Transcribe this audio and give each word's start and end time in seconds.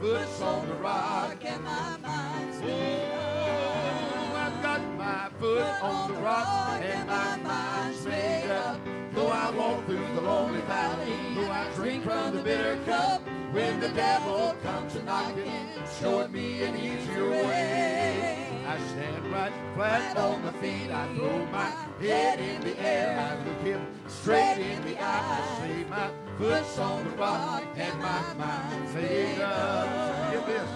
foot's 0.00 0.40
on 0.40 0.68
the 0.68 0.74
rock, 0.74 1.44
and 1.44 1.64
my 1.64 1.96
mind's 2.02 2.58
Oh, 2.62 4.32
I've 4.36 4.62
got 4.62 4.80
my 4.96 5.28
foot 5.38 5.82
on 5.82 6.12
the 6.12 6.20
rock 6.20 6.82
and 6.82 7.08
my 7.08 7.36
mind's 7.38 8.04
made 8.06 8.50
up. 8.50 8.80
Though 9.12 9.28
I 9.28 9.50
walk 9.50 9.84
through 9.86 10.06
the 10.14 10.20
lonely 10.20 10.60
valley, 10.62 11.34
though 11.34 11.50
I 11.50 11.70
drink 11.74 12.04
from 12.04 12.36
the 12.36 12.42
bitter 12.42 12.78
cup, 12.84 13.22
when 13.52 13.80
the 13.80 13.88
devil 13.90 14.54
comes 14.62 14.92
to 14.94 15.00
a 15.00 15.02
knocking, 15.02 15.68
showing 16.00 16.32
me 16.32 16.62
an 16.62 16.76
easier 16.76 17.30
way. 17.30 18.62
I 18.66 18.78
stand 18.88 19.32
right 19.32 19.52
flat 19.74 20.16
on 20.16 20.44
my 20.44 20.52
feet, 20.52 20.90
I 20.90 21.14
throw 21.14 21.46
my 21.46 21.87
head 22.00 22.40
in 22.40 22.60
the 22.62 22.78
air, 22.80 23.18
I 23.18 23.48
look 23.48 23.60
him 23.60 23.86
straight 24.06 24.58
in 24.58 24.82
the 24.84 24.98
eye, 24.98 25.40
I 25.40 25.60
say 25.60 25.84
my 25.88 26.10
foot's 26.36 26.78
on 26.78 27.04
the 27.04 27.10
rock 27.16 27.64
and 27.76 27.98
my 27.98 28.34
mind's 28.34 28.94
made 28.94 29.40
up. 29.40 30.32
Get 30.32 30.46
this. 30.46 30.68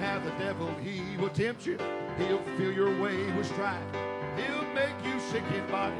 Now 0.00 0.18
the 0.18 0.30
devil, 0.32 0.74
he 0.82 1.16
will 1.16 1.30
tempt 1.30 1.66
you. 1.66 1.78
He'll 2.18 2.42
fill 2.56 2.72
your 2.72 3.00
way 3.00 3.30
with 3.32 3.46
strife. 3.46 3.82
He'll 4.36 4.64
make 4.74 4.94
you 5.04 5.18
sick 5.20 5.44
in 5.54 5.66
body, 5.70 5.94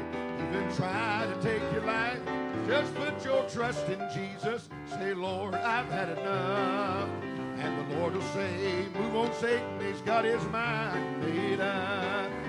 even 0.47 0.69
try 0.75 1.27
to 1.33 1.41
take 1.41 1.61
your 1.71 1.85
life. 1.85 2.19
Just 2.67 2.93
put 2.95 3.23
your 3.23 3.47
trust 3.47 3.87
in 3.87 3.99
Jesus. 4.13 4.69
Say, 4.89 5.13
Lord, 5.13 5.55
I've 5.55 5.89
had 5.89 6.09
enough. 6.17 7.09
And 7.57 7.91
the 7.91 7.97
Lord 7.97 8.13
will 8.13 8.21
say, 8.33 8.87
move 8.93 9.15
on, 9.15 9.33
Satan. 9.33 9.79
He's 9.79 10.01
got 10.01 10.25
his 10.25 10.43
mind 10.45 11.21
made 11.21 11.61
up. 11.61 12.44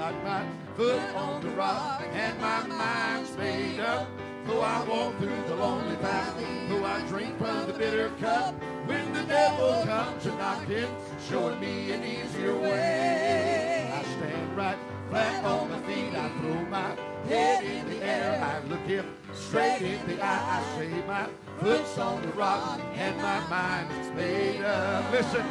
Got 0.00 0.24
my 0.24 0.46
foot 0.78 1.14
on 1.14 1.42
the 1.42 1.50
rock 1.50 2.02
and 2.14 2.40
my 2.40 2.66
mind's 2.66 3.36
made 3.36 3.80
up. 3.80 4.08
Though 4.46 4.62
I 4.62 4.82
walk 4.88 5.18
through 5.18 5.42
the 5.46 5.54
lonely 5.54 5.94
valley, 5.96 6.46
though 6.70 6.86
I 6.86 7.02
drink 7.06 7.36
from 7.36 7.66
the 7.66 7.74
bitter 7.74 8.08
cup, 8.18 8.54
when 8.86 9.12
the 9.12 9.24
devil 9.24 9.84
comes 9.84 10.24
a 10.24 10.34
knocking, 10.36 10.88
showing 11.28 11.60
me 11.60 11.92
an 11.92 12.02
easier 12.02 12.56
way. 12.56 13.92
I 13.94 14.02
stand 14.04 14.56
right 14.56 14.78
flat 15.10 15.44
on 15.44 15.70
my 15.70 15.80
feet, 15.82 16.14
I 16.14 16.30
throw 16.30 16.64
my 16.70 16.96
head 17.28 17.62
in 17.62 17.90
the 17.90 18.02
air, 18.02 18.42
I 18.42 18.66
look 18.68 18.86
him 18.86 19.04
straight 19.34 19.82
in 19.82 20.06
the 20.06 20.24
eye, 20.24 20.62
I 20.62 20.78
say 20.78 20.88
my 21.06 21.28
foot's 21.58 21.98
on 21.98 22.22
the 22.22 22.28
rock 22.28 22.80
and 22.94 23.18
my 23.18 23.46
mind's 23.48 24.10
made 24.16 24.62
up. 24.62 25.12
Listen, 25.12 25.44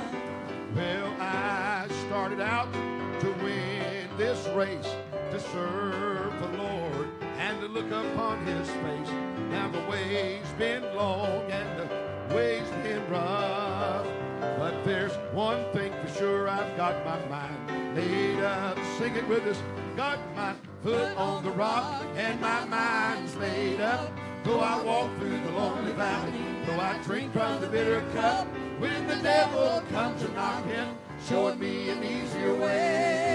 well, 0.75 1.13
I 1.19 1.87
started 2.07 2.41
out 2.41 2.73
to 2.73 3.31
win 3.43 3.78
this 4.19 4.49
race, 4.49 4.95
to 5.31 5.39
serve 5.39 6.33
the 6.41 6.57
Lord, 6.57 7.07
and 7.37 7.61
to 7.61 7.67
look 7.69 7.89
upon 7.89 8.45
his 8.45 8.69
face. 8.69 9.09
Now 9.49 9.69
the 9.69 9.79
way's 9.89 10.45
been 10.57 10.83
long 10.93 11.49
and 11.49 11.79
the 11.79 12.35
way's 12.35 12.69
been 12.83 13.09
rough. 13.09 14.05
But 14.57 14.83
there's 14.83 15.13
one 15.31 15.63
thing 15.71 15.93
for 16.01 16.13
sure, 16.19 16.49
I've 16.49 16.75
got 16.75 17.05
my 17.05 17.25
mind 17.27 17.95
made 17.95 18.43
up. 18.43 18.77
Sing 18.97 19.15
it 19.15 19.25
with 19.25 19.47
us. 19.47 19.61
Got 19.95 20.19
my 20.35 20.53
foot 20.83 21.15
on 21.15 21.41
the 21.41 21.51
rock 21.51 22.03
and 22.17 22.41
my 22.41 22.65
mind's 22.65 23.37
made 23.37 23.79
up. 23.79 24.11
Though 24.43 24.59
I 24.59 24.81
walk 24.83 25.17
through 25.17 25.39
the 25.39 25.51
lonely 25.51 25.93
valley, 25.93 26.33
though 26.65 26.79
I 26.79 26.99
drink 27.03 27.31
from 27.31 27.61
the 27.61 27.67
bitter 27.67 28.03
cup, 28.13 28.47
when 28.79 29.07
the 29.07 29.15
devil 29.15 29.81
comes 29.91 30.21
to 30.23 30.29
a 30.29 30.33
knocking, 30.33 30.97
showing 31.25 31.57
me 31.57 31.89
an 31.89 32.03
easier 32.03 32.53
way. 32.55 33.28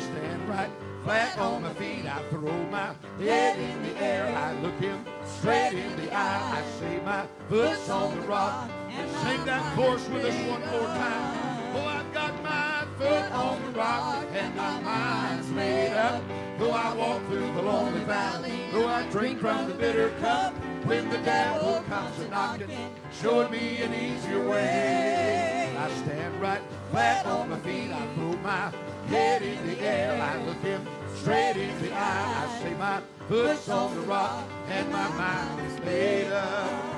Stand 0.00 0.48
right 0.48 0.70
flat 1.04 1.38
on 1.38 1.62
my 1.62 1.72
feet, 1.74 2.06
I 2.06 2.22
throw 2.30 2.52
my 2.66 2.94
head 3.18 3.58
in 3.58 3.82
the 3.82 4.02
air, 4.02 4.26
I 4.36 4.52
look 4.60 4.78
him 4.80 5.04
straight 5.24 5.72
in 5.72 5.96
the 5.96 6.14
eye, 6.14 6.58
I 6.58 6.62
say 6.78 7.00
my 7.04 7.26
foot's 7.48 7.88
on 7.88 8.14
the 8.20 8.26
rock, 8.26 8.70
and 8.90 9.10
sing 9.10 9.44
that 9.46 9.76
chorus 9.76 10.06
with 10.08 10.24
us 10.24 10.34
one 10.48 10.60
more 10.60 10.86
time. 10.86 11.76
Oh, 11.76 11.86
I've 11.86 12.12
got 12.12 12.42
my 12.42 12.84
foot 12.98 13.32
on 13.32 13.62
the 13.62 13.78
rock, 13.78 14.26
and 14.32 14.56
my 14.56 14.80
mind's 14.80 15.48
made 15.50 15.94
up. 15.94 16.22
Though 16.58 16.72
I 16.72 16.94
walk 16.94 17.24
through 17.28 17.52
the 17.54 17.62
lonely 17.62 18.04
valley, 18.04 18.52
though 18.72 18.86
I 18.86 19.08
drink 19.10 19.40
from 19.40 19.68
the 19.68 19.74
bitter 19.74 20.10
cup, 20.20 20.52
when 20.84 21.08
the 21.08 21.18
devil 21.18 21.82
comes 21.88 22.18
a 22.18 22.28
knocking, 22.28 22.94
showing 23.12 23.50
me 23.50 23.82
an 23.82 23.94
easier 23.94 24.46
way. 24.46 25.74
I 25.78 25.90
stand 26.02 26.40
right 26.40 26.60
flat 26.90 27.24
on 27.24 27.48
my 27.48 27.58
feet, 27.60 27.90
I 27.90 28.06
throw 28.14 28.36
my 28.42 28.70
head 29.10 29.42
in 29.42 29.66
the 29.66 29.78
air, 29.80 30.22
I 30.22 30.42
look 30.46 30.62
him 30.62 30.86
straight 31.16 31.56
in 31.56 31.82
the 31.82 31.92
eye, 31.92 32.46
I 32.46 32.62
say 32.62 32.74
my 32.74 33.02
foot's 33.28 33.68
on 33.68 33.94
the 33.94 34.00
rock, 34.02 34.44
and 34.68 34.90
my 34.90 35.08
mind 35.10 35.66
is 35.66 35.78
made 35.84 36.32
up. 36.32 36.90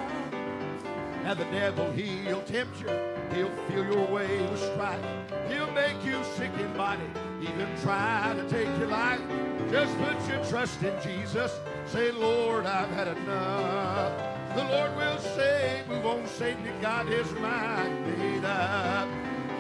Now 1.25 1.35
the 1.35 1.45
devil, 1.45 1.91
he'll 1.93 2.43
tempt 2.43 2.81
you. 2.81 2.89
He'll 3.33 3.57
fill 3.67 3.85
your 3.87 4.07
way 4.09 4.43
with 4.43 4.61
strife. 4.61 5.01
He'll 5.49 5.71
make 5.73 6.05
you 6.05 6.23
sick 6.37 6.51
in 6.59 6.77
body, 6.77 7.09
even 7.41 7.69
try 7.83 8.35
to 8.37 8.49
take 8.49 8.69
your 8.79 8.89
life. 8.89 9.21
Just 9.71 9.97
put 9.99 10.17
your 10.29 10.45
trust 10.45 10.83
in 10.83 10.95
Jesus. 11.03 11.59
Say, 11.87 12.11
Lord, 12.11 12.67
I've 12.67 12.91
had 12.91 13.09
enough. 13.09 14.13
The 14.55 14.65
Lord 14.65 14.95
will 14.97 15.19
say, 15.19 15.83
move 15.89 16.05
on, 16.05 16.27
Satan, 16.27 16.63
you 16.67 16.73
got 16.83 17.07
his 17.07 17.31
mind 17.35 18.19
made 18.19 18.45
up. 18.45 19.09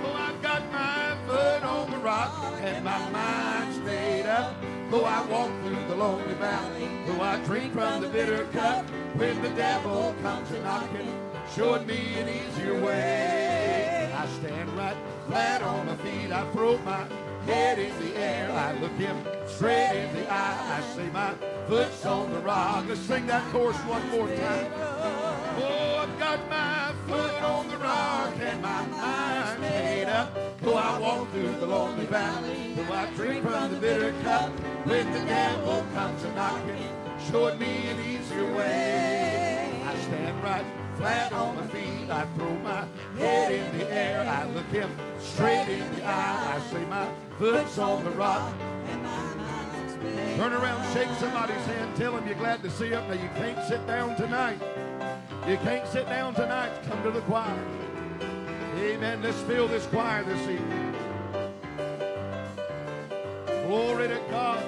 Oh, 0.04 0.12
I've 0.14 0.42
got 0.42 0.70
my 0.70 1.01
foot 1.26 1.62
on 1.62 1.90
the 1.90 1.98
rock 1.98 2.32
and 2.60 2.84
my 2.84 3.10
mind's 3.10 3.78
made 3.80 4.26
up. 4.26 4.54
Though 4.90 5.04
I 5.04 5.24
walk 5.26 5.50
through 5.62 5.88
the 5.88 5.96
lonely 5.96 6.34
valley, 6.34 6.88
though 7.06 7.22
I 7.22 7.42
drink 7.44 7.72
from 7.72 8.02
the 8.02 8.08
bitter 8.08 8.44
cup, 8.52 8.84
when 9.14 9.40
the 9.40 9.48
devil 9.50 10.14
comes 10.20 10.50
a 10.50 10.62
knocking, 10.62 11.18
showing 11.54 11.86
me 11.86 12.14
an 12.18 12.28
easier 12.28 12.78
way. 12.78 14.12
I 14.14 14.26
stand 14.26 14.68
right 14.76 14.96
flat 15.28 15.62
on 15.62 15.86
my 15.86 15.96
feet, 15.96 16.30
I 16.30 16.44
throw 16.52 16.76
my 16.78 17.06
head 17.46 17.78
in 17.78 17.98
the 18.00 18.16
air, 18.16 18.52
I 18.52 18.78
look 18.80 18.92
him 18.92 19.16
straight 19.46 20.04
in 20.04 20.14
the 20.14 20.30
eye, 20.30 20.78
I 20.78 20.94
say 20.94 21.08
my 21.10 21.34
foot's 21.66 22.04
on 22.04 22.30
the 22.32 22.40
rock. 22.40 22.84
Let's 22.86 23.00
sing 23.00 23.26
that 23.26 23.50
chorus 23.50 23.78
one 23.78 24.08
more 24.10 24.28
time. 24.28 24.72
Oh, 24.76 25.81
got 26.22 26.48
my 26.48 26.94
foot 27.08 27.42
on 27.42 27.68
the 27.68 27.76
rock 27.78 28.34
and 28.38 28.62
my 28.62 28.86
mind's 28.86 29.60
made 29.60 30.04
up. 30.04 30.28
Though 30.60 30.76
I 30.76 30.98
walk 30.98 31.28
through 31.32 31.54
the 31.58 31.66
lonely 31.66 32.06
valley, 32.06 32.74
though 32.76 32.92
I 32.92 33.06
drink 33.16 33.44
from 33.44 33.72
the 33.72 33.80
bitter 33.80 34.14
cup, 34.22 34.50
when 34.86 35.12
the 35.12 35.18
devil 35.20 35.84
comes 35.94 36.22
a 36.22 36.32
knocking, 36.34 36.92
showing 37.28 37.58
me 37.58 37.88
an 37.88 37.98
easier 38.00 38.54
way. 38.54 39.82
I 39.84 39.94
stand 39.96 40.44
right 40.44 40.64
flat 40.96 41.32
on 41.32 41.56
my 41.56 41.66
feet, 41.66 42.08
I 42.08 42.24
throw 42.36 42.54
my 42.58 42.86
head 43.18 43.50
in 43.50 43.78
the 43.78 43.92
air, 43.92 44.20
I 44.20 44.46
look 44.54 44.66
him 44.66 44.90
straight 45.18 45.68
in 45.68 45.96
the 45.96 46.04
eye, 46.04 46.54
I 46.54 46.60
say 46.70 46.84
my 46.84 47.08
foot's 47.36 47.78
on 47.78 48.04
the 48.04 48.10
rock. 48.10 48.52
and 48.90 49.02
my 49.02 49.41
Turn 50.36 50.52
around, 50.52 50.92
shake 50.92 51.08
somebody's 51.18 51.64
hand, 51.66 51.94
tell 51.96 52.12
them 52.12 52.26
you're 52.26 52.36
glad 52.36 52.62
to 52.62 52.70
see 52.70 52.88
them. 52.88 53.06
Now 53.08 53.14
you 53.14 53.28
can't 53.36 53.62
sit 53.68 53.86
down 53.86 54.16
tonight. 54.16 54.60
You 55.48 55.56
can't 55.58 55.86
sit 55.88 56.06
down 56.06 56.34
tonight. 56.34 56.72
Come 56.88 57.02
to 57.02 57.10
the 57.10 57.20
choir. 57.22 57.58
Amen. 58.76 59.22
Let's 59.22 59.40
fill 59.42 59.68
this 59.68 59.86
choir 59.86 60.24
this 60.24 60.40
evening. 60.48 60.94
Glory 63.66 64.08
to 64.08 64.20
God. 64.30 64.64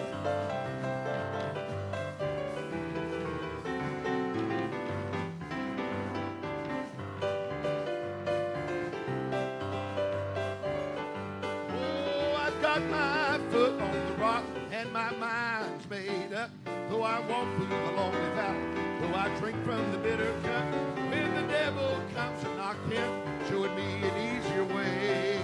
Though 16.89 17.03
I 17.03 17.21
walk 17.21 17.49
through 17.57 17.67
the 17.67 17.93
lonely 17.93 18.31
valley, 18.35 18.61
though 19.01 19.15
I 19.15 19.29
drink 19.39 19.63
from 19.65 19.91
the 19.93 19.99
bitter 19.99 20.33
cup, 20.43 20.65
when 21.11 21.35
the 21.35 21.47
devil 21.53 22.01
comes 22.15 22.43
to 22.43 22.55
knock 22.57 22.77
him, 22.91 23.23
showing 23.49 23.75
me 23.75 24.07
an 24.09 24.15
easier 24.37 24.65
way. 24.65 25.39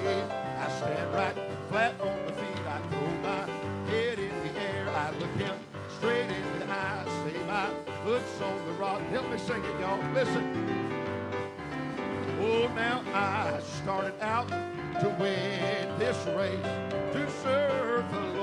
I 0.59 0.69
stand 0.79 1.15
right 1.15 1.37
flat 1.69 2.01
on 2.01 2.27
the 2.27 2.33
feet, 2.33 2.67
I 2.67 2.81
throw 2.91 3.11
my 3.23 3.43
head 3.91 4.19
in 4.19 4.35
the 4.45 4.61
air, 4.61 4.89
I 4.89 5.11
look 5.19 5.31
him 5.37 5.57
straight 5.99 6.31
in 6.31 6.59
the 6.59 6.67
eye, 6.67 7.05
say 7.25 7.39
my 7.47 7.69
foot's 8.05 8.41
on 8.43 8.67
the 8.67 8.73
rock. 8.73 9.01
Help 9.11 9.31
me 9.31 9.39
sing 9.39 9.63
it, 9.63 9.81
y'all. 9.81 9.99
Listen. 10.13 10.45
Oh, 12.43 12.69
now 12.75 13.03
I 13.15 13.61
started 13.83 14.15
out 14.21 14.49
to 14.49 15.09
win 15.21 15.99
this 15.99 16.17
race, 16.37 16.73
to 17.13 17.31
serve 17.43 18.11
the 18.11 18.21
Lord, 18.21 18.40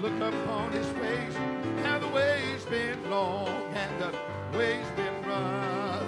look 0.00 0.34
upon 0.34 0.72
his 0.72 0.86
face. 0.86 1.34
Now 1.82 1.98
the 1.98 2.08
way's 2.08 2.64
been 2.64 3.10
long 3.10 3.48
and 3.74 4.00
the 4.00 4.14
way's 4.56 4.88
been 4.96 5.22
rough. 5.28 6.02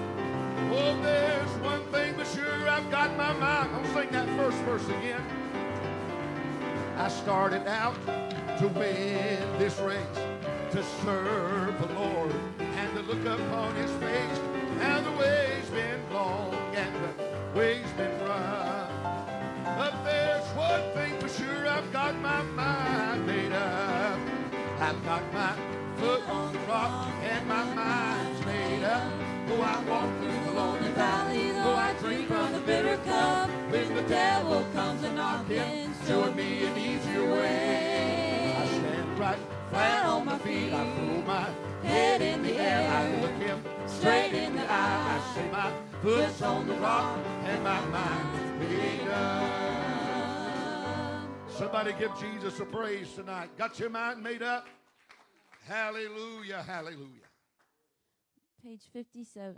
Oh, 0.75 0.99
there's 1.03 1.51
one 1.61 1.85
thing 1.93 2.15
for 2.15 2.25
sure 2.25 2.69
I've 2.69 2.91
got 2.91 3.15
my 3.19 3.35
mind. 3.35 3.71
I'm 3.75 3.85
sing 3.93 4.11
that 4.13 4.29
first 4.39 4.57
verse 4.59 4.89
again. 4.89 5.23
I 6.97 7.09
started 7.09 7.67
out 7.67 7.97
to 8.59 8.69
win 8.69 9.59
this 9.59 9.79
race, 9.81 10.01
to 10.71 10.83
serve 11.05 11.79
the 11.79 11.95
Lord, 11.95 12.33
and 12.61 12.97
to 12.97 13.03
look 13.03 13.25
upon 13.27 13.75
his 13.75 13.91
face. 13.93 14.41
Now 14.79 15.01
the 15.03 15.11
way's 15.19 15.69
been 15.69 16.01
long 16.13 16.55
and 16.75 16.95
the 17.05 17.59
way's 17.59 17.93
been 17.99 18.19
rough. 18.21 18.91
Up 19.67 20.05
there 20.05 20.22
one 20.73 20.91
thing 20.95 21.19
for 21.21 21.29
sure, 21.29 21.67
I've 21.69 21.93
got 21.93 22.15
my 22.17 22.43
mind 22.43 23.27
made 23.27 23.53
up. 23.53 24.19
I've 24.81 25.05
got 25.05 25.23
my 25.33 25.53
foot 25.97 26.23
on 26.29 26.53
the 26.53 26.59
rock 26.61 27.09
and 27.31 27.47
my 27.47 27.65
mind's 27.75 28.47
made 28.47 28.85
up. 28.85 29.13
Though 29.47 29.61
I 29.61 29.77
walk 29.91 30.11
through 30.19 30.41
the 30.47 30.53
lonely 30.53 30.93
valley, 30.93 31.51
though 31.53 31.75
I 31.75 31.93
drink 32.01 32.29
from 32.29 32.53
the 32.53 32.61
bitter 32.61 32.97
cup, 33.05 33.51
when 33.71 33.95
the 33.95 34.03
devil 34.03 34.65
comes 34.73 35.03
a 35.03 35.13
knocking, 35.13 35.95
showing 36.07 36.37
me 36.37 36.65
an 36.65 36.79
easier 36.79 37.27
way. 37.31 38.55
I 38.57 38.67
stand 38.67 39.19
right 39.19 39.39
flat 39.71 40.07
on 40.07 40.25
my 40.25 40.39
feet, 40.39 40.73
I 40.73 40.85
throw 40.95 41.23
my 41.35 41.49
head 41.83 42.23
in 42.23 42.43
the 42.43 42.55
air, 42.59 42.83
I 42.99 43.21
look 43.21 43.37
him 43.49 43.63
straight 43.87 44.33
in 44.33 44.57
the 44.57 44.65
eye. 44.71 45.17
I 45.17 45.35
say 45.35 45.51
my 45.51 45.71
foot's 46.03 46.41
on 46.41 46.67
the 46.67 46.75
rock 46.75 47.19
and 47.45 47.63
my 47.63 47.81
mind's 47.87 48.71
made 48.71 49.09
up. 49.09 49.82
Somebody 51.63 51.93
give 51.97 52.11
Jesus 52.19 52.59
a 52.59 52.65
praise 52.65 53.13
tonight. 53.13 53.57
Got 53.57 53.79
your 53.79 53.89
mind 53.89 54.21
made 54.21 54.43
up? 54.43 54.67
Hallelujah, 55.69 56.61
hallelujah. 56.61 57.31
Page 58.61 58.83
57. 58.93 59.55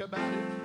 About 0.00 0.34
it. 0.34 0.59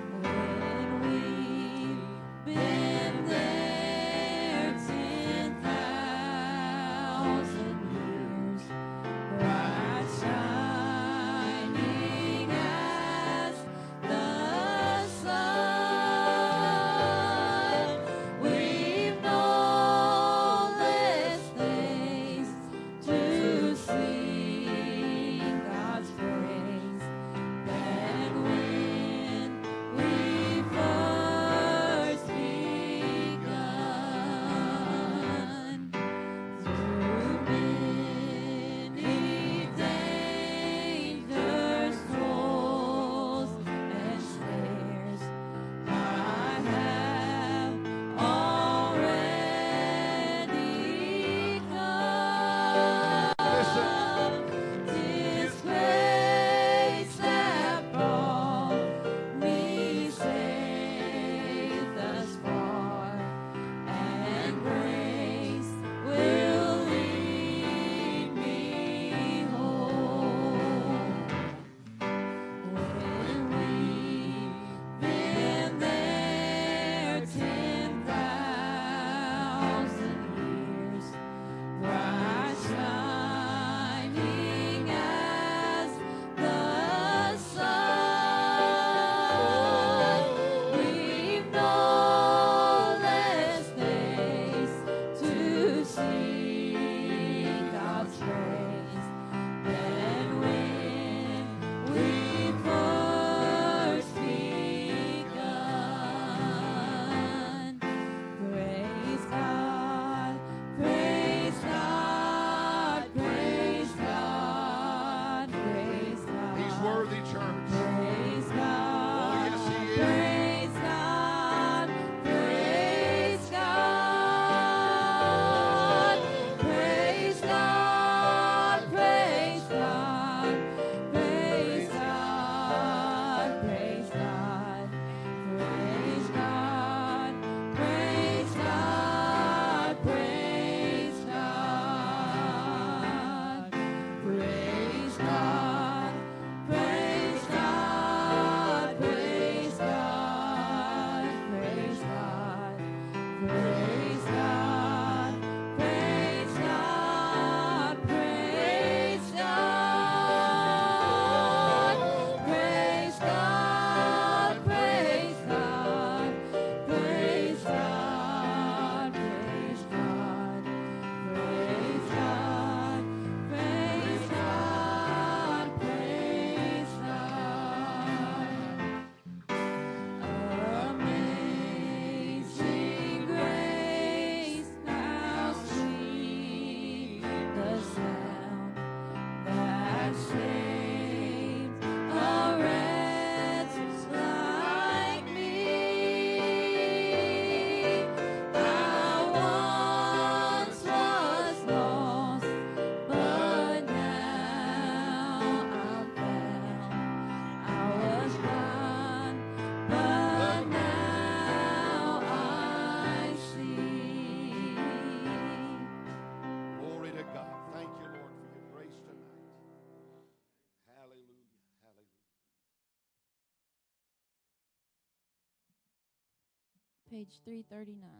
Page 227.16 227.40
339. 227.46 228.15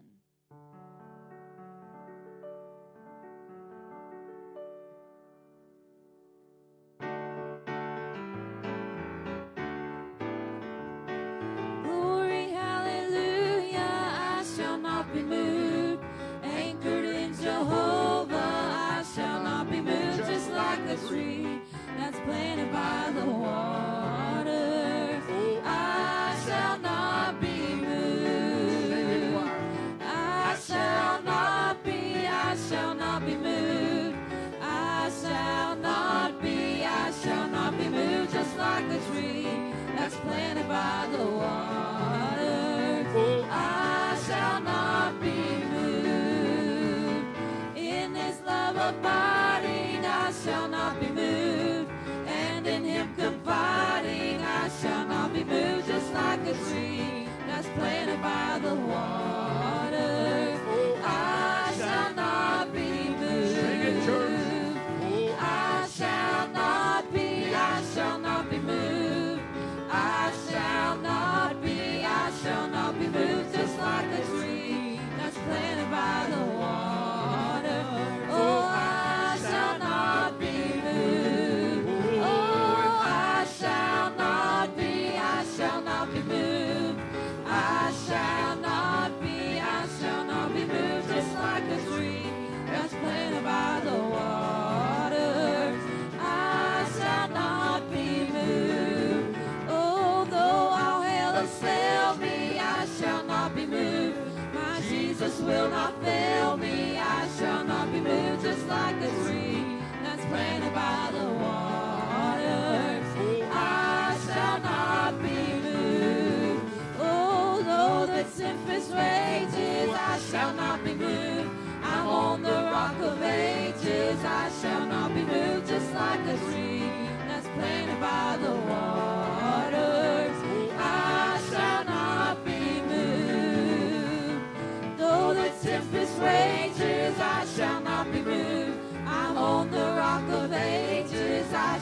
will 105.47 105.71
not 105.71 106.03
fail 106.03 106.57
me. 106.57 106.99
I 106.99 107.29
shall 107.39 107.65
not 107.65 107.93
be 107.93 108.01
moved 108.01 108.43
just 108.43 108.67
like 108.67 108.97
a 108.97 109.11
tree 109.25 109.65
that's 110.03 110.25
planted 110.27 110.75
by 110.75 111.11
the 111.13 111.27
waters, 111.45 113.07
I 113.53 114.19
shall 114.27 114.59
not 114.61 115.23
be 115.23 115.41
moved. 115.67 116.63
Oh, 116.99 117.63
though 117.63 118.07
the 118.07 118.25
tempest 118.25 118.91
rages, 118.93 119.91
I 119.95 120.19
shall 120.31 120.53
not 120.55 120.83
be 120.85 120.95
moved. 120.95 121.51
I'm 121.83 122.09
on 122.09 122.43
the 122.43 122.59
rock 122.75 122.99
of 123.01 123.23
ages. 123.23 124.25
I 124.25 124.51
shall 124.61 124.87
not 124.87 125.15
be 125.15 125.23
moved 125.23 125.69
just 125.69 125.93
like 125.95 126.21
a 126.21 126.37
tree 126.51 126.91
that's 127.29 127.47
planted 127.49 128.01
by 128.01 128.37
the 128.43 128.51
water. 128.51 128.66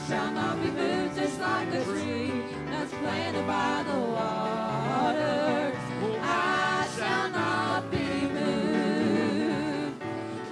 shall 0.09 0.31
not 0.33 0.61
be 0.61 0.71
moved 0.71 1.17
just 1.17 1.41
like 1.41 1.69
a 1.73 1.85
tree 1.85 2.31
that's 2.71 2.93
planted 2.93 3.47
by 3.47 3.83
the 3.89 3.99
water. 4.01 5.73
I 6.21 6.87
shall 6.97 7.31
not 7.31 7.91
be 7.91 8.29
moved. 8.37 10.03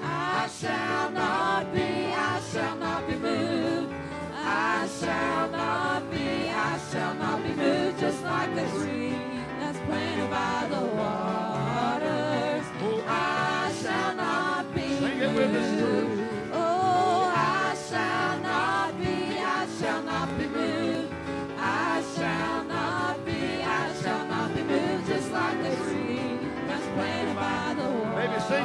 I 0.03 0.49
shall 0.59 1.11
not 1.11 1.75
be, 1.75 1.81
I 1.81 2.41
shall 2.51 2.77
not 2.77 3.07
be 3.07 3.15
moved. 3.17 3.93
I 4.35 4.89
shall 4.99 5.51
not 5.51 6.11
be, 6.11 6.49
I 6.49 6.79
shall 6.91 7.15
not 7.15 7.43
be 7.43 7.53
moved 7.53 7.99
just 7.99 8.23
like 8.23 8.51
a 8.53 8.71
tree 8.71 9.19
that's 9.61 9.79
planted 9.81 10.31
by 10.31 10.67
the 10.71 10.81
waters. 10.97 12.65
I 13.07 13.75
shall 13.83 14.15
not 14.15 14.75
be 14.75 14.89
moved. 14.89 16.12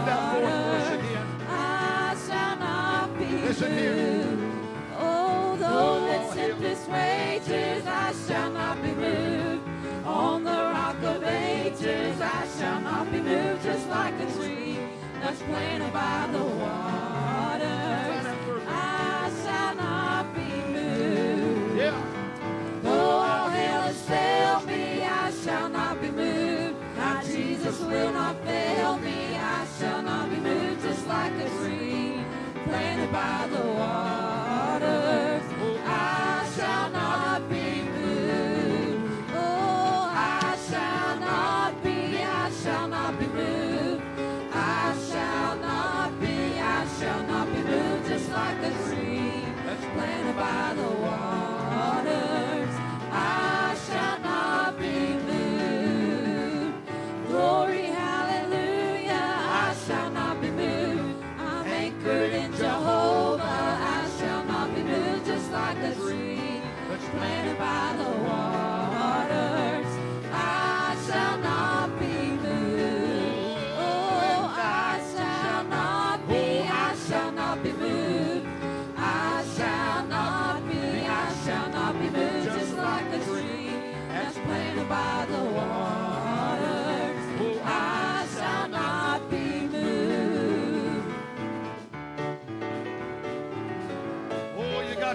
that 0.08 0.34
forth 0.34 0.88
for 0.88 0.96
again. 0.96 1.28
I 1.50 2.18
shall 2.28 2.56
not 2.58 3.20
be 3.20 3.26
Listen 3.48 3.72
here. 3.78 4.38
though 5.60 6.00
the 6.12 6.36
tempest 6.36 6.90
rages, 6.90 7.86
I 7.86 8.14
shall 8.28 8.52
not 8.52 8.82
be 8.82 8.92
moved. 8.92 9.68
On 10.06 10.44
the 10.44 10.52
rock 10.52 11.02
of 11.04 11.24
ages, 11.24 12.22
I 12.22 12.48
shall 12.58 12.80
not 12.82 13.12
be 13.12 13.20
moved, 13.20 13.64
just 13.64 13.88
like 13.90 14.14
a 14.20 14.32
tree 14.34 14.80
that's 15.22 15.42
planted 15.42 15.92
by 15.92 16.30
the 16.32 16.44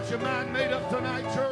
got 0.02 0.10
your 0.10 0.18
mind 0.18 0.52
made 0.52 0.72
up 0.72 0.88
tonight, 0.90 1.22
church? 1.32 1.51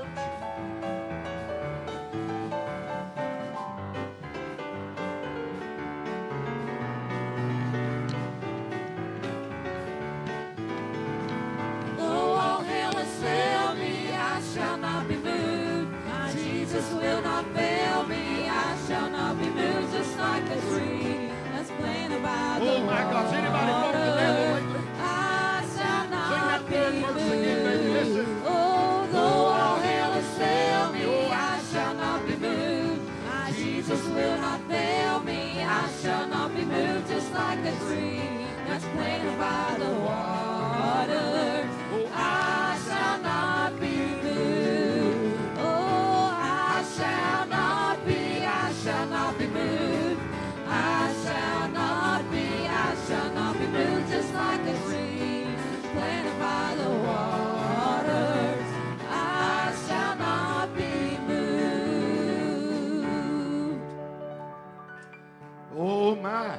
Oh, 66.11 66.17
my. 66.17 66.59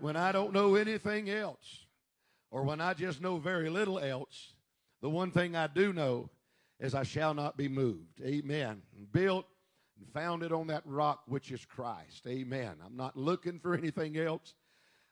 When 0.00 0.16
I 0.16 0.32
don't 0.32 0.54
know 0.54 0.76
anything 0.76 1.28
else, 1.28 1.84
or 2.50 2.62
when 2.62 2.80
I 2.80 2.94
just 2.94 3.20
know 3.20 3.36
very 3.36 3.68
little 3.68 3.98
else, 3.98 4.54
the 5.02 5.10
one 5.10 5.30
thing 5.30 5.54
I 5.54 5.66
do 5.66 5.92
know 5.92 6.30
is 6.80 6.94
I 6.94 7.02
shall 7.02 7.34
not 7.34 7.58
be 7.58 7.68
moved. 7.68 8.22
Amen. 8.24 8.80
Built 9.12 9.44
and 9.98 10.08
founded 10.08 10.52
on 10.52 10.68
that 10.68 10.84
rock 10.86 11.24
which 11.26 11.52
is 11.52 11.66
Christ. 11.66 12.26
Amen. 12.26 12.76
I'm 12.82 12.96
not 12.96 13.14
looking 13.14 13.58
for 13.58 13.74
anything 13.74 14.16
else. 14.16 14.54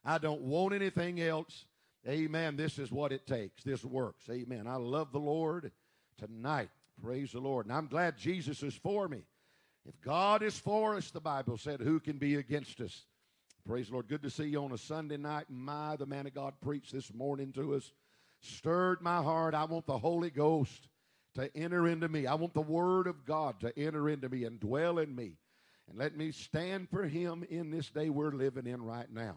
I 0.03 0.17
don't 0.17 0.41
want 0.41 0.73
anything 0.73 1.21
else. 1.21 1.67
Amen. 2.09 2.57
This 2.57 2.79
is 2.79 2.91
what 2.91 3.13
it 3.13 3.27
takes. 3.27 3.63
This 3.63 3.85
works. 3.85 4.25
Amen. 4.31 4.67
I 4.67 4.77
love 4.77 5.13
the 5.13 5.19
Lord 5.19 5.71
tonight. 6.17 6.71
Praise 7.05 7.33
the 7.33 7.41
Lord. 7.41 7.67
And 7.67 7.75
I'm 7.75 7.89
glad 7.89 8.17
Jesus 8.17 8.63
is 8.63 8.75
for 8.75 9.07
me. 9.07 9.25
If 9.87 10.01
God 10.01 10.43
is 10.43 10.59
for 10.59 10.95
us, 10.97 11.11
the 11.11 11.21
Bible 11.21 11.57
said, 11.57 11.81
who 11.81 12.01
can 12.01 12.19
be 12.19 12.37
against 12.37 12.81
us? 12.81 13.05
Praise 13.67 13.87
the 13.87 13.95
Lord. 13.95 14.09
Good 14.09 14.23
to 14.23 14.31
see 14.31 14.45
you 14.45 14.63
on 14.63 14.73
a 14.73 14.79
Sunday 14.79 15.17
night. 15.17 15.47
My, 15.49 15.97
the 15.97 16.07
man 16.07 16.27
of 16.27 16.35
God 16.35 16.55
preached 16.61 16.93
this 16.93 17.13
morning 17.13 17.53
to 17.53 17.75
us. 17.75 17.93
Stirred 18.41 19.01
my 19.01 19.23
heart. 19.23 19.55
I 19.55 19.65
want 19.65 19.87
the 19.87 19.99
Holy 19.99 20.31
Ghost 20.31 20.89
to 21.35 21.55
enter 21.57 21.87
into 21.89 22.09
me. 22.09 22.27
I 22.27 22.35
want 22.35 22.55
the 22.55 22.61
Word 22.61 23.07
of 23.07 23.25
God 23.25 23.61
to 23.61 23.79
enter 23.79 24.09
into 24.09 24.29
me 24.29 24.45
and 24.45 24.59
dwell 24.59 24.99
in 24.99 25.15
me. 25.15 25.37
And 25.89 25.99
let 25.99 26.17
me 26.17 26.33
stand 26.33 26.89
for 26.89 27.05
Him 27.05 27.45
in 27.51 27.71
this 27.71 27.91
day 27.91 28.11
we're 28.11 28.33
living 28.33 28.67
in 28.67 28.83
right 28.83 29.11
now. 29.13 29.37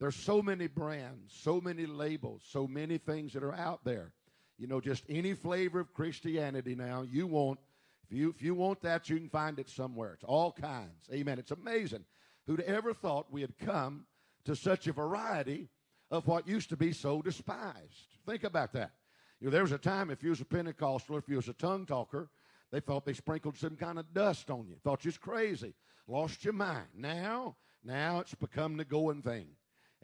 There's 0.00 0.16
so 0.16 0.42
many 0.42 0.66
brands, 0.66 1.32
so 1.32 1.60
many 1.60 1.86
labels, 1.86 2.42
so 2.44 2.66
many 2.66 2.98
things 2.98 3.32
that 3.32 3.42
are 3.42 3.54
out 3.54 3.84
there. 3.84 4.12
You 4.58 4.66
know, 4.66 4.80
just 4.80 5.04
any 5.08 5.34
flavor 5.34 5.80
of 5.80 5.94
Christianity 5.94 6.74
now 6.74 7.02
you 7.02 7.26
want. 7.26 7.58
If 8.06 8.16
you, 8.16 8.30
if 8.30 8.42
you 8.42 8.54
want 8.54 8.82
that, 8.82 9.08
you 9.08 9.16
can 9.16 9.28
find 9.28 9.58
it 9.58 9.68
somewhere. 9.68 10.14
It's 10.14 10.24
all 10.24 10.52
kinds. 10.52 11.08
Amen. 11.12 11.38
It's 11.38 11.50
amazing. 11.50 12.04
Who'd 12.46 12.60
ever 12.60 12.92
thought 12.92 13.32
we 13.32 13.40
had 13.40 13.56
come 13.58 14.06
to 14.44 14.54
such 14.54 14.86
a 14.86 14.92
variety 14.92 15.68
of 16.10 16.26
what 16.26 16.46
used 16.46 16.68
to 16.70 16.76
be 16.76 16.92
so 16.92 17.22
despised? 17.22 18.08
Think 18.26 18.44
about 18.44 18.72
that. 18.74 18.92
You 19.40 19.46
know, 19.46 19.52
there 19.52 19.62
was 19.62 19.72
a 19.72 19.78
time 19.78 20.10
if 20.10 20.22
you 20.22 20.30
was 20.30 20.40
a 20.40 20.44
Pentecostal, 20.44 21.16
if 21.16 21.28
you 21.28 21.36
was 21.36 21.48
a 21.48 21.54
tongue 21.54 21.86
talker, 21.86 22.28
they 22.70 22.80
thought 22.80 23.04
they 23.04 23.12
sprinkled 23.12 23.56
some 23.56 23.76
kind 23.76 23.98
of 23.98 24.12
dust 24.12 24.50
on 24.50 24.66
you. 24.68 24.76
Thought 24.82 25.04
you 25.04 25.08
was 25.08 25.18
crazy. 25.18 25.74
Lost 26.06 26.44
your 26.44 26.52
mind. 26.52 26.88
Now, 26.94 27.56
now 27.82 28.20
it's 28.20 28.34
become 28.34 28.76
the 28.76 28.84
going 28.84 29.22
thing. 29.22 29.46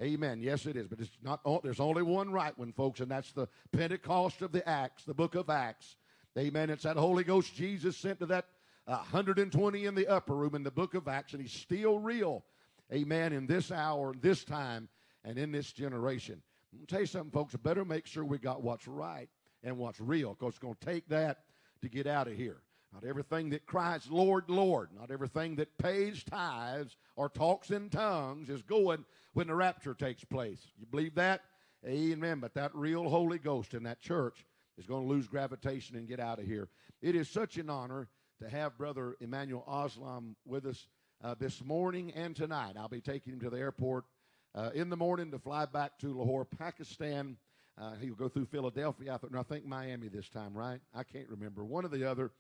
Amen. 0.01 0.41
Yes, 0.41 0.67
it 0.67 0.77
is. 0.77 0.89
But 0.89 1.01
it's 1.01 1.11
not. 1.23 1.43
There's 1.63 1.81
only 1.81 2.03
one 2.03 2.31
right 2.31 2.57
one, 2.59 2.73
folks, 2.73 3.01
and 3.01 3.11
that's 3.11 3.33
the 3.33 3.49
Pentecost 3.73 4.41
of 4.41 4.53
the 4.53 4.67
Acts, 4.67 5.05
the 5.05 5.15
book 5.15 5.35
of 5.35 5.51
Acts. 5.51 5.97
Amen. 6.39 6.71
It's 6.71 6.85
that 6.85 6.97
Holy 6.97 7.25
Ghost 7.25 7.55
Jesus 7.55 7.97
sent 7.97 8.21
to 8.21 8.27
that 8.27 8.47
uh, 8.87 8.97
120 8.97 9.85
in 9.85 9.95
the 9.95 10.07
upper 10.07 10.35
room 10.35 10.55
in 10.55 10.63
the 10.63 10.71
book 10.71 10.95
of 10.95 11.09
Acts, 11.09 11.33
and 11.33 11.43
he's 11.43 11.53
still 11.53 11.99
real. 11.99 12.45
Amen. 12.93 13.33
In 13.33 13.47
this 13.47 13.71
hour, 13.71 14.15
this 14.21 14.45
time, 14.45 14.89
and 15.25 15.39
in 15.39 15.53
this 15.53 15.73
generation. 15.73 16.41
I'm 16.73 16.87
tell 16.87 17.01
you 17.01 17.07
something, 17.07 17.31
folks. 17.31 17.55
Better 17.57 17.85
make 17.85 18.07
sure 18.07 18.25
we 18.25 18.39
got 18.39 18.63
what's 18.63 18.87
right 18.87 19.29
and 19.63 19.77
what's 19.77 20.01
real, 20.01 20.35
because 20.35 20.51
it's 20.51 20.59
going 20.59 20.77
to 20.81 20.87
take 20.87 21.09
that 21.09 21.39
to 21.83 21.89
get 21.89 22.07
out 22.07 22.29
of 22.29 22.37
here. 22.37 22.63
Not 22.93 23.05
everything 23.05 23.51
that 23.51 23.67
cries, 23.67 24.11
Lord, 24.11 24.45
Lord, 24.49 24.91
not 24.99 25.11
everything 25.11 25.57
that 25.57 25.79
pays 25.79 26.25
tithes 26.25 26.97
or 27.15 27.29
talks 27.29 27.71
in 27.71 27.89
tongues 27.89 28.49
is 28.51 28.63
going 28.63 29.05
when 29.33 29.47
the 29.47 29.55
rapture 29.55 29.95
takes 29.95 30.25
place. 30.25 30.61
You 30.79 30.87
believe 30.87 31.15
that? 31.15 31.43
Amen. 31.87 32.41
But 32.41 32.55
that 32.55 32.75
real 32.75 33.09
Holy 33.09 33.39
Ghost 33.39 33.75
in 33.75 33.85
that 33.85 34.01
church 34.01 34.45
is 34.81 34.87
going 34.87 35.03
to 35.03 35.09
lose 35.09 35.29
gravitation 35.29 35.97
and 35.97 36.09
get 36.09 36.19
out 36.19 36.39
of 36.39 36.47
here. 36.47 36.69
It 37.03 37.15
is 37.15 37.29
such 37.29 37.59
an 37.59 37.69
honor 37.69 38.09
to 38.41 38.49
have 38.49 38.79
Brother 38.79 39.15
Emmanuel 39.21 39.63
Aslam 39.69 40.35
with 40.47 40.65
us 40.65 40.89
uh, 41.23 41.35
this 41.39 41.63
morning 41.63 42.13
and 42.13 42.35
tonight. 42.35 42.77
I'll 42.79 42.89
be 42.89 43.03
taking 43.03 43.35
him 43.35 43.41
to 43.41 43.51
the 43.51 43.59
airport 43.59 44.07
uh, 44.55 44.71
in 44.75 44.89
the 44.89 44.97
morning 44.97 45.31
to 45.33 45.39
fly 45.39 45.67
back 45.67 45.99
to 45.99 46.19
Lahore, 46.19 46.47
Pakistan. 46.47 47.37
Uh, 47.79 47.93
he'll 48.01 48.15
go 48.15 48.29
through 48.29 48.47
Philadelphia, 48.47 49.15
I, 49.15 49.19
th- 49.19 49.33
I 49.37 49.43
think 49.43 49.67
Miami 49.67 50.09
this 50.09 50.31
time, 50.31 50.55
right? 50.55 50.81
I 50.95 51.03
can't 51.03 51.29
remember. 51.29 51.63
One 51.63 51.85
or 51.85 51.89
the 51.89 52.11
other. 52.11 52.33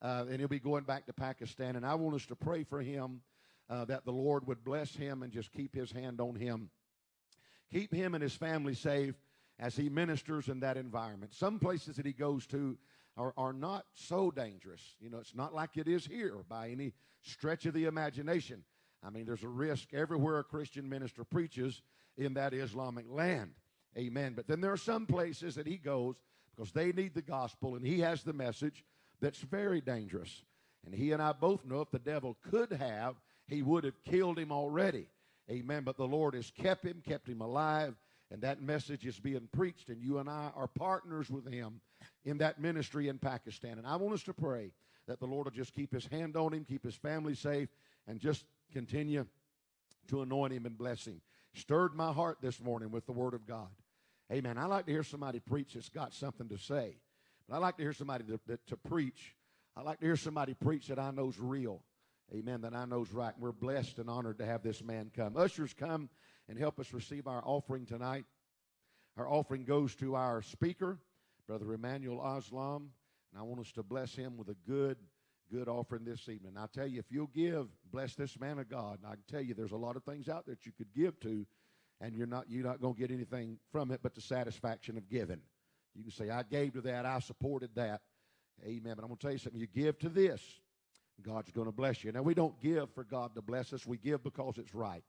Uh, 0.00 0.26
and 0.30 0.38
he'll 0.38 0.46
be 0.46 0.60
going 0.60 0.84
back 0.84 1.06
to 1.06 1.12
Pakistan. 1.12 1.74
And 1.74 1.84
I 1.84 1.96
want 1.96 2.14
us 2.14 2.26
to 2.26 2.36
pray 2.36 2.62
for 2.62 2.80
him 2.80 3.22
uh, 3.68 3.84
that 3.86 4.04
the 4.04 4.12
Lord 4.12 4.46
would 4.46 4.62
bless 4.62 4.94
him 4.94 5.24
and 5.24 5.32
just 5.32 5.50
keep 5.50 5.74
his 5.74 5.90
hand 5.90 6.20
on 6.20 6.36
him. 6.36 6.70
Keep 7.72 7.92
him 7.92 8.14
and 8.14 8.22
his 8.22 8.34
family 8.34 8.74
safe 8.74 9.16
as 9.58 9.76
he 9.76 9.88
ministers 9.88 10.48
in 10.48 10.60
that 10.60 10.76
environment. 10.76 11.34
Some 11.34 11.58
places 11.58 11.96
that 11.96 12.06
he 12.06 12.12
goes 12.12 12.46
to 12.48 12.78
are, 13.16 13.34
are 13.36 13.52
not 13.52 13.86
so 13.94 14.30
dangerous. 14.30 14.82
You 15.00 15.10
know, 15.10 15.18
it's 15.18 15.34
not 15.34 15.54
like 15.54 15.76
it 15.76 15.88
is 15.88 16.06
here 16.06 16.36
by 16.48 16.70
any 16.70 16.92
stretch 17.22 17.66
of 17.66 17.74
the 17.74 17.86
imagination. 17.86 18.64
I 19.04 19.10
mean, 19.10 19.26
there's 19.26 19.42
a 19.42 19.48
risk 19.48 19.92
everywhere 19.92 20.38
a 20.38 20.44
Christian 20.44 20.88
minister 20.88 21.24
preaches 21.24 21.82
in 22.16 22.34
that 22.34 22.54
Islamic 22.54 23.06
land. 23.08 23.50
Amen. 23.96 24.34
But 24.34 24.46
then 24.46 24.60
there 24.60 24.72
are 24.72 24.76
some 24.76 25.06
places 25.06 25.54
that 25.56 25.66
he 25.66 25.76
goes 25.76 26.14
because 26.54 26.72
they 26.72 26.92
need 26.92 27.14
the 27.14 27.22
gospel 27.22 27.74
and 27.74 27.84
he 27.84 28.00
has 28.00 28.22
the 28.22 28.32
message 28.32 28.84
that's 29.20 29.40
very 29.40 29.80
dangerous. 29.80 30.42
And 30.84 30.94
he 30.94 31.12
and 31.12 31.22
I 31.22 31.32
both 31.32 31.64
know 31.64 31.80
if 31.80 31.90
the 31.90 31.98
devil 31.98 32.36
could 32.50 32.72
have, 32.72 33.16
he 33.46 33.62
would 33.62 33.84
have 33.84 34.02
killed 34.04 34.38
him 34.38 34.52
already. 34.52 35.08
Amen. 35.50 35.82
But 35.84 35.96
the 35.96 36.06
Lord 36.06 36.34
has 36.34 36.50
kept 36.50 36.84
him, 36.84 37.02
kept 37.06 37.28
him 37.28 37.40
alive, 37.40 37.96
and 38.30 38.42
that 38.42 38.62
message 38.62 39.06
is 39.06 39.18
being 39.18 39.48
preached, 39.52 39.88
and 39.88 40.02
you 40.02 40.18
and 40.18 40.28
I 40.28 40.50
are 40.54 40.66
partners 40.66 41.30
with 41.30 41.50
him 41.50 41.80
in 42.24 42.38
that 42.38 42.60
ministry 42.60 43.08
in 43.08 43.18
Pakistan. 43.18 43.78
And 43.78 43.86
I 43.86 43.96
want 43.96 44.14
us 44.14 44.22
to 44.24 44.34
pray 44.34 44.72
that 45.06 45.18
the 45.18 45.26
Lord 45.26 45.46
will 45.46 45.52
just 45.52 45.74
keep 45.74 45.92
his 45.92 46.06
hand 46.06 46.36
on 46.36 46.52
him, 46.52 46.64
keep 46.64 46.84
his 46.84 46.94
family 46.94 47.34
safe, 47.34 47.68
and 48.06 48.20
just 48.20 48.44
continue 48.72 49.26
to 50.08 50.22
anoint 50.22 50.52
him 50.52 50.66
and 50.66 50.76
bless 50.76 51.06
him. 51.06 51.20
Stirred 51.54 51.94
my 51.94 52.12
heart 52.12 52.38
this 52.42 52.60
morning 52.60 52.90
with 52.90 53.06
the 53.06 53.12
word 53.12 53.32
of 53.32 53.46
God. 53.46 53.68
Amen. 54.30 54.58
I 54.58 54.66
like 54.66 54.84
to 54.86 54.92
hear 54.92 55.02
somebody 55.02 55.40
preach 55.40 55.72
that's 55.74 55.88
got 55.88 56.12
something 56.12 56.48
to 56.50 56.58
say. 56.58 56.98
But 57.48 57.56
I 57.56 57.58
like 57.58 57.78
to 57.78 57.82
hear 57.82 57.94
somebody 57.94 58.24
to, 58.24 58.38
to, 58.48 58.58
to 58.66 58.76
preach. 58.76 59.34
I 59.74 59.80
like 59.80 60.00
to 60.00 60.06
hear 60.06 60.16
somebody 60.16 60.52
preach 60.52 60.88
that 60.88 60.98
I 60.98 61.10
know's 61.10 61.38
real. 61.38 61.82
Amen. 62.34 62.60
That 62.60 62.74
I 62.74 62.84
know's 62.84 63.10
right. 63.10 63.32
We're 63.38 63.52
blessed 63.52 63.98
and 63.98 64.10
honored 64.10 64.38
to 64.38 64.44
have 64.44 64.62
this 64.62 64.84
man 64.84 65.10
come. 65.16 65.36
Ushers, 65.36 65.72
come 65.72 66.10
and 66.48 66.58
help 66.58 66.78
us 66.78 66.92
receive 66.92 67.26
our 67.26 67.42
offering 67.44 67.86
tonight. 67.86 68.24
Our 69.16 69.28
offering 69.28 69.64
goes 69.64 69.94
to 69.96 70.14
our 70.14 70.42
speaker, 70.42 70.98
Brother 71.46 71.72
Emmanuel 71.72 72.18
Aslam, 72.18 72.88
and 73.32 73.38
I 73.38 73.42
want 73.42 73.60
us 73.60 73.72
to 73.72 73.82
bless 73.82 74.14
him 74.14 74.36
with 74.36 74.48
a 74.48 74.56
good, 74.66 74.96
good 75.52 75.68
offering 75.68 76.04
this 76.04 76.28
evening. 76.28 76.54
I 76.56 76.66
tell 76.72 76.86
you, 76.86 76.98
if 76.98 77.06
you'll 77.10 77.30
give, 77.34 77.66
bless 77.90 78.14
this 78.14 78.38
man 78.38 78.58
of 78.58 78.70
God. 78.70 78.98
And 79.02 79.06
I 79.06 79.14
can 79.14 79.24
tell 79.28 79.40
you, 79.40 79.54
there's 79.54 79.72
a 79.72 79.76
lot 79.76 79.96
of 79.96 80.04
things 80.04 80.28
out 80.28 80.46
there 80.46 80.54
that 80.54 80.66
you 80.66 80.72
could 80.72 80.92
give 80.94 81.18
to, 81.20 81.46
and 82.00 82.16
you're 82.16 82.26
not 82.26 82.44
you're 82.48 82.64
not 82.64 82.80
going 82.80 82.94
to 82.94 83.00
get 83.00 83.10
anything 83.10 83.58
from 83.72 83.90
it 83.90 84.00
but 84.02 84.14
the 84.14 84.20
satisfaction 84.20 84.96
of 84.96 85.08
giving. 85.08 85.40
You 85.94 86.04
can 86.04 86.12
say, 86.12 86.30
I 86.30 86.44
gave 86.44 86.74
to 86.74 86.80
that, 86.82 87.04
I 87.04 87.18
supported 87.18 87.70
that. 87.74 88.02
Amen. 88.64 88.94
But 88.94 89.02
I'm 89.02 89.08
going 89.08 89.16
to 89.16 89.22
tell 89.22 89.32
you 89.32 89.38
something. 89.38 89.60
You 89.60 89.66
give 89.66 89.98
to 90.00 90.08
this, 90.08 90.40
God's 91.22 91.50
going 91.50 91.66
to 91.66 91.72
bless 91.72 92.04
you. 92.04 92.12
Now, 92.12 92.22
we 92.22 92.34
don't 92.34 92.60
give 92.60 92.90
for 92.94 93.04
God 93.04 93.34
to 93.34 93.42
bless 93.42 93.72
us, 93.72 93.86
we 93.86 93.98
give 93.98 94.22
because 94.22 94.58
it's 94.58 94.74
right. 94.74 95.02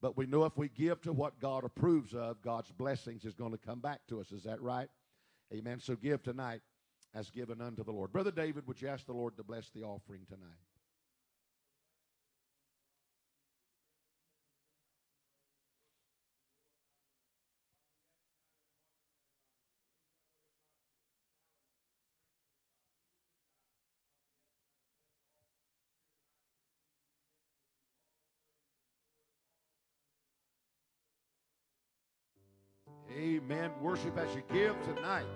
But 0.00 0.16
we 0.16 0.26
know 0.26 0.44
if 0.44 0.56
we 0.56 0.68
give 0.68 1.00
to 1.02 1.12
what 1.12 1.38
God 1.40 1.64
approves 1.64 2.14
of, 2.14 2.40
God's 2.42 2.70
blessings 2.72 3.24
is 3.24 3.34
going 3.34 3.52
to 3.52 3.58
come 3.58 3.80
back 3.80 4.00
to 4.08 4.20
us. 4.20 4.32
Is 4.32 4.44
that 4.44 4.60
right? 4.62 4.88
Amen. 5.52 5.80
So 5.80 5.94
give 5.96 6.22
tonight 6.22 6.60
as 7.14 7.30
given 7.30 7.60
unto 7.60 7.84
the 7.84 7.92
Lord. 7.92 8.12
Brother 8.12 8.30
David, 8.30 8.66
would 8.66 8.80
you 8.80 8.88
ask 8.88 9.04
the 9.04 9.12
Lord 9.12 9.36
to 9.36 9.42
bless 9.42 9.68
the 9.70 9.82
offering 9.82 10.22
tonight? 10.28 10.56
Amen. 33.50 33.72
Worship 33.82 34.16
as 34.16 34.32
you 34.32 34.42
give 34.52 34.76
tonight. 34.94 35.26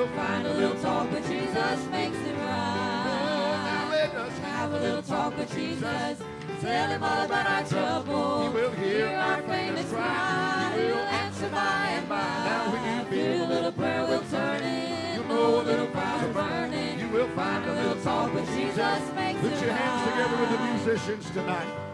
You 0.00 0.06
will 0.06 0.16
find 0.16 0.46
a 0.46 0.54
little 0.54 0.80
talk 0.80 1.12
with 1.12 1.28
Jesus 1.28 1.86
makes 1.90 2.16
it 2.16 2.34
right. 2.34 3.60
Now 3.66 3.90
let 3.90 4.14
us 4.14 4.38
Have 4.38 4.72
a 4.72 4.80
little 4.80 5.02
talk 5.02 5.36
with 5.36 5.54
Jesus. 5.54 6.22
Tell 6.62 6.88
him 6.88 7.02
all 7.02 7.22
about 7.26 7.46
our 7.46 7.64
trouble. 7.64 8.44
He 8.44 8.48
will 8.48 8.70
hear 8.70 9.08
our 9.08 9.42
faintest 9.42 9.92
cry. 9.92 10.72
He 10.74 10.86
will 10.86 10.96
answer 10.96 11.50
by 11.50 11.88
and 11.98 12.08
by. 12.08 12.16
Now 12.16 12.72
when 12.72 12.96
you 12.96 13.04
Feel 13.10 13.44
a 13.44 13.48
little 13.48 13.72
prayer 13.72 14.06
will 14.06 14.24
turn 14.30 14.62
in. 14.62 15.16
You'll 15.16 15.32
oh, 15.32 15.34
know 15.34 15.60
a 15.60 15.64
little 15.64 15.86
fire 15.88 16.32
burning. 16.32 16.98
You 16.98 17.08
will 17.08 17.28
find 17.36 17.66
a 17.66 17.74
little 17.74 18.02
talk 18.02 18.32
with 18.32 18.46
Jesus. 18.56 19.14
makes 19.14 19.40
Put 19.42 19.52
it 19.52 19.60
your 19.60 19.72
hands 19.74 20.10
together 20.10 20.40
with 20.40 20.50
the 20.50 20.64
musicians 20.64 21.30
tonight. 21.32 21.89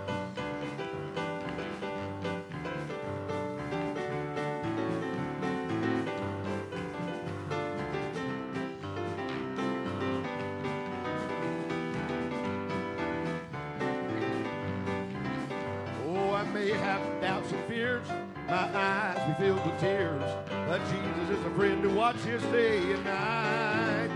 Filled 19.56 19.72
with 19.72 19.80
tears, 19.80 20.22
but 20.68 20.80
Jesus 20.88 21.38
is 21.38 21.46
a 21.46 21.50
friend 21.50 21.82
to 21.82 21.88
watch 21.90 22.16
his 22.16 22.42
day 22.44 22.78
and 22.92 23.04
night. 23.04 24.10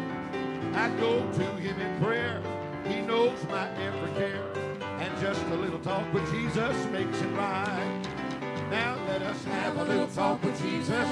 I 0.75 0.89
go 0.99 1.21
to 1.21 1.45
him 1.57 1.81
in 1.81 2.03
prayer, 2.03 2.43
he 2.87 3.01
knows 3.01 3.43
my 3.49 3.69
every 3.79 4.11
care, 4.13 4.45
and 4.99 5.21
just 5.21 5.43
a 5.47 5.55
little 5.55 5.79
talk 5.81 6.13
with 6.13 6.31
Jesus 6.33 6.77
makes 6.87 7.21
it 7.21 7.33
right. 7.33 8.03
Now 8.71 8.97
let 9.09 9.23
us 9.23 9.43
have 9.45 9.77
a 9.79 9.85
little 9.85 10.09
talk 10.09 10.43
with 10.45 10.61
Jesus. 10.63 11.09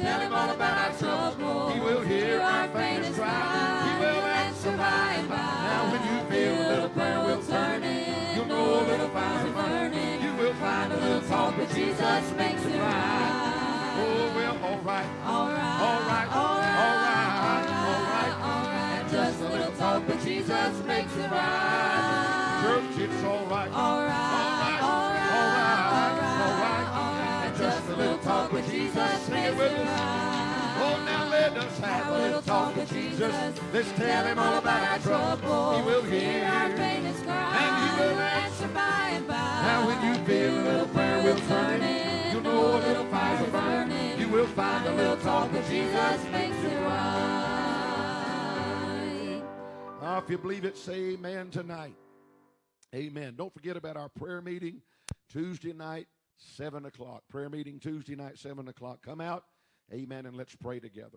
Tell 0.00 0.20
him 0.20 0.32
all 0.32 0.50
about 0.50 0.78
our 0.78 0.98
trouble. 0.98 1.70
He 1.70 1.80
will 1.80 2.00
hear 2.00 2.40
our 2.40 2.68
faintest 2.68 3.14
cry. 3.14 3.92
He 3.92 4.04
will 4.04 4.22
answer 4.22 4.76
by 4.76 5.14
and 5.14 5.28
by. 5.28 5.36
Now 5.36 5.92
when 5.92 6.02
you 6.02 6.30
feel 6.30 6.54
a 6.54 6.68
little 6.68 6.88
prayer 6.90 7.20
will 7.20 7.42
turn 7.42 7.82
in, 7.82 8.36
you'll 8.36 8.46
know 8.46 8.80
a 8.80 8.84
little 8.86 9.08
fire 9.08 9.44
will 9.44 9.52
burn. 9.52 9.92
You 10.22 10.34
will 10.34 10.54
find 10.54 10.92
a 10.92 10.96
little 10.96 11.28
talk 11.28 11.56
with 11.56 11.74
Jesus 11.74 12.32
makes 12.36 12.64
it 12.64 12.78
right. 12.78 13.15
Oh 14.86 14.92
well, 14.92 14.94
right, 14.94 15.26
All 15.26 15.48
right, 15.48 16.28
all 16.30 16.58
right, 16.62 16.78
all 16.78 16.94
right, 16.94 17.26
all 17.26 17.42
right, 17.42 17.66
all 17.66 18.06
right. 18.06 18.38
all 18.38 18.62
right. 18.70 19.10
Just 19.10 19.40
a 19.40 19.48
little 19.48 19.72
talk 19.72 20.06
with 20.06 20.24
Jesus 20.24 20.84
makes 20.86 21.16
it 21.16 21.28
right. 21.28 22.62
Church, 22.62 23.10
it's 23.10 23.24
all 23.24 23.46
right. 23.46 23.70
All 23.72 24.02
right, 24.06 24.12
all 24.14 24.62
right, 24.62 24.82
all 24.86 25.50
right, 25.50 25.90
all 26.38 26.54
right, 26.62 26.88
all 26.94 27.14
right. 27.18 27.54
Just 27.58 27.88
a 27.88 27.96
little 27.96 28.18
talk 28.18 28.52
with 28.52 28.70
Jesus 28.70 29.22
Sing 29.22 29.34
makes 29.34 29.48
it 29.48 29.54
it 29.54 29.58
with 29.58 29.72
us. 29.72 29.88
right. 29.88 30.78
Oh, 30.78 31.04
now 31.04 31.28
let 31.30 31.56
us 31.56 31.78
have 31.80 32.06
a 32.06 32.18
little 32.18 32.42
talk 32.42 32.76
with 32.76 32.88
Jesus. 32.92 33.34
Let's 33.72 33.90
tell 33.92 34.24
him 34.24 34.38
all 34.38 34.58
about 34.58 34.84
our 34.84 34.98
trouble. 35.00 35.78
He 35.78 35.82
will 35.82 36.02
hear. 36.02 36.44
our 36.44 36.70
faintest 36.76 37.24
cry. 37.24 37.56
And 37.58 37.90
he 37.90 38.04
will 38.04 38.20
answer 38.20 38.68
by 38.68 39.08
and 39.14 39.26
by. 39.26 39.34
Now 39.34 39.86
when 39.88 39.98
you 40.06 40.24
feel 40.24 40.60
a 40.60 40.62
little 40.62 40.86
prayer 40.88 41.22
will 41.24 41.40
turn 41.48 41.82
in, 41.82 42.32
you'll 42.32 42.42
know 42.42 42.76
a 42.76 42.78
little 42.86 43.06
fire 43.06 43.42
will 43.42 43.50
burn. 43.50 43.88
burning. 43.88 43.95
Will 44.36 44.46
find 44.48 44.86
a 44.86 44.94
little 44.94 45.16
talk 45.16 45.50
with 45.50 45.66
Jesus. 45.66 46.24
makes 46.30 46.58
it 46.58 46.80
right. 46.82 47.42
Ah, 50.02 50.18
if 50.18 50.28
you 50.28 50.36
believe 50.36 50.66
it, 50.66 50.76
say 50.76 51.14
amen 51.14 51.48
tonight. 51.48 51.94
Amen. 52.94 53.32
Don't 53.34 53.50
forget 53.54 53.78
about 53.78 53.96
our 53.96 54.10
prayer 54.10 54.42
meeting 54.42 54.82
Tuesday 55.30 55.72
night, 55.72 56.06
7 56.36 56.84
o'clock. 56.84 57.22
Prayer 57.30 57.48
meeting 57.48 57.80
Tuesday 57.80 58.14
night, 58.14 58.36
7 58.36 58.68
o'clock. 58.68 59.00
Come 59.02 59.22
out. 59.22 59.44
Amen. 59.90 60.26
And 60.26 60.36
let's 60.36 60.54
pray 60.54 60.80
together. 60.80 61.16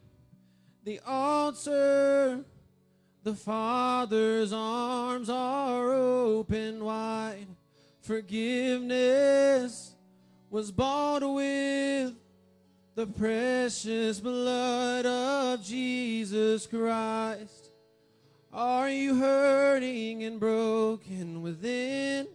the 0.83 0.99
altar. 1.05 2.43
The 3.23 3.35
Father's 3.35 4.51
arms 4.51 5.29
are 5.29 5.91
open 5.93 6.83
wide. 6.83 7.47
Forgiveness 8.01 9.95
was 10.49 10.71
bought 10.71 11.21
with 11.21 12.15
the 12.95 13.05
precious 13.07 14.19
blood 14.19 15.05
of 15.05 15.63
Jesus 15.63 16.65
Christ. 16.65 17.71
Are 18.51 18.89
you 18.89 19.15
hurting 19.15 20.23
and 20.23 20.39
broken 20.39 21.43
within? 21.43 22.27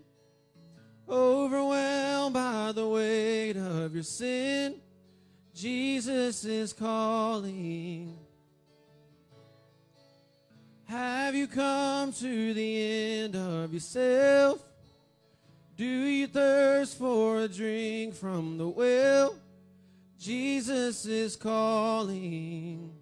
Overwhelmed 1.08 2.34
by 2.34 2.72
the 2.72 2.88
weight 2.88 3.56
of 3.56 3.92
your 3.92 4.02
sin? 4.02 4.76
Jesus 5.52 6.44
is 6.44 6.72
calling. 6.72 8.25
Have 10.86 11.34
you 11.34 11.48
come 11.48 12.12
to 12.12 12.54
the 12.54 13.22
end 13.22 13.34
of 13.34 13.74
yourself? 13.74 14.62
Do 15.76 15.84
you 15.84 16.28
thirst 16.28 16.96
for 16.96 17.40
a 17.40 17.48
drink 17.48 18.14
from 18.14 18.56
the 18.56 18.68
well? 18.68 19.34
Jesus 20.18 21.04
is 21.04 21.34
calling. 21.34 22.92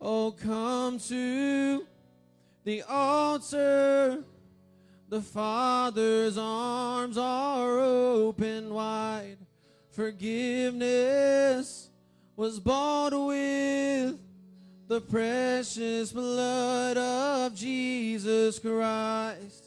Oh, 0.00 0.32
come 0.32 0.98
to 0.98 1.86
the 2.64 2.82
altar. 2.82 4.24
The 5.08 5.22
Father's 5.22 6.36
arms 6.36 7.16
are 7.16 7.78
open 7.78 8.74
wide. 8.74 9.38
Forgiveness 9.90 11.88
was 12.36 12.58
bought 12.60 13.12
with 13.12 14.18
the 14.88 15.02
precious 15.02 16.12
blood 16.12 16.96
of 16.96 17.54
Jesus 17.54 18.58
Christ. 18.58 19.66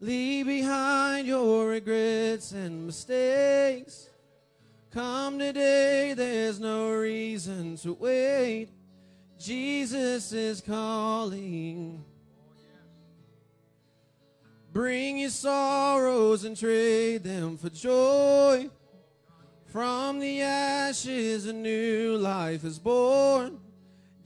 Leave 0.00 0.46
behind 0.46 1.26
your 1.26 1.68
regrets 1.68 2.52
and 2.52 2.86
mistakes. 2.86 4.08
Come 4.90 5.38
today, 5.38 6.14
there's 6.14 6.58
no 6.58 6.92
reason 6.92 7.76
to 7.78 7.92
wait. 7.92 8.70
Jesus 9.38 10.32
is 10.32 10.62
calling. 10.62 12.02
Bring 14.72 15.18
your 15.18 15.30
sorrows 15.30 16.44
and 16.44 16.56
trade 16.56 17.22
them 17.22 17.58
for 17.58 17.68
joy. 17.68 18.70
From 19.66 20.20
the 20.20 20.40
ashes, 20.40 21.44
a 21.44 21.52
new 21.52 22.16
life 22.16 22.64
is 22.64 22.78
born. 22.78 23.60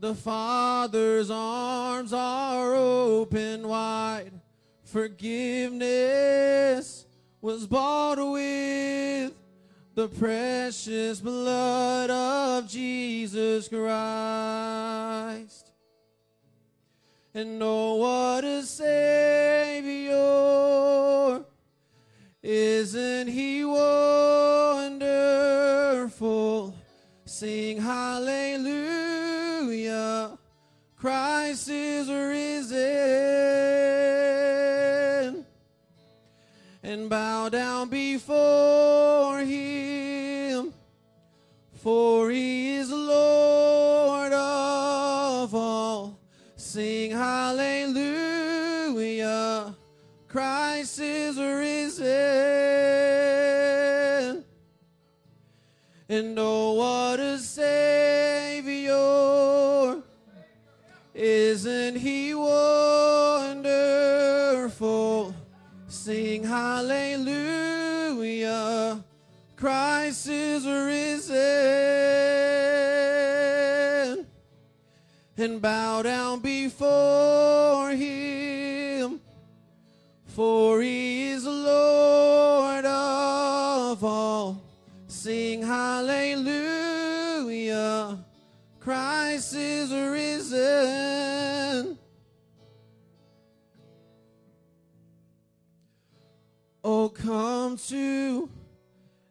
The 0.00 0.14
Father's 0.14 1.30
arms 1.30 2.12
are 2.14 2.74
open 2.74 3.68
wide. 3.68 4.32
Forgiveness 4.82 5.84
was 7.42 7.66
bought 7.66 8.16
with 8.16 9.34
the 9.94 10.08
precious 10.08 11.20
blood 11.20 12.08
of 12.08 12.66
Jesus 12.66 13.68
Christ. 13.68 14.00
And 17.34 17.62
oh, 17.62 17.96
what 17.96 18.42
a 18.42 18.62
Savior! 18.62 20.14
Isn't 22.42 23.28
He 23.28 23.66
wonderful? 23.66 25.04
Sing 27.26 27.82
hallelujah! 27.82 28.89
Before 37.88 39.38
Him, 39.40 40.72
for 41.74 42.30
He 42.30 42.76
is 42.76 42.90
Lord 42.90 44.32
of 44.32 45.54
all. 45.54 46.18
Sing 46.56 47.10
hallelujah. 47.10 48.00
Christ 50.28 51.00
is 51.00 51.36
risen. 51.36 52.06
And 56.08 56.38
oh, 56.38 56.72
what 56.74 57.20
a 57.20 57.38
Savior. 57.38 58.90
Isn't 61.14 61.96
He 61.96 62.34
wonderful? 62.34 63.70
Sing 65.88 66.44
hallelujah. 66.44 67.49
Is 70.60 70.66
risen 70.66 71.36
and 75.36 75.62
bow 75.62 76.02
down 76.02 76.40
before 76.40 77.90
him, 77.90 79.20
for 80.26 80.82
he 80.82 81.30
is 81.30 81.46
Lord 81.46 82.84
of 82.84 84.04
all. 84.04 84.60
Sing 85.06 85.62
hallelujah, 85.62 86.58
Christ 88.80 89.54
is 89.54 89.90
risen. 89.92 91.30
Oh, 96.84 97.08
come 97.08 97.76
to 97.76 98.50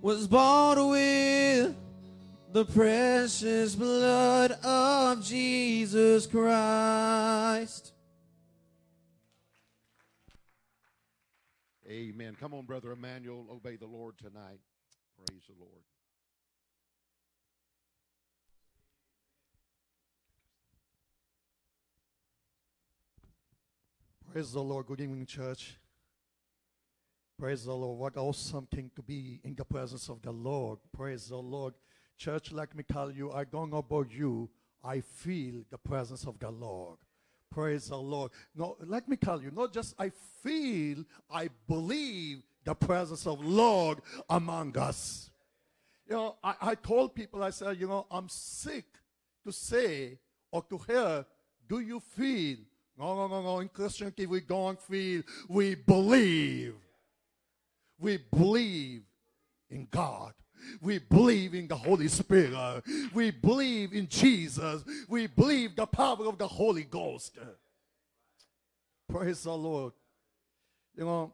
was 0.00 0.26
bought 0.26 0.76
with 0.90 1.74
the 2.52 2.64
precious 2.64 3.74
blood 3.74 4.52
of 4.64 5.24
Jesus 5.24 6.26
Christ. 6.26 7.92
Amen. 11.90 12.36
Come 12.38 12.54
on, 12.54 12.64
Brother 12.64 12.92
Emmanuel. 12.92 13.46
Obey 13.50 13.76
the 13.76 13.86
Lord 13.86 14.18
tonight. 14.18 14.60
Praise 15.16 15.42
the 15.48 15.54
Lord. 15.58 15.82
Praise 24.32 24.52
the 24.52 24.62
Lord. 24.62 24.86
Good 24.86 25.00
evening, 25.00 25.24
church. 25.24 25.78
Praise 27.38 27.64
the 27.64 27.72
Lord. 27.72 27.98
What 27.98 28.16
awesome 28.16 28.66
thing 28.66 28.90
to 28.96 29.02
be 29.02 29.40
in 29.44 29.54
the 29.54 29.64
presence 29.64 30.08
of 30.08 30.20
the 30.22 30.32
Lord. 30.32 30.80
Praise 30.92 31.28
the 31.28 31.36
Lord. 31.36 31.74
Church, 32.16 32.50
let 32.50 32.74
me 32.74 32.82
tell 32.82 33.12
you, 33.12 33.30
I 33.30 33.44
don't 33.44 33.70
know 33.70 33.78
about 33.78 34.10
you. 34.10 34.50
I 34.82 35.00
feel 35.00 35.62
the 35.70 35.78
presence 35.78 36.26
of 36.26 36.40
the 36.40 36.50
Lord. 36.50 36.98
Praise 37.48 37.90
the 37.90 37.96
Lord. 37.96 38.32
No, 38.56 38.76
let 38.80 39.08
me 39.08 39.16
tell 39.16 39.40
you, 39.40 39.52
not 39.52 39.72
just 39.72 39.94
I 40.00 40.10
feel, 40.42 41.04
I 41.30 41.48
believe 41.68 42.42
the 42.64 42.74
presence 42.74 43.24
of 43.24 43.40
Lord 43.44 44.00
among 44.28 44.76
us. 44.76 45.30
You 46.08 46.16
know, 46.16 46.36
I, 46.42 46.54
I 46.60 46.74
told 46.74 47.14
people, 47.14 47.44
I 47.44 47.50
said, 47.50 47.78
you 47.78 47.86
know, 47.86 48.06
I'm 48.10 48.28
sick 48.28 48.86
to 49.44 49.52
say 49.52 50.18
or 50.50 50.64
to 50.64 50.78
hear, 50.78 51.24
do 51.68 51.78
you 51.78 52.00
feel? 52.00 52.56
No, 52.98 53.14
no, 53.14 53.28
no, 53.28 53.42
no. 53.42 53.60
In 53.60 53.68
Christianity, 53.68 54.26
we 54.26 54.40
don't 54.40 54.80
feel. 54.80 55.22
We 55.48 55.76
believe. 55.76 56.74
We 57.98 58.18
believe 58.18 59.02
in 59.70 59.88
God. 59.90 60.32
We 60.80 60.98
believe 60.98 61.54
in 61.54 61.68
the 61.68 61.76
Holy 61.76 62.08
Spirit. 62.08 62.82
We 63.14 63.30
believe 63.30 63.92
in 63.92 64.08
Jesus. 64.08 64.84
We 65.08 65.26
believe 65.26 65.76
the 65.76 65.86
power 65.86 66.26
of 66.26 66.38
the 66.38 66.48
Holy 66.48 66.84
Ghost. 66.84 67.38
Praise 69.08 69.42
the 69.42 69.52
Lord. 69.52 69.92
You 70.96 71.04
know, 71.04 71.32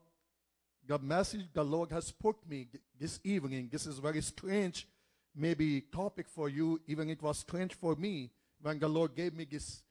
the 0.87 0.99
message 0.99 1.47
the 1.53 1.65
Lord 1.65 1.91
has 1.91 2.13
put 2.13 2.37
me 2.49 2.69
this 3.01 3.19
evening, 3.25 3.69
this 3.73 3.87
is 3.87 3.99
very 3.99 4.21
strange, 4.21 4.87
maybe 5.35 5.81
topic 5.81 6.29
for 6.29 6.49
you, 6.49 6.81
even 6.87 7.09
it 7.09 7.23
was 7.23 7.39
strange 7.39 7.75
for 7.75 7.97
me 7.97 8.31
when 8.61 8.79
the 8.79 8.89
Lord 8.89 9.15
gave 9.17 9.35
me 9.35 9.47
this 9.51 9.83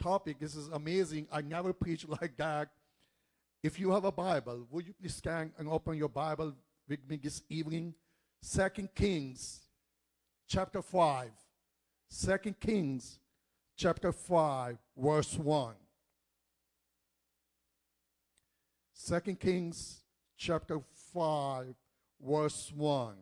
topic. 0.00 0.38
This 0.38 0.54
is 0.54 0.68
amazing. 0.68 1.26
I 1.32 1.40
never 1.42 1.72
preached 1.72 2.08
like 2.08 2.36
that. 2.36 2.68
If 3.62 3.80
you 3.80 3.90
have 3.92 4.04
a 4.04 4.12
Bible, 4.12 4.66
would 4.70 4.86
you 4.86 4.92
please 4.92 5.16
scan 5.16 5.52
and 5.58 5.68
open 5.68 5.96
your 5.96 6.08
Bible 6.08 6.54
with 6.88 7.00
me 7.08 7.16
this 7.16 7.42
evening? 7.48 7.94
Second 8.40 8.90
Kings 8.94 9.60
chapter 10.46 10.82
5. 10.82 11.30
Second 12.08 12.60
Kings 12.60 13.18
chapter 13.76 14.12
5, 14.12 14.78
verse 14.96 15.36
1. 15.36 15.74
Second 18.92 19.40
Kings 19.40 20.02
chapter 20.36 20.80
5, 21.12 21.74
verse 22.20 22.72
1. 22.74 23.14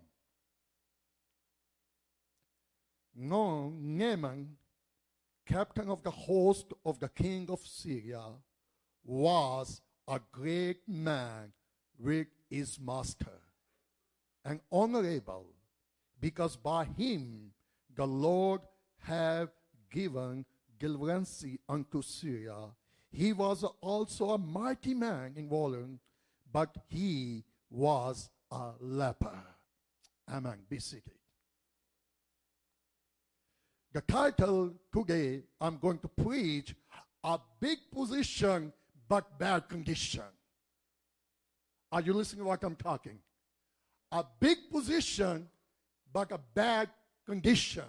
No, 3.17 3.73
Naaman, 3.79 4.57
captain 5.47 5.89
of 5.89 6.03
the 6.03 6.11
host 6.11 6.73
of 6.85 6.99
the 6.99 7.09
king 7.09 7.49
of 7.49 7.61
Syria, 7.61 8.25
was 9.05 9.81
a 10.09 10.21
great 10.33 10.89
man 10.89 11.53
with 11.99 12.27
his 12.51 12.79
master, 12.81 13.41
and 14.45 14.61
honorable, 14.71 15.47
because 16.21 16.57
by 16.57 16.85
him 16.85 17.53
the 17.97 18.07
Lord 18.07 18.61
have 19.03 19.51
given 19.91 20.45
deliverance 20.79 21.45
unto 21.69 22.03
Syria. 22.03 22.57
He 23.11 23.33
was 23.33 23.65
also 23.81 24.31
a 24.31 24.39
mighty 24.39 24.95
man 24.95 25.35
in 25.37 25.49
valor, 25.49 25.87
but 26.53 26.77
he 26.89 27.45
was 27.71 28.29
a 28.51 28.73
leper. 28.81 29.39
Amen. 30.31 30.59
Be 30.69 30.79
seated. 30.79 31.13
The 33.93 34.01
title 34.01 34.73
today, 34.93 35.43
I'm 35.61 35.79
going 35.79 35.99
to 35.99 36.09
preach 36.09 36.75
a 37.23 37.39
big 37.61 37.79
position 37.93 38.73
but 39.09 39.39
bad 39.39 39.69
condition. 39.69 40.23
Are 41.93 42.01
you 42.01 42.13
listening 42.13 42.43
to 42.45 42.49
what 42.49 42.63
I'm 42.65 42.77
talking? 42.77 43.19
A 44.13 44.25
big 44.41 44.59
position 44.71 45.49
but 46.15 46.31
a 46.33 46.39
bad 46.55 46.89
condition. 47.27 47.85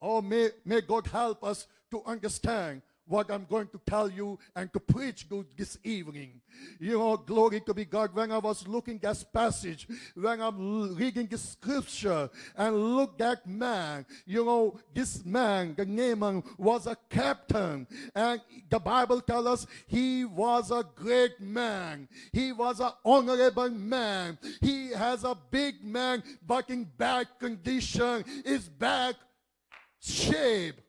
Oh, 0.00 0.20
may, 0.20 0.50
may 0.64 0.82
God 0.82 1.06
help 1.06 1.42
us 1.42 1.66
to 1.90 2.02
understand 2.04 2.82
what 3.06 3.30
I'm 3.30 3.46
going 3.48 3.68
to 3.68 3.80
tell 3.86 4.10
you 4.10 4.38
and 4.54 4.72
to 4.72 4.80
preach 4.80 5.28
good 5.28 5.46
this 5.56 5.78
evening. 5.84 6.40
You 6.80 6.98
know, 6.98 7.16
glory 7.16 7.60
to 7.60 7.74
be 7.74 7.84
God. 7.84 8.14
When 8.14 8.32
I 8.32 8.38
was 8.38 8.66
looking 8.66 8.96
at 8.96 9.02
this 9.02 9.24
passage, 9.24 9.86
when 10.14 10.40
I'm 10.40 10.94
reading 10.94 11.26
the 11.26 11.38
scripture 11.38 12.28
and 12.56 12.96
look 12.96 13.20
at 13.20 13.46
man, 13.46 14.06
you 14.26 14.44
know, 14.44 14.78
this 14.92 15.24
man, 15.24 15.74
the 15.76 15.86
Naaman, 15.86 16.42
was 16.58 16.86
a 16.86 16.96
captain. 17.08 17.86
And 18.14 18.40
the 18.68 18.78
Bible 18.78 19.20
tells 19.20 19.46
us 19.46 19.66
he 19.86 20.24
was 20.24 20.70
a 20.70 20.84
great 20.94 21.40
man. 21.40 22.08
He 22.32 22.52
was 22.52 22.80
an 22.80 22.92
honorable 23.04 23.70
man. 23.70 24.38
He 24.60 24.90
has 24.90 25.24
a 25.24 25.36
big 25.50 25.84
man, 25.84 26.22
but 26.46 26.70
in 26.70 26.84
bad 26.84 27.28
condition, 27.38 28.24
is 28.44 28.68
bad 28.68 29.16
shape 30.00 30.80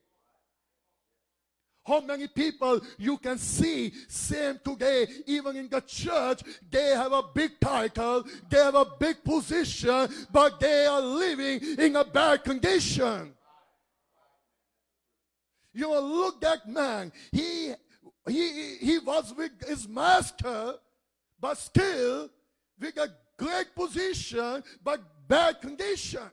how 1.88 2.02
many 2.02 2.28
people 2.28 2.82
you 2.98 3.18
can 3.18 3.38
see 3.38 3.94
same 4.10 4.60
today, 4.64 5.08
even 5.26 5.56
in 5.56 5.70
the 5.70 5.80
church, 5.82 6.42
they 6.70 6.90
have 6.90 7.14
a 7.14 7.24
big 7.34 7.52
title, 7.62 8.26
they 8.50 8.58
have 8.58 8.76
a 8.76 8.86
big 9.00 9.24
position, 9.24 10.10
but 10.32 10.60
they 10.60 10.86
are 10.86 11.02
living 11.02 11.62
in 11.80 11.96
a 11.96 12.04
bad 12.04 12.44
condition. 12.44 13.34
You 15.74 15.84
know, 15.84 16.02
look 16.02 16.42
that 16.42 16.68
man. 16.68 17.14
He 17.32 17.74
he 18.28 18.78
he 18.82 19.00
was 19.00 19.34
with 19.38 19.52
his 19.66 19.88
master, 19.88 20.74
but 21.40 21.58
still 21.58 22.30
with 22.80 22.98
a 22.98 23.10
great 23.38 23.74
position, 23.76 24.64
but 24.84 25.00
bad 25.28 25.62
condition. 25.62 26.30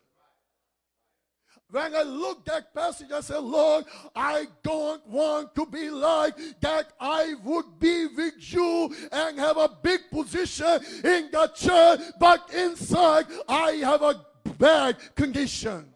When 1.71 1.95
I 1.95 2.03
look 2.03 2.45
that 2.45 2.73
passage, 2.73 3.11
I 3.11 3.21
said, 3.21 3.39
Lord, 3.39 3.85
I 4.15 4.47
don't 4.63 5.05
want 5.09 5.55
to 5.57 5.67
be 5.67 5.91
like 5.91 6.37
that. 6.61 6.93
I 7.01 7.35
would 7.43 7.79
be 7.81 8.07
with 8.07 8.35
you 8.53 8.95
and 9.11 9.39
have 9.39 9.57
a 9.57 9.71
big 9.83 10.01
position 10.11 10.79
in 11.03 11.31
the 11.33 11.51
church, 11.55 12.01
but 12.21 12.53
inside 12.55 13.27
I 13.49 13.73
have 13.83 14.03
a 14.03 14.25
bad 14.57 14.97
condition. 15.17 15.87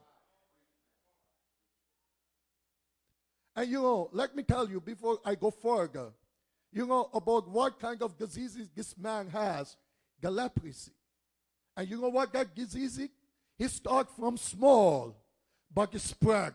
And 3.54 3.70
you 3.70 3.82
know, 3.82 4.08
let 4.12 4.34
me 4.34 4.42
tell 4.42 4.68
you 4.68 4.80
before 4.80 5.18
I 5.24 5.34
go 5.34 5.50
further, 5.50 6.12
you 6.72 6.86
know 6.86 7.10
about 7.12 7.48
what 7.48 7.80
kind 7.80 8.02
of 8.02 8.16
diseases 8.16 8.68
this 8.74 8.96
man 8.96 9.28
has 9.30 9.76
the 10.20 10.30
leprosy. 10.30 10.92
And 11.76 11.88
you 11.88 12.00
know 12.00 12.08
what 12.08 12.32
that 12.32 12.54
disease 12.54 12.98
is? 12.98 13.08
He 13.56 13.68
starts 13.68 14.12
from 14.18 14.36
small 14.36 15.16
but 15.72 15.94
it 15.94 16.00
spread. 16.00 16.54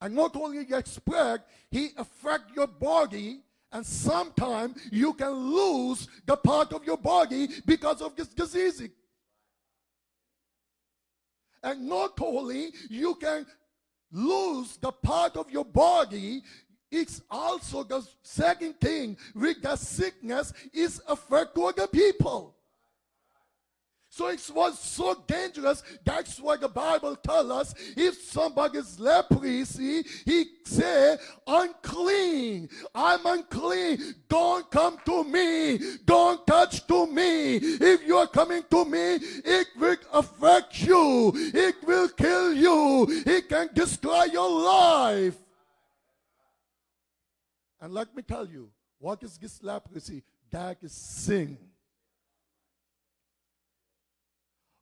And 0.00 0.14
not 0.14 0.36
only 0.36 0.64
get 0.64 0.86
spread, 0.86 1.42
he 1.70 1.90
affect 1.96 2.54
your 2.54 2.68
body, 2.68 3.40
and 3.72 3.84
sometimes 3.84 4.80
you 4.90 5.12
can 5.12 5.32
lose 5.32 6.08
the 6.24 6.36
part 6.36 6.72
of 6.72 6.84
your 6.84 6.96
body 6.96 7.48
because 7.66 8.00
of 8.00 8.14
this 8.14 8.28
disease. 8.28 8.88
And 11.62 11.88
not 11.88 12.18
only 12.20 12.68
you 12.88 13.16
can 13.16 13.44
lose 14.12 14.76
the 14.76 14.92
part 14.92 15.36
of 15.36 15.50
your 15.50 15.64
body, 15.64 16.42
it's 16.90 17.20
also 17.30 17.82
the 17.82 18.06
second 18.22 18.80
thing 18.80 19.16
with 19.34 19.60
the 19.60 19.76
sickness 19.76 20.52
is 20.72 21.02
affect 21.08 21.58
other 21.58 21.86
people. 21.86 22.54
So 24.10 24.28
it 24.28 24.50
was 24.54 24.78
so 24.78 25.14
dangerous. 25.26 25.82
That's 26.04 26.40
why 26.40 26.56
the 26.56 26.68
Bible 26.68 27.14
tells 27.16 27.50
us 27.50 27.74
if 27.96 28.14
somebody's 28.22 28.98
leprosy, 28.98 30.02
he 30.24 30.46
say, 30.64 31.18
unclean. 31.46 32.68
I'm 32.94 33.24
unclean. 33.26 34.14
Don't 34.28 34.68
come 34.70 34.98
to 35.04 35.24
me. 35.24 35.78
Don't 36.06 36.44
touch 36.46 36.86
to 36.86 37.06
me. 37.06 37.56
If 37.56 38.02
you're 38.04 38.26
coming 38.26 38.62
to 38.70 38.84
me, 38.86 39.18
it 39.44 39.68
will 39.78 39.96
affect 40.12 40.80
you. 40.80 41.32
It 41.34 41.76
will 41.86 42.08
kill 42.08 42.54
you. 42.54 43.06
It 43.26 43.48
can 43.48 43.68
destroy 43.74 44.24
your 44.24 44.50
life. 44.50 45.36
And 47.80 47.92
let 47.92 48.14
me 48.16 48.22
tell 48.22 48.46
you, 48.46 48.70
what 48.98 49.22
is 49.22 49.36
this 49.36 49.62
leprosy? 49.62 50.22
That 50.50 50.78
is 50.82 50.92
sin. 50.92 51.58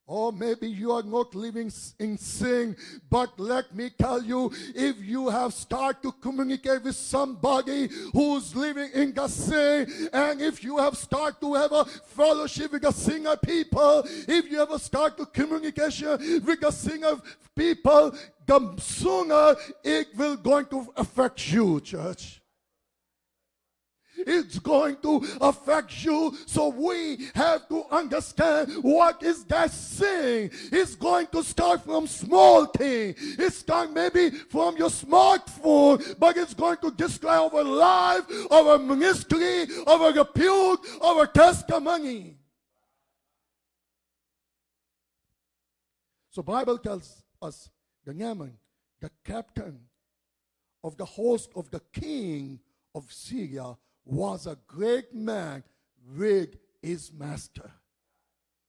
Or 0.08 0.32
maybe 0.32 0.68
you 0.68 0.92
are 0.92 1.02
not 1.02 1.34
living 1.34 1.72
in 1.98 2.16
sin, 2.16 2.76
but 3.10 3.38
let 3.40 3.74
me 3.74 3.90
tell 3.90 4.22
you, 4.22 4.52
if 4.74 5.02
you 5.02 5.28
have 5.28 5.52
started 5.52 6.00
to 6.02 6.12
communicate 6.12 6.84
with 6.84 6.94
somebody 6.94 7.88
who's 8.12 8.54
living 8.54 8.90
in 8.94 9.12
the 9.12 9.26
sin, 9.26 10.08
and 10.12 10.40
if 10.40 10.62
you 10.62 10.78
have 10.78 10.96
started 10.96 11.40
to 11.40 11.54
have 11.54 11.72
a 11.72 11.84
fellowship 11.84 12.70
with 12.70 12.82
the 12.82 12.92
singer 12.92 13.36
people, 13.36 14.04
if 14.28 14.48
you 14.48 14.62
ever 14.62 14.78
start 14.78 15.16
to 15.18 15.26
communication 15.26 16.42
with 16.44 16.60
the 16.60 16.70
singer 16.70 17.20
people, 17.56 18.14
the 18.46 18.76
sooner 18.78 19.56
it 19.82 20.06
will 20.16 20.36
going 20.36 20.66
to 20.66 20.86
affect 20.96 21.50
you, 21.50 21.80
church 21.80 22.40
it's 24.18 24.58
going 24.58 24.96
to 25.02 25.24
affect 25.40 26.04
you. 26.04 26.36
So 26.46 26.68
we 26.68 27.28
have 27.34 27.68
to 27.68 27.84
understand 27.90 28.72
what 28.82 29.22
is 29.22 29.44
that 29.44 29.70
sin. 29.70 30.50
It's 30.72 30.94
going 30.94 31.26
to 31.28 31.42
start 31.42 31.84
from 31.84 32.06
small 32.06 32.66
thing. 32.66 33.14
It's 33.18 33.56
start 33.56 33.92
maybe 33.92 34.30
from 34.30 34.76
your 34.76 34.90
smartphone, 34.90 36.18
but 36.18 36.36
it's 36.36 36.54
going 36.54 36.78
to 36.78 36.90
destroy 36.90 37.48
our 37.48 37.64
life, 37.64 38.24
our 38.50 38.78
ministry, 38.78 39.66
our 39.86 40.12
repute, 40.12 40.80
our 41.02 41.26
testimony. 41.26 42.36
So 46.30 46.42
Bible 46.42 46.78
tells 46.78 47.22
us 47.40 47.70
the 48.04 48.12
Naaman, 48.12 48.58
the 49.00 49.10
captain 49.24 49.80
of 50.84 50.96
the 50.96 51.04
host 51.04 51.50
of 51.56 51.70
the 51.70 51.80
king 51.92 52.60
of 52.94 53.10
Syria, 53.12 53.76
was 54.06 54.46
a 54.46 54.56
great 54.66 55.12
man 55.12 55.64
with 56.16 56.56
his 56.80 57.12
master. 57.12 57.70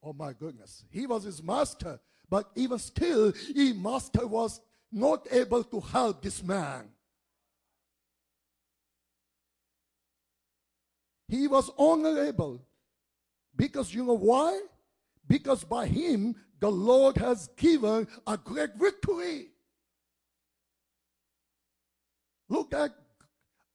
Oh 0.04 0.14
my 0.14 0.34
goodness. 0.34 0.84
He 0.90 1.06
was 1.06 1.24
his 1.24 1.42
master, 1.42 2.00
but 2.30 2.50
even 2.56 2.80
still, 2.80 3.32
his 3.32 3.76
master 3.76 4.26
was 4.28 4.60
not 4.92 5.28
able 5.32 5.64
to 5.64 5.80
help 5.80 6.22
this 6.22 6.44
man. 6.44 6.90
He 11.28 11.48
was 11.48 11.70
honorable 11.78 12.62
because 13.56 13.94
you 13.94 14.06
know 14.06 14.14
why? 14.14 14.62
Because 15.28 15.64
by 15.64 15.86
him, 15.86 16.36
the 16.60 16.72
Lord 16.72 17.18
has 17.18 17.50
given 17.58 18.08
a 18.26 18.38
great 18.38 18.76
victory. 18.76 19.48
Look 22.50 22.74
at 22.74 22.92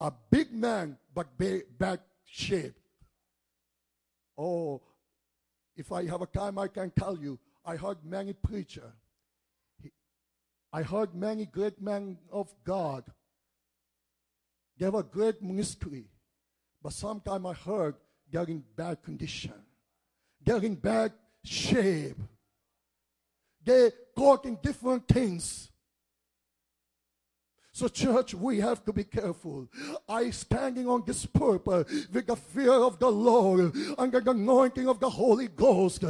a 0.03 0.13
big 0.31 0.53
man, 0.53 0.99
but 1.15 1.39
ba- 1.39 1.63
bad 1.79 2.01
shape. 2.25 2.75
Oh, 4.37 4.83
if 5.77 5.93
I 5.93 6.05
have 6.07 6.23
a 6.23 6.27
time, 6.27 6.59
I 6.59 6.67
can 6.67 6.91
tell 6.91 7.17
you. 7.17 7.39
I 7.65 7.77
heard 7.77 7.99
many 8.05 8.33
preacher. 8.33 8.93
I 10.73 10.83
heard 10.83 11.15
many 11.15 11.47
great 11.47 11.81
men 11.81 12.19
of 12.33 12.53
God. 12.65 13.05
They 14.77 14.87
have 14.87 14.97
a 14.97 15.05
great 15.05 15.41
ministry. 15.41 16.07
But 16.83 16.95
sometimes 16.95 17.47
I 17.47 17.53
heard 17.53 17.95
they're 18.29 18.43
in 18.45 18.65
bad 18.75 19.03
condition. 19.05 19.55
They're 20.45 20.65
in 20.65 20.75
bad 20.75 21.13
shape. 21.45 22.19
They're 23.65 23.93
caught 24.17 24.47
in 24.47 24.59
different 24.61 25.07
things. 25.07 25.71
So, 27.75 27.89
church, 27.89 28.35
we 28.35 28.61
have 28.61 28.85
to 28.85 28.93
be 28.93 29.03
careful. 29.03 29.67
I 30.07 30.29
standing 30.29 30.87
on 30.87 31.05
this 31.07 31.25
purpose 31.25 32.07
with 32.13 32.27
the 32.27 32.37
fear 32.37 32.71
of 32.71 32.99
the 32.99 33.11
Lord, 33.11 33.73
under 33.97 34.21
the 34.21 34.33
anointing 34.33 34.87
of 34.87 35.01
the 35.01 35.09
Holy 35.09 35.49
Ghost. 35.49 36.05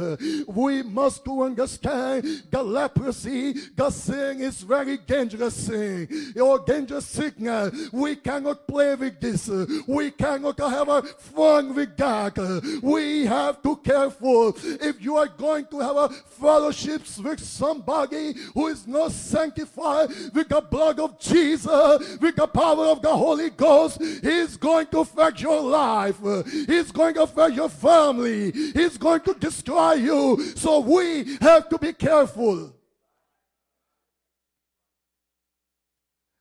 We 0.45 0.83
must 0.83 1.23
to 1.23 1.43
understand 1.43 2.43
the 2.51 2.61
leprosy, 2.61 3.53
the 3.77 3.89
sin 3.91 4.41
is 4.41 4.61
very 4.61 4.97
dangerous 4.97 5.69
thing. 5.69 6.09
Your 6.35 6.59
dangerous 6.59 7.05
sickness. 7.05 7.89
We 7.93 8.17
cannot 8.17 8.67
play 8.67 8.95
with 8.95 9.21
this. 9.21 9.47
We 9.87 10.11
cannot 10.11 10.59
have 10.59 10.89
a 10.89 11.01
fun 11.03 11.75
with 11.75 11.95
that. 11.95 12.81
We 12.83 13.25
have 13.25 13.61
to 13.63 13.77
careful. 13.77 14.53
If 14.65 15.01
you 15.01 15.15
are 15.15 15.27
going 15.27 15.67
to 15.67 15.79
have 15.79 15.95
a 15.95 16.09
fellowships 16.09 17.19
with 17.19 17.39
somebody 17.39 18.33
who 18.53 18.67
is 18.67 18.85
not 18.85 19.13
sanctified 19.13 20.09
with 20.33 20.49
the 20.49 20.59
blood 20.59 20.99
of 20.99 21.17
Jesus, 21.21 21.52
Uh, 21.67 21.99
with 22.19 22.35
the 22.35 22.47
power 22.47 22.87
of 22.87 23.01
the 23.01 23.15
Holy 23.15 23.49
Ghost, 23.49 24.01
He's 24.01 24.57
going 24.57 24.87
to 24.87 24.99
affect 24.99 25.41
your 25.41 25.61
life. 25.61 26.23
Uh, 26.23 26.43
he's 26.43 26.91
going 26.91 27.13
to 27.15 27.23
affect 27.23 27.55
your 27.55 27.69
family. 27.69 28.51
He's 28.51 28.97
going 28.97 29.21
to 29.21 29.33
destroy 29.33 29.93
you. 29.93 30.43
So 30.55 30.79
we 30.79 31.37
have 31.41 31.69
to 31.69 31.77
be 31.77 31.93
careful. 31.93 32.73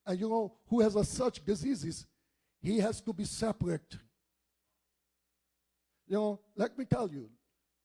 And 0.06 0.20
you 0.20 0.28
know, 0.28 0.52
who 0.68 0.80
has 0.80 0.96
a 0.96 1.04
such 1.04 1.44
diseases, 1.44 2.06
he 2.60 2.78
has 2.78 3.00
to 3.02 3.12
be 3.12 3.24
separate. 3.24 3.96
You 6.08 6.16
know, 6.16 6.40
let 6.56 6.76
me 6.76 6.84
tell 6.84 7.08
you, 7.08 7.30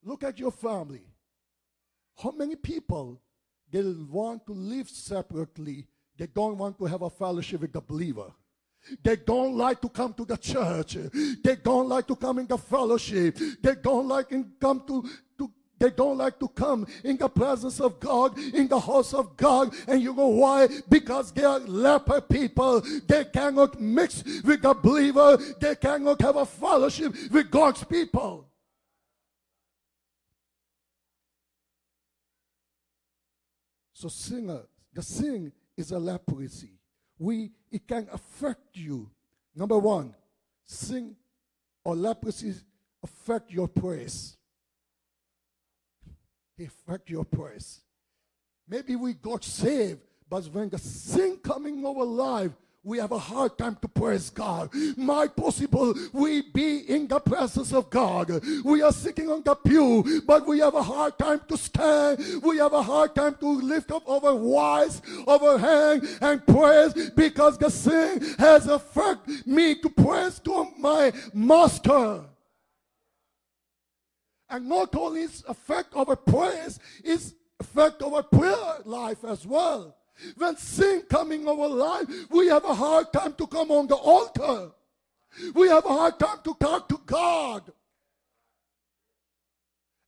look 0.04 0.24
at 0.24 0.40
your 0.40 0.52
family. 0.52 1.04
How 2.22 2.32
many 2.32 2.56
people 2.56 3.22
they 3.72 3.82
want 3.82 4.46
to 4.48 4.54
live 4.54 4.90
separately? 4.90 5.88
They 6.18 6.28
don't 6.28 6.58
want 6.58 6.78
to 6.80 6.86
have 6.86 7.04
a 7.04 7.10
fellowship 7.10 7.62
with 7.62 7.74
the 7.74 7.82
believer. 7.82 8.32
They 9.04 9.18
don't 9.18 9.56
like 9.56 9.82
to 9.82 9.90
come 9.90 10.14
to 10.14 10.26
the 10.26 10.38
church. 10.38 10.98
They 11.44 11.56
don't 11.58 11.90
like 11.90 12.08
to 12.08 12.16
come 12.16 12.40
in 12.40 12.48
the 12.48 12.58
fellowship. 12.58 13.38
They 13.62 13.76
don't 13.76 14.08
like 14.08 14.30
to 14.30 14.46
come 14.60 14.84
to, 14.88 15.08
to 15.38 15.52
they 15.80 15.92
don't 15.92 16.18
like 16.18 16.40
to 16.40 16.48
come 16.48 16.88
in 17.04 17.18
the 17.18 17.30
presence 17.30 17.80
of 17.80 18.00
God, 18.00 18.38
in 18.40 18.68
the 18.68 18.80
house 18.80 19.14
of 19.14 19.38
God. 19.38 19.76
And 19.88 20.02
you 20.02 20.14
know 20.14 20.28
why? 20.28 20.68
Because 20.90 21.32
they 21.32 21.44
are 21.44 21.60
leper 21.60 22.22
people. 22.22 22.82
They 23.08 23.26
cannot 23.26 23.80
mix 23.80 24.24
with 24.44 24.64
the 24.64 24.74
believer. 24.74 25.38
They 25.60 25.76
cannot 25.76 26.22
have 26.22 26.38
a 26.38 26.46
fellowship 26.46 27.14
with 27.32 27.52
God's 27.52 27.84
people. 27.84 28.48
So 33.94 34.08
singer, 34.08 34.62
the 34.94 35.02
sin 35.02 35.52
is 35.78 35.92
a 35.92 36.00
leprosy. 36.00 36.72
We 37.18 37.52
it 37.72 37.88
can 37.88 38.08
affect 38.12 38.76
you. 38.76 39.10
Number 39.56 39.78
one, 39.78 40.14
sin 40.66 41.16
or 41.84 41.96
leprosy 41.96 42.54
affect 43.04 43.52
your 43.52 43.68
praise. 43.68 44.36
It 46.58 46.68
affect 46.68 47.10
your 47.10 47.24
praise. 47.24 47.82
Maybe 48.68 48.96
we 48.96 49.14
got 49.14 49.44
saved, 49.44 50.02
but 50.30 50.44
when 50.46 50.70
the 50.70 50.78
sin 50.78 51.38
coming 51.38 51.86
over 51.86 52.04
life, 52.04 52.52
we 52.84 53.00
have 53.00 53.12
a 53.12 53.20
hard 53.20 53.58
time 53.58 53.78
to 53.82 53.88
praise 53.88 54.30
God. 54.30 54.70
Might 54.96 55.36
possible 55.36 55.94
we 56.14 56.42
be 56.42 56.80
in 56.90 57.08
the 57.08 57.20
presence 57.20 57.74
of 57.74 57.90
God. 57.90 58.42
We 58.64 58.82
are 58.82 58.94
sitting 58.94 59.30
on 59.30 59.44
the 59.44 59.56
pew, 59.56 60.22
but 60.26 60.48
we 60.48 60.60
have 60.60 60.74
a 60.76 60.84
hard 60.84 61.18
time 61.18 61.42
to 61.50 61.58
stand. 61.58 62.20
We 62.44 62.60
have 62.60 62.72
a 62.74 62.82
hard 62.82 63.14
time 63.14 63.36
to 63.42 63.48
lift 63.48 63.92
up 63.92 64.08
our 64.08 64.34
voice, 64.38 65.02
our 65.28 65.58
hand, 65.58 66.08
and 66.22 66.46
praise 66.48 67.10
because 67.12 67.58
the 67.58 67.70
sin 67.70 68.22
has 68.40 68.68
affected 68.68 69.46
me 69.46 69.76
to 69.82 69.90
praise 69.90 70.40
to 70.40 70.68
my 70.80 71.12
master. 71.34 72.24
And 74.50 74.70
not 74.70 74.96
only 74.96 75.24
its 75.24 75.44
affect 75.46 75.94
our 75.94 76.16
praise, 76.16 76.80
it's 77.04 77.34
affect 77.60 78.02
our 78.02 78.24
prayer 78.24 78.78
life 78.86 79.26
as 79.26 79.46
well. 79.46 79.97
When 80.36 80.58
sin 80.58 81.04
coming 81.10 81.48
our 81.48 81.68
life, 81.68 82.08
we 82.30 82.48
have 82.48 82.64
a 82.66 82.74
hard 82.74 83.14
time 83.14 83.34
to 83.34 83.48
come 83.48 83.72
on 83.72 83.88
the 83.88 83.96
altar. 83.96 84.72
We 85.54 85.68
have 85.70 85.86
a 85.86 85.90
hard 85.90 86.20
time 86.20 86.40
to 86.44 86.56
talk 86.60 86.90
to 86.90 87.00
God. 87.06 87.72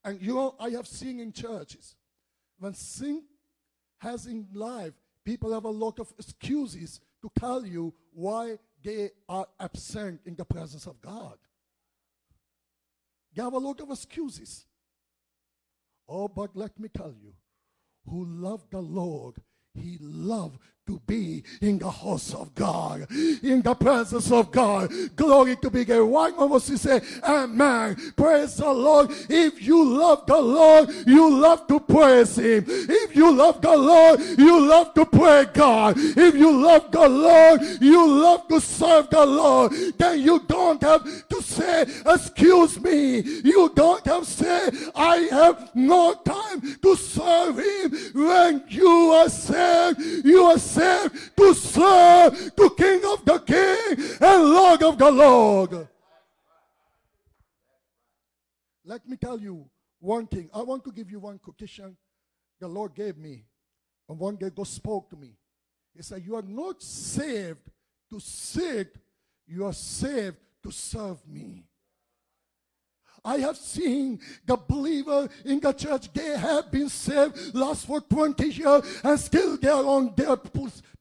And 0.04 0.22
you 0.22 0.34
know, 0.34 0.56
I 0.60 0.70
have 0.72 0.88
seen 0.88 1.20
in 1.20 1.32
churches, 1.32 1.96
when 2.58 2.74
sin 2.74 3.24
has 4.00 4.26
in 4.26 4.48
life, 4.54 4.94
people 5.26 5.54
have 5.54 5.66
a 5.66 5.70
lot 5.70 6.00
of 6.00 6.12
excuses 6.18 7.00
to 7.22 7.30
tell 7.38 7.66
you 7.66 7.94
why 8.14 8.58
they 8.84 9.10
are 9.28 9.46
absent 9.60 10.22
in 10.26 10.36
the 10.36 10.46
presence 10.46 10.88
of 10.88 11.00
God. 11.02 11.38
They 13.36 13.44
have 13.44 13.54
a 13.54 13.60
lot 13.60 13.80
of 13.82 13.92
excuses. 13.92 14.66
Oh, 16.08 16.28
but 16.28 16.56
let 16.56 16.80
me 16.80 16.90
tell 16.90 17.14
you, 17.22 17.34
who 18.10 18.26
love 18.26 18.66
the 18.72 18.82
Lord 18.82 19.36
he 19.74 19.98
loved 20.02 20.60
to 20.90 21.00
be 21.06 21.44
in 21.62 21.78
the 21.78 21.90
house 21.90 22.34
of 22.34 22.54
God, 22.56 23.06
in 23.12 23.62
the 23.62 23.76
presence 23.76 24.32
of 24.32 24.52
God. 24.52 24.92
Glory 25.16 25.56
to 25.58 25.70
be 25.70 25.86
God. 25.86 26.02
Why 26.02 26.32
must 26.32 26.68
you 26.68 26.78
say, 26.78 27.00
Amen? 27.24 27.96
Praise 28.16 28.56
the 28.56 28.72
Lord. 28.72 29.12
If 29.30 29.62
you 29.62 29.84
love 29.86 30.26
the 30.26 30.42
Lord, 30.42 30.90
you 31.06 31.30
love 31.30 31.68
to 31.68 31.80
praise 31.80 32.38
Him. 32.38 32.66
If 32.68 33.16
you 33.16 33.32
love 33.32 33.62
the 33.62 33.78
Lord, 33.78 34.20
you 34.20 34.68
love 34.68 34.96
to 34.96 35.06
pray 35.06 35.46
God. 35.54 35.94
If 35.98 36.34
you 36.34 36.60
love 36.60 36.92
the 36.92 37.08
Lord, 37.08 37.62
you 37.80 38.08
love 38.10 38.48
to 38.48 38.60
serve 38.60 39.12
the 39.12 39.26
Lord. 39.26 39.72
Then 39.96 40.22
you 40.22 40.40
don't 40.48 40.82
have 40.82 41.04
to 41.30 41.42
say, 41.44 41.86
Excuse 42.04 42.82
me. 42.82 43.20
You 43.20 43.72
don't 43.76 44.04
have 44.08 44.24
to 44.24 44.26
say, 44.26 44.72
I 44.96 45.18
have 45.30 45.70
no 45.76 46.16
time 46.16 46.78
to 46.82 46.96
serve 46.96 47.60
Him. 47.60 47.92
When 48.14 48.64
you 48.70 48.90
are 49.14 49.30
saved, 49.30 50.00
you 50.26 50.46
are 50.46 50.58
saved 50.58 50.79
to 50.80 51.54
serve 51.54 52.56
to 52.56 52.70
King 52.78 53.02
of 53.06 53.26
the 53.26 53.40
King 53.40 54.18
and 54.22 54.44
Lord 54.44 54.84
of 54.84 54.98
the 54.98 55.12
Lord. 55.12 55.88
Let 58.86 59.08
me 59.08 59.18
tell 59.18 59.40
you 59.40 59.70
one 60.00 60.28
thing. 60.28 60.50
I 60.54 60.64
want 60.64 60.84
to 60.86 60.92
give 60.92 61.12
you 61.12 61.20
one 61.20 61.38
quotation 61.40 61.96
the 62.60 62.68
Lord 62.68 62.94
gave 62.96 63.18
me. 63.18 63.46
And 64.08 64.18
one 64.18 64.36
day 64.36 64.50
God 64.50 64.68
spoke 64.68 65.10
to 65.12 65.16
me. 65.16 65.36
He 65.96 66.02
said, 66.02 66.24
You 66.26 66.36
are 66.36 66.42
not 66.42 66.82
saved 66.82 67.70
to 68.10 68.20
sit, 68.20 68.96
you 69.48 69.66
are 69.66 69.74
saved 69.74 70.38
to 70.64 70.72
serve 70.72 71.26
me. 71.28 71.69
I 73.24 73.38
have 73.38 73.58
seen 73.58 74.20
the 74.46 74.58
believer 74.58 75.30
in 75.46 75.60
the 75.60 75.74
church, 75.74 76.12
they 76.14 76.38
have 76.38 76.72
been 76.72 76.90
saved 76.90 77.54
last 77.54 77.88
for 77.88 78.02
20 78.02 78.50
years 78.50 79.02
and 79.04 79.20
still 79.20 79.58
they 79.58 79.70
are 79.70 79.86
on 79.86 80.14
their 80.16 80.38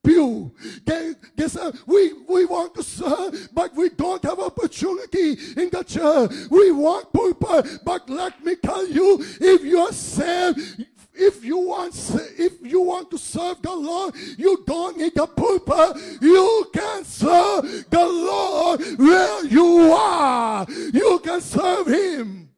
pew. 0.04 0.52
They, 0.84 1.14
they 1.36 1.48
say, 1.48 1.70
we, 1.86 2.12
we 2.28 2.44
want 2.46 2.74
to 2.74 2.82
serve, 2.82 3.48
but 3.52 3.74
we 3.74 3.90
don't 3.90 4.22
have 4.24 4.38
opportunity 4.38 5.32
in 5.56 5.70
the 5.70 5.84
church. 5.86 6.48
We 6.50 6.72
want 6.72 7.12
people, 7.12 7.62
but 7.84 8.08
let 8.08 8.44
me 8.44 8.56
tell 8.56 8.86
you, 8.86 9.18
if 9.40 9.64
you 9.64 9.78
are 9.80 9.92
saved, 9.92 10.86
If 11.18 11.44
you 11.44 11.58
want, 11.58 11.94
if 12.38 12.64
you 12.64 12.80
want 12.80 13.10
to 13.10 13.18
serve 13.18 13.60
the 13.60 13.74
Lord, 13.74 14.14
you 14.36 14.62
don't 14.64 14.96
need 14.96 15.16
a 15.16 15.26
pulpit. 15.26 16.20
You 16.22 16.70
can 16.72 17.04
serve 17.04 17.90
the 17.90 18.06
Lord 18.06 18.80
where 18.98 19.44
you 19.46 19.92
are. 19.92 20.66
You 20.92 21.20
can 21.24 21.40
serve 21.40 21.88
Him. 21.88 22.50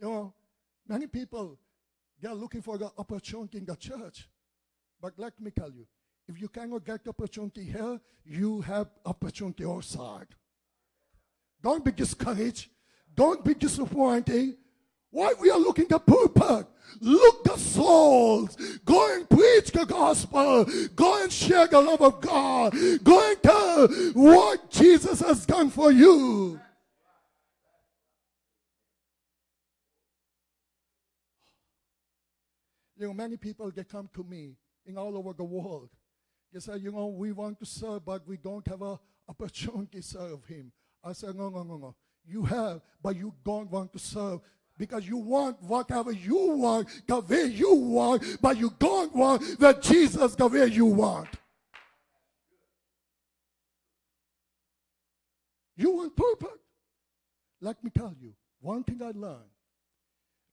You 0.00 0.08
know, 0.08 0.34
many 0.88 1.06
people 1.06 1.58
they 2.20 2.28
are 2.28 2.34
looking 2.34 2.62
for 2.62 2.76
the 2.76 2.90
opportunity 2.98 3.58
in 3.58 3.64
the 3.64 3.76
church. 3.76 4.28
But 5.00 5.12
let 5.16 5.40
me 5.40 5.52
tell 5.52 5.70
you, 5.70 5.86
if 6.26 6.40
you 6.40 6.48
cannot 6.48 6.84
get 6.84 7.04
the 7.04 7.10
opportunity 7.10 7.64
here, 7.64 8.00
you 8.24 8.60
have 8.62 8.88
opportunity 9.06 9.64
outside. 9.64 10.26
Don't 11.62 11.84
be 11.84 11.92
discouraged. 11.92 12.68
Don't 13.14 13.44
be 13.44 13.54
disappointed. 13.54 14.56
Why 15.10 15.32
we 15.40 15.50
are 15.50 15.58
looking 15.58 15.86
at 15.90 16.06
pulpit? 16.06 16.66
Look 17.00 17.44
the 17.44 17.56
souls. 17.56 18.56
Go 18.84 19.14
and 19.14 19.28
preach 19.28 19.70
the 19.70 19.84
gospel. 19.86 20.66
Go 20.94 21.22
and 21.22 21.32
share 21.32 21.66
the 21.66 21.80
love 21.80 22.02
of 22.02 22.20
God. 22.20 22.74
Go 23.04 23.30
and 23.30 23.42
tell 23.42 23.88
what 24.14 24.70
Jesus 24.70 25.20
has 25.20 25.46
done 25.46 25.70
for 25.70 25.90
you. 25.92 26.60
You 32.96 33.06
know, 33.06 33.14
many 33.14 33.36
people 33.36 33.70
they 33.70 33.84
come 33.84 34.10
to 34.14 34.24
me 34.24 34.56
in 34.84 34.98
all 34.98 35.16
over 35.16 35.32
the 35.32 35.44
world. 35.44 35.88
They 36.52 36.58
say, 36.58 36.78
you 36.78 36.90
know, 36.90 37.06
we 37.06 37.30
want 37.30 37.60
to 37.60 37.66
serve, 37.66 38.04
but 38.04 38.26
we 38.26 38.38
don't 38.38 38.66
have 38.66 38.82
a 38.82 38.98
opportunity 39.28 39.98
to 39.98 40.02
serve 40.02 40.44
Him. 40.46 40.72
I 41.04 41.12
said, 41.12 41.36
no, 41.36 41.48
no, 41.48 41.62
no, 41.62 41.76
no. 41.76 41.94
You 42.26 42.42
have, 42.42 42.80
but 43.00 43.14
you 43.14 43.32
don't 43.44 43.70
want 43.70 43.92
to 43.92 43.98
serve 43.98 44.40
because 44.78 45.06
you 45.06 45.16
want 45.16 45.60
whatever 45.62 46.12
you 46.12 46.56
want 46.56 46.88
the 47.06 47.20
way 47.20 47.44
you 47.46 47.74
want, 47.74 48.22
but 48.40 48.56
you 48.56 48.72
don't 48.78 49.14
want 49.14 49.42
the 49.58 49.72
Jesus 49.74 50.34
the 50.36 50.46
way 50.46 50.66
you 50.66 50.86
want. 50.86 51.28
You 55.76 55.92
want 55.92 56.16
purpose. 56.16 56.58
Let 57.60 57.82
me 57.82 57.90
tell 57.96 58.14
you, 58.20 58.34
one 58.60 58.84
thing 58.84 59.00
I 59.02 59.12
learned. 59.14 59.50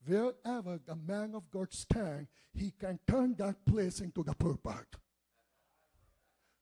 Wherever 0.06 0.80
the 0.86 0.96
man 0.96 1.34
of 1.34 1.50
God 1.50 1.74
stands, 1.74 2.30
he 2.54 2.72
can 2.80 3.00
turn 3.08 3.36
that 3.40 3.66
place 3.66 4.02
into 4.02 4.24
the 4.24 4.36
purpose. 4.36 4.86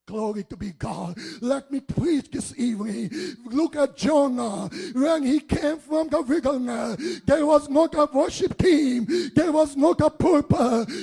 Glory 0.06 0.44
to 0.44 0.58
be 0.58 0.74
God. 0.74 1.18
Let 1.40 1.72
me 1.72 1.80
preach 1.80 2.30
this 2.30 2.54
evening. 2.58 3.10
Look 3.46 3.78
at 3.78 3.96
Jonah. 3.96 4.70
When 4.94 5.24
he 5.24 5.40
came 5.40 5.80
from 5.80 6.10
the 6.10 6.22
wilderness, 6.22 7.22
there 7.26 7.46
was 7.46 7.70
not 7.70 7.96
a 7.96 8.10
worship 8.12 8.58
team. 8.58 9.08
There 9.34 9.54
was 9.54 9.78
not 9.78 10.02
a. 10.02 10.12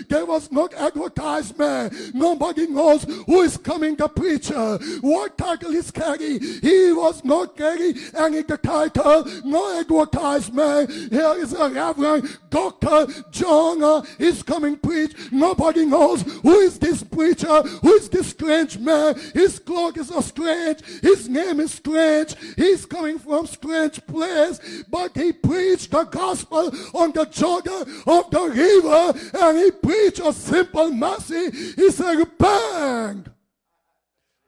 There 0.06 0.26
was 0.26 0.52
not 0.52 0.74
advertisement. 0.74 2.14
Nobody 2.14 2.66
knows 2.66 3.04
who 3.24 3.40
is 3.40 3.56
coming 3.56 3.96
the 3.96 4.08
preacher. 4.08 4.78
What 5.00 5.38
title 5.38 5.74
is 5.74 5.90
carry? 5.90 6.38
He 6.38 6.92
was 6.92 7.24
not 7.24 7.56
carrying 7.56 7.96
any 8.14 8.42
title, 8.42 9.24
no 9.44 9.80
advertisement. 9.80 10.90
Here 11.10 11.34
is 11.38 11.54
a 11.54 11.70
Reverend 11.70 12.38
Dr. 12.50 13.06
Jonah 13.30 14.02
is 14.18 14.42
coming 14.42 14.74
to 14.74 14.80
preach. 14.88 15.32
Nobody 15.32 15.86
knows 15.86 16.22
who 16.42 16.58
is 16.58 16.78
this 16.78 17.02
preacher, 17.02 17.62
who 17.62 17.94
is 17.94 18.08
this 18.10 18.28
strange 18.28 18.78
man 18.78 18.89
man. 18.90 19.14
His 19.34 19.58
cloak 19.58 19.96
is 19.96 20.10
a 20.10 20.22
strange. 20.22 20.80
His 21.00 21.28
name 21.28 21.60
is 21.60 21.72
strange. 21.72 22.34
He's 22.56 22.86
coming 22.86 23.18
from 23.18 23.46
strange 23.46 24.04
place. 24.06 24.84
But 24.88 25.16
he 25.16 25.32
preached 25.32 25.90
the 25.90 26.04
gospel 26.04 26.70
on 26.94 27.12
the 27.12 27.24
Jordan 27.26 27.82
of 28.06 28.30
the 28.30 28.42
river. 28.64 29.44
And 29.44 29.58
he 29.58 29.70
preached 29.70 30.20
a 30.20 30.32
simple 30.32 30.90
message. 30.90 31.54
He 31.76 31.90
said, 31.90 32.14
repent. 32.14 33.28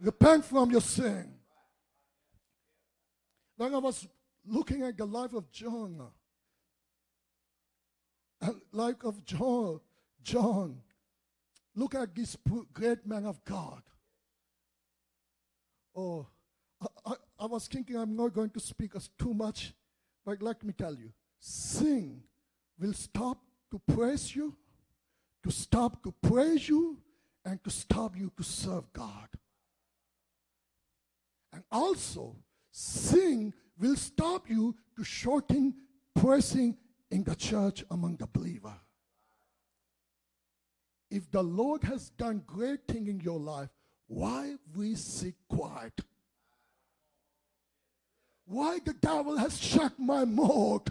Repent 0.01 0.45
from 0.45 0.71
your 0.71 0.81
sin. 0.81 1.29
Then 3.59 3.75
I 3.75 3.79
was 3.79 4.07
looking 4.45 4.83
at 4.83 4.97
the 4.97 5.05
life 5.05 5.35
of 5.35 5.51
John. 5.53 6.09
And 8.41 8.61
life 8.73 9.05
of 9.05 9.25
John. 9.25 9.81
John. 10.23 10.81
Look 11.75 11.95
at 11.95 12.15
this 12.15 12.37
great 12.73 13.07
man 13.07 13.25
of 13.25 13.43
God. 13.45 13.83
Oh, 15.95 16.27
I, 16.81 16.87
I, 17.07 17.15
I 17.41 17.47
was 17.47 17.67
thinking 17.67 17.97
I'm 17.97 18.17
not 18.17 18.33
going 18.35 18.51
to 18.51 18.61
speak 18.61 18.93
too 19.19 19.35
much, 19.35 19.75
but 20.25 20.43
let 20.43 20.63
me 20.65 20.73
tell 20.73 20.95
you, 20.95 21.13
sin 21.39 22.23
will 22.79 22.93
stop 22.93 23.39
to 23.71 23.81
praise 23.95 24.35
you, 24.35 24.57
to 25.45 25.51
stop 25.51 26.03
to 26.03 26.15
praise 26.23 26.69
you, 26.69 26.99
and 27.45 27.63
to 27.65 27.71
stop 27.71 28.17
you 28.17 28.31
to 28.37 28.43
serve 28.43 28.93
God. 28.93 29.29
And 31.53 31.63
also, 31.71 32.37
sin 32.71 33.53
will 33.79 33.97
stop 33.97 34.49
you 34.49 34.77
to 34.97 35.05
shorten 35.05 35.75
praising 36.15 36.77
in 37.11 37.25
the 37.25 37.35
church 37.35 37.85
among 37.91 38.17
the 38.17 38.27
believer. 38.27 38.75
If 41.11 41.31
the 41.31 41.43
Lord 41.43 41.85
has 41.85 42.09
done 42.11 42.43
great 42.47 42.87
thing 42.89 43.07
in 43.07 43.21
your 43.21 43.39
life, 43.39 43.69
why 44.13 44.57
we 44.77 44.95
sit 44.95 45.35
quiet? 45.49 45.99
Why 48.47 48.79
the 48.85 48.93
devil 48.93 49.39
has 49.39 49.59
shut 49.59 49.99
my 49.99 50.27
mouth? 50.27 50.89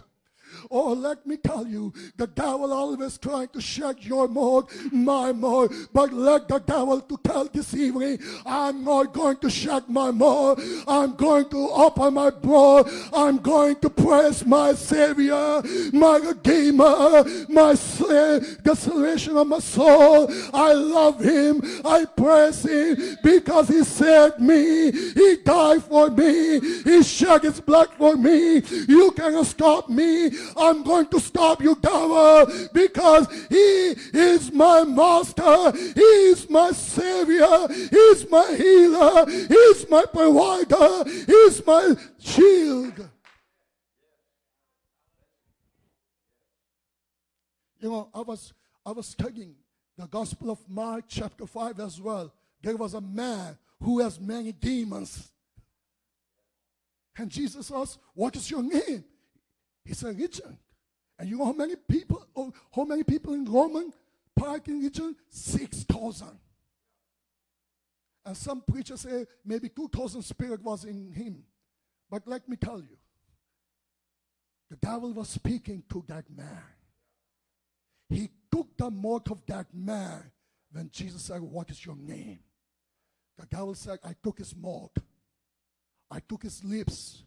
Oh, 0.70 0.92
let 0.92 1.26
me 1.26 1.36
tell 1.36 1.66
you, 1.66 1.92
the 2.16 2.26
devil 2.26 2.72
always 2.72 3.18
trying 3.18 3.48
to 3.48 3.60
shake 3.60 4.06
your 4.06 4.28
mouth, 4.28 4.70
my 4.92 5.32
mouth. 5.32 5.72
But 5.92 6.12
let 6.12 6.48
the 6.48 6.58
devil 6.58 7.00
to 7.00 7.18
tell 7.22 7.46
this 7.46 7.74
evening, 7.74 8.18
I'm 8.46 8.84
not 8.84 9.12
going 9.12 9.38
to 9.38 9.50
shake 9.50 9.88
my 9.88 10.10
mouth. 10.10 10.60
I'm 10.86 11.14
going 11.14 11.48
to 11.50 11.70
open 11.70 12.14
my 12.14 12.30
mouth. 12.42 13.10
I'm 13.12 13.38
going 13.38 13.76
to 13.76 13.90
praise 13.90 14.44
my 14.44 14.74
Savior, 14.74 15.62
my 15.92 16.16
Redeemer, 16.16 17.24
my 17.48 17.74
slave, 17.74 18.62
the 18.62 18.74
salvation 18.74 19.36
of 19.36 19.46
my 19.46 19.58
soul. 19.58 20.30
I 20.52 20.72
love 20.72 21.20
Him. 21.20 21.62
I 21.84 22.04
praise 22.04 22.64
Him 22.64 23.18
because 23.22 23.68
He 23.68 23.84
saved 23.84 24.40
me. 24.40 24.90
He 24.92 25.36
died 25.44 25.82
for 25.84 26.10
me. 26.10 26.60
He 26.60 27.02
shed 27.02 27.42
His 27.42 27.60
blood 27.60 27.88
for 27.98 28.16
me. 28.16 28.62
You 28.88 29.10
cannot 29.12 29.46
stop 29.46 29.88
me. 29.88 30.30
I'm 30.56 30.82
going 30.82 31.06
to 31.08 31.20
stop 31.20 31.62
you, 31.62 31.76
devil, 31.76 32.46
because 32.72 33.26
he 33.48 33.94
is 34.12 34.52
my 34.52 34.84
master. 34.84 35.72
He 35.72 36.00
is 36.00 36.48
my 36.48 36.72
savior. 36.72 37.68
He 37.68 37.96
is 37.96 38.28
my 38.30 38.54
healer. 38.56 39.26
He 39.30 39.54
is 39.54 39.88
my 39.88 40.04
provider. 40.04 41.04
He 41.10 41.32
is 41.32 41.66
my 41.66 41.94
shield. 42.18 43.08
You 47.80 47.90
know, 47.90 48.08
I 48.14 48.20
was 48.20 48.52
I 48.86 48.92
was 48.92 49.06
studying 49.06 49.54
the 49.96 50.06
Gospel 50.06 50.50
of 50.50 50.58
Mark, 50.68 51.04
chapter 51.08 51.46
5 51.46 51.80
as 51.80 52.00
well. 52.00 52.32
There 52.62 52.76
was 52.76 52.94
a 52.94 53.00
man 53.00 53.58
who 53.80 54.00
has 54.00 54.20
many 54.20 54.52
demons. 54.52 55.30
And 57.16 57.30
Jesus 57.30 57.70
asked, 57.70 57.98
What 58.14 58.36
is 58.36 58.50
your 58.50 58.62
name? 58.62 59.04
He's 59.84 60.02
a 60.02 60.08
Legion. 60.08 60.58
And 61.18 61.28
you 61.28 61.38
know 61.38 61.46
how 61.46 61.52
many 61.52 61.76
people, 61.76 62.26
oh, 62.34 62.52
how 62.74 62.84
many 62.84 63.04
people 63.04 63.34
in 63.34 63.44
Roman 63.44 63.92
parking 64.34 64.82
region? 64.82 65.14
6,000. 65.28 66.28
And 68.24 68.36
some 68.36 68.62
preachers 68.62 69.00
say 69.00 69.26
maybe 69.44 69.68
2,000 69.68 70.22
spirit 70.22 70.62
was 70.62 70.84
in 70.84 71.12
him. 71.12 71.44
But 72.10 72.26
let 72.26 72.48
me 72.48 72.56
tell 72.56 72.78
you, 72.78 72.96
the 74.70 74.76
devil 74.76 75.12
was 75.12 75.28
speaking 75.28 75.82
to 75.90 76.04
that 76.08 76.24
man. 76.34 76.62
He 78.08 78.28
took 78.50 78.76
the 78.76 78.90
mouth 78.90 79.30
of 79.30 79.44
that 79.46 79.66
man 79.72 80.30
when 80.70 80.90
Jesus 80.92 81.22
said, 81.22 81.40
What 81.40 81.70
is 81.70 81.84
your 81.84 81.96
name? 81.96 82.38
The 83.38 83.46
devil 83.46 83.74
said, 83.74 83.98
I 84.04 84.14
took 84.22 84.38
his 84.38 84.54
mouth. 84.54 84.96
I 86.10 86.20
took 86.20 86.42
his 86.42 86.62
lips. 86.62 87.22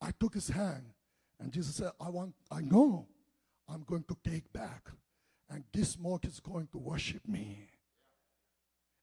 I 0.00 0.10
took 0.18 0.34
his 0.34 0.48
hand. 0.48 0.84
And 1.40 1.52
Jesus 1.52 1.76
said, 1.76 1.90
I 2.00 2.10
want, 2.10 2.34
I 2.50 2.60
know 2.60 3.06
I'm 3.68 3.82
going 3.82 4.04
to 4.04 4.16
take 4.28 4.52
back. 4.52 4.88
And 5.50 5.64
this 5.72 5.98
mouth 5.98 6.24
is 6.24 6.40
going 6.40 6.68
to 6.72 6.78
worship 6.78 7.26
me. 7.26 7.68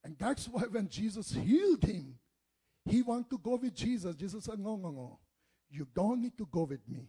And 0.03 0.15
that's 0.17 0.47
why 0.47 0.63
when 0.63 0.89
Jesus 0.89 1.32
healed 1.32 1.84
him, 1.84 2.15
he 2.86 3.01
wanted 3.03 3.29
to 3.29 3.38
go 3.38 3.57
with 3.57 3.75
Jesus. 3.75 4.15
Jesus 4.15 4.45
said, 4.45 4.59
No, 4.59 4.75
no, 4.75 4.89
no. 4.89 5.19
You 5.69 5.88
don't 5.93 6.21
need 6.21 6.38
to 6.38 6.47
go 6.51 6.63
with 6.63 6.88
me. 6.88 7.07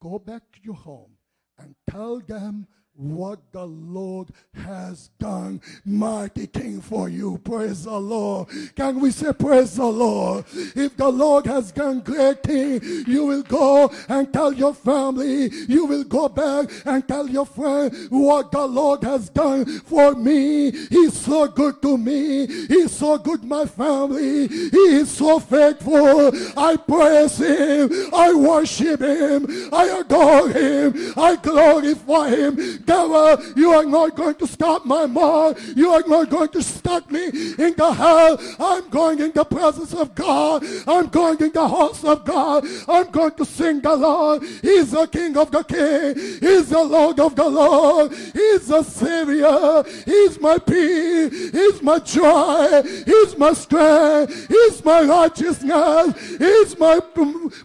Go 0.00 0.18
back 0.18 0.42
to 0.52 0.58
your 0.62 0.74
home 0.74 1.12
and 1.58 1.74
tell 1.90 2.20
them 2.20 2.66
what 3.00 3.40
the 3.52 3.64
Lord 3.64 4.28
has 4.54 5.08
done. 5.18 5.60
Mighty 5.86 6.46
thing 6.46 6.82
for 6.82 7.08
you. 7.08 7.38
Praise 7.38 7.84
the 7.84 7.98
Lord. 7.98 8.48
Can 8.76 9.00
we 9.00 9.10
say 9.10 9.32
praise 9.32 9.76
the 9.76 9.86
Lord? 9.86 10.44
If 10.52 10.96
the 10.96 11.08
Lord 11.08 11.46
has 11.46 11.72
done 11.72 12.00
great 12.00 12.42
thing, 12.42 12.80
you 13.06 13.24
will 13.24 13.42
go 13.42 13.90
and 14.08 14.30
tell 14.32 14.52
your 14.52 14.74
family. 14.74 15.48
You 15.68 15.86
will 15.86 16.04
go 16.04 16.28
back 16.28 16.70
and 16.84 17.06
tell 17.08 17.28
your 17.28 17.46
friend 17.46 17.94
what 18.10 18.52
the 18.52 18.66
Lord 18.66 19.02
has 19.04 19.30
done 19.30 19.64
for 19.80 20.14
me. 20.14 20.70
He's 20.70 21.18
so 21.18 21.48
good 21.48 21.80
to 21.80 21.96
me. 21.96 22.46
He's 22.66 22.92
so 22.92 23.16
good, 23.16 23.44
my 23.44 23.64
family. 23.64 24.46
He 24.48 25.00
is 25.00 25.10
so 25.10 25.40
faithful. 25.40 26.32
I 26.58 26.76
praise 26.76 27.38
him. 27.38 27.90
I 28.12 28.34
worship 28.34 29.00
him. 29.00 29.46
I 29.72 30.00
adore 30.00 30.50
him. 30.50 31.14
I 31.16 31.36
glorify 31.36 32.28
him 32.30 32.84
devil, 32.90 33.38
you 33.56 33.70
are 33.72 33.84
not 33.84 34.16
going 34.16 34.34
to 34.34 34.46
stop 34.46 34.84
my 34.84 35.06
mom. 35.06 35.54
You 35.76 35.90
are 35.90 36.02
not 36.06 36.28
going 36.28 36.48
to 36.48 36.62
stop 36.62 37.10
me 37.10 37.26
in 37.66 37.72
the 37.76 37.92
hell. 38.02 38.34
I'm 38.58 38.88
going 38.90 39.20
in 39.20 39.32
the 39.32 39.44
presence 39.44 39.94
of 39.94 40.14
God. 40.14 40.64
I'm 40.88 41.06
going 41.06 41.40
in 41.40 41.52
the 41.52 41.68
house 41.68 42.02
of 42.04 42.24
God. 42.24 42.66
I'm 42.88 43.10
going 43.10 43.34
to 43.40 43.44
sing 43.44 43.80
the 43.80 43.94
Lord. 43.94 44.42
He's 44.42 44.90
the 44.90 45.06
King 45.06 45.36
of 45.36 45.50
the 45.50 45.62
King. 45.62 46.14
He's 46.40 46.68
the 46.70 46.82
Lord 46.82 47.20
of 47.20 47.36
the 47.36 47.48
Lord. 47.48 48.12
He's 48.12 48.66
the 48.66 48.82
Savior. 48.82 49.84
He's 50.04 50.40
my 50.40 50.58
peace. 50.58 51.52
He's 51.52 51.82
my 51.82 51.98
joy. 52.00 52.82
He's 53.06 53.36
my 53.38 53.52
strength. 53.52 54.48
He's 54.48 54.84
my 54.84 55.02
righteousness. 55.02 56.38
He's 56.38 56.78
my, 56.78 57.00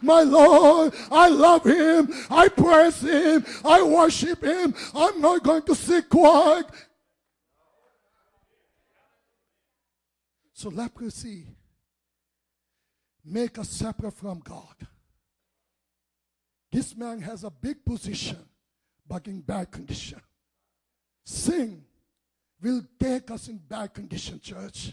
my 0.01 0.21
Lord. 0.21 0.93
I 1.11 1.30
love 1.30 1.63
him. 1.65 2.13
I 2.30 2.47
praise 2.49 3.01
him. 3.01 3.43
I 3.63 3.82
worship 3.82 4.43
him. 4.43 4.76
I'm 4.93 5.14
I'm 5.16 5.22
not 5.22 5.43
going 5.43 5.61
to 5.63 5.76
sit 5.76 6.09
quiet. 6.09 6.66
So 10.51 10.70
leprosy 10.70 11.45
make 13.24 13.57
us 13.57 13.70
separate 13.70 14.13
from 14.13 14.39
God. 14.39 14.76
This 16.70 16.97
man 16.97 17.22
has 17.22 17.45
a 17.45 17.49
big 17.49 17.86
position, 17.86 18.39
but 19.07 19.28
in 19.28 19.39
bad 19.39 19.72
condition. 19.72 20.20
Sin 21.24 21.86
will 22.61 22.84
take 22.99 23.32
us 23.32 23.47
in 23.47 23.57
bad 23.57 23.93
condition, 23.93 24.41
church. 24.41 24.91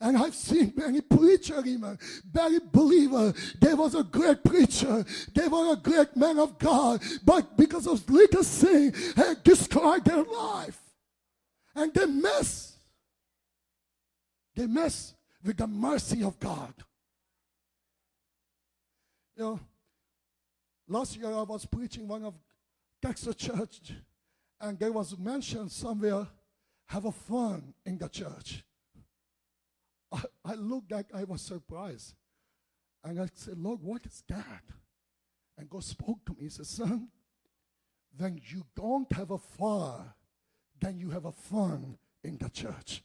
And 0.00 0.16
I've 0.16 0.34
seen 0.34 0.72
many 0.76 1.00
preachers, 1.00 1.66
even, 1.66 1.98
many 2.34 2.58
believers. 2.72 3.54
They 3.60 3.74
was 3.74 3.94
a 3.94 4.02
great 4.02 4.42
preacher. 4.42 5.04
They 5.34 5.48
were 5.48 5.72
a 5.72 5.76
great 5.76 6.16
man 6.16 6.38
of 6.38 6.58
God. 6.58 7.02
But 7.24 7.56
because 7.56 7.86
of 7.86 8.08
little 8.08 8.42
sin, 8.42 8.92
had 9.16 9.42
destroyed 9.42 10.04
their 10.04 10.24
life. 10.24 10.80
And 11.74 11.92
they 11.94 12.06
mess. 12.06 12.76
They 14.54 14.66
mess 14.66 15.14
with 15.44 15.56
the 15.56 15.66
mercy 15.66 16.22
of 16.22 16.38
God. 16.38 16.74
You 19.36 19.42
know, 19.42 19.60
last 20.88 21.16
year 21.16 21.32
I 21.32 21.42
was 21.42 21.64
preaching 21.64 22.06
one 22.06 22.24
of 22.24 22.34
Texas 23.00 23.34
church, 23.34 23.92
and 24.60 24.78
there 24.78 24.92
was 24.92 25.18
mentioned 25.18 25.72
somewhere 25.72 26.26
have 26.86 27.06
a 27.06 27.12
fun 27.12 27.72
in 27.86 27.98
the 27.98 28.08
church. 28.08 28.62
I, 30.12 30.22
I 30.44 30.54
looked 30.54 30.92
like 30.92 31.06
I 31.14 31.24
was 31.24 31.42
surprised. 31.42 32.14
And 33.04 33.20
I 33.20 33.28
said, 33.34 33.58
Lord, 33.58 33.80
what 33.82 34.04
is 34.06 34.22
that? 34.28 34.62
And 35.58 35.68
God 35.68 35.84
spoke 35.84 36.24
to 36.26 36.32
me. 36.32 36.42
He 36.42 36.48
said, 36.48 36.66
Son, 36.66 37.08
when 38.16 38.40
you 38.50 38.64
don't 38.76 39.10
have 39.12 39.30
a 39.30 39.38
fire, 39.38 40.14
then 40.80 40.98
you 40.98 41.10
have 41.10 41.24
a 41.24 41.32
fun 41.32 41.96
in 42.22 42.38
the 42.38 42.48
church. 42.48 43.02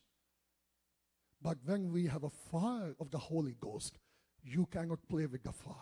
But 1.42 1.58
when 1.66 1.92
we 1.92 2.08
have 2.08 2.24
a 2.24 2.30
fire 2.30 2.96
of 3.00 3.12
the 3.12 3.18
Holy 3.18 3.56
Ghost, 3.60 3.98
you 4.44 4.68
cannot 4.72 5.00
play 5.08 5.26
with 5.26 5.44
the 5.44 5.52
fire. 5.52 5.76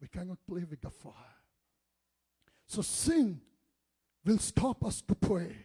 We 0.00 0.08
cannot 0.08 0.38
play 0.46 0.64
with 0.68 0.80
the 0.80 0.90
fire. 0.90 1.12
So 2.66 2.82
sin 2.82 3.40
will 4.24 4.38
stop 4.38 4.84
us 4.84 5.02
to 5.02 5.14
pray. 5.14 5.56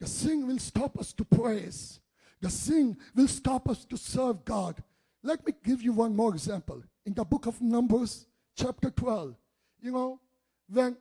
The 0.00 0.06
sin 0.06 0.46
will 0.46 0.58
stop 0.58 0.98
us 0.98 1.12
to 1.14 1.24
praise. 1.24 2.00
The 2.44 2.50
sin 2.50 2.98
will 3.14 3.26
stop 3.26 3.70
us 3.70 3.86
to 3.86 3.96
serve 3.96 4.44
God. 4.44 4.82
Let 5.22 5.46
me 5.46 5.54
give 5.64 5.80
you 5.80 5.94
one 5.94 6.14
more 6.14 6.28
example. 6.28 6.82
In 7.06 7.14
the 7.14 7.24
book 7.24 7.46
of 7.46 7.58
Numbers, 7.62 8.26
chapter 8.54 8.90
12, 8.90 9.34
you 9.80 9.90
know, 9.90 10.20
when 10.68 10.94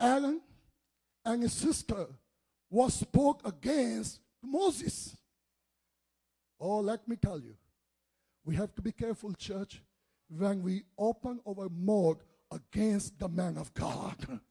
Aaron 0.00 0.40
and 1.22 1.42
his 1.42 1.52
sister 1.52 2.06
was 2.70 2.94
spoke 2.94 3.46
against 3.46 4.20
Moses. 4.42 5.14
Oh, 6.58 6.78
let 6.78 7.06
me 7.06 7.16
tell 7.16 7.38
you, 7.38 7.54
we 8.46 8.56
have 8.56 8.74
to 8.76 8.80
be 8.80 8.92
careful, 8.92 9.34
church, 9.34 9.82
when 10.30 10.62
we 10.62 10.84
open 10.96 11.40
our 11.46 11.68
mouth 11.68 12.24
against 12.50 13.18
the 13.18 13.28
man 13.28 13.58
of 13.58 13.74
God. 13.74 14.16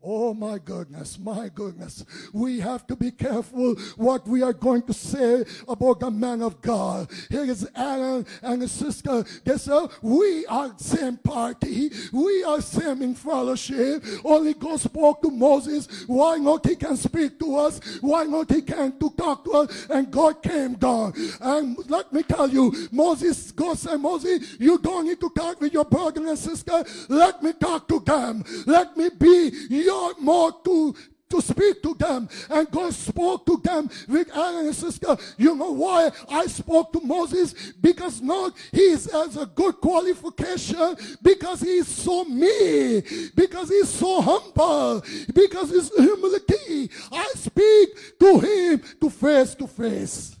Oh 0.00 0.32
my 0.32 0.58
goodness, 0.58 1.18
my 1.18 1.48
goodness. 1.52 2.04
We 2.32 2.60
have 2.60 2.86
to 2.86 2.94
be 2.94 3.10
careful 3.10 3.74
what 3.96 4.28
we 4.28 4.42
are 4.42 4.52
going 4.52 4.82
to 4.82 4.92
say 4.92 5.44
about 5.66 5.98
the 5.98 6.10
man 6.10 6.40
of 6.40 6.62
God. 6.62 7.10
Here 7.28 7.42
is 7.42 7.68
Aaron 7.74 8.24
and 8.42 8.62
his 8.62 8.70
sister. 8.70 9.24
They 9.44 9.58
said, 9.58 9.88
we 10.00 10.46
are 10.46 10.72
same 10.76 11.16
party. 11.16 11.90
We 12.12 12.44
are 12.44 12.60
same 12.60 13.02
in 13.02 13.16
fellowship. 13.16 14.04
Only 14.24 14.54
God 14.54 14.78
spoke 14.78 15.20
to 15.22 15.30
Moses. 15.32 15.88
Why 16.06 16.36
not 16.36 16.64
he 16.64 16.76
can 16.76 16.96
speak 16.96 17.36
to 17.40 17.56
us? 17.56 17.80
Why 18.00 18.22
not 18.22 18.52
he 18.52 18.62
can 18.62 18.96
to 19.00 19.10
talk 19.10 19.44
to 19.46 19.50
us? 19.50 19.86
And 19.90 20.12
God 20.12 20.44
came 20.44 20.74
down. 20.74 21.12
And 21.40 21.76
let 21.90 22.12
me 22.12 22.22
tell 22.22 22.48
you, 22.48 22.72
Moses, 22.92 23.50
God 23.50 23.76
said, 23.76 23.96
Moses, 23.96 24.60
you 24.60 24.78
don't 24.78 25.06
need 25.06 25.18
to 25.20 25.30
talk 25.36 25.60
with 25.60 25.72
your 25.72 25.84
brother 25.84 26.24
and 26.24 26.38
sister. 26.38 26.84
Let 27.08 27.42
me 27.42 27.52
talk 27.52 27.88
to 27.88 27.98
them. 27.98 28.44
Let 28.64 28.96
me 28.96 29.08
be 29.08 29.50
your 29.88 30.20
more 30.20 30.52
to 30.64 30.94
to 31.30 31.40
speak 31.42 31.82
to 31.82 31.94
them. 31.94 32.28
And 32.48 32.70
God 32.70 32.92
spoke 32.94 33.46
to 33.46 33.60
them 33.62 33.90
with 34.08 34.34
Aaron 34.34 34.66
and 34.66 34.74
sister. 34.74 35.16
You 35.36 35.54
know 35.54 35.72
why 35.72 36.10
I 36.28 36.46
spoke 36.46 36.92
to 36.92 37.00
Moses? 37.00 37.54
Because 37.80 38.20
not 38.20 38.54
he 38.72 38.90
has 38.90 39.36
a 39.36 39.46
good 39.46 39.76
qualification, 39.76 40.96
because 41.22 41.60
he 41.60 41.78
is 41.78 41.88
so 41.88 42.24
me, 42.24 43.02
because 43.34 43.68
he's 43.68 43.88
so 43.88 44.20
humble, 44.20 45.02
because 45.34 45.70
his 45.70 45.92
humility. 45.94 46.90
I 47.12 47.30
speak 47.34 48.18
to 48.20 48.40
him 48.40 48.82
to 49.00 49.10
face 49.10 49.54
to 49.56 49.66
face. 49.66 50.36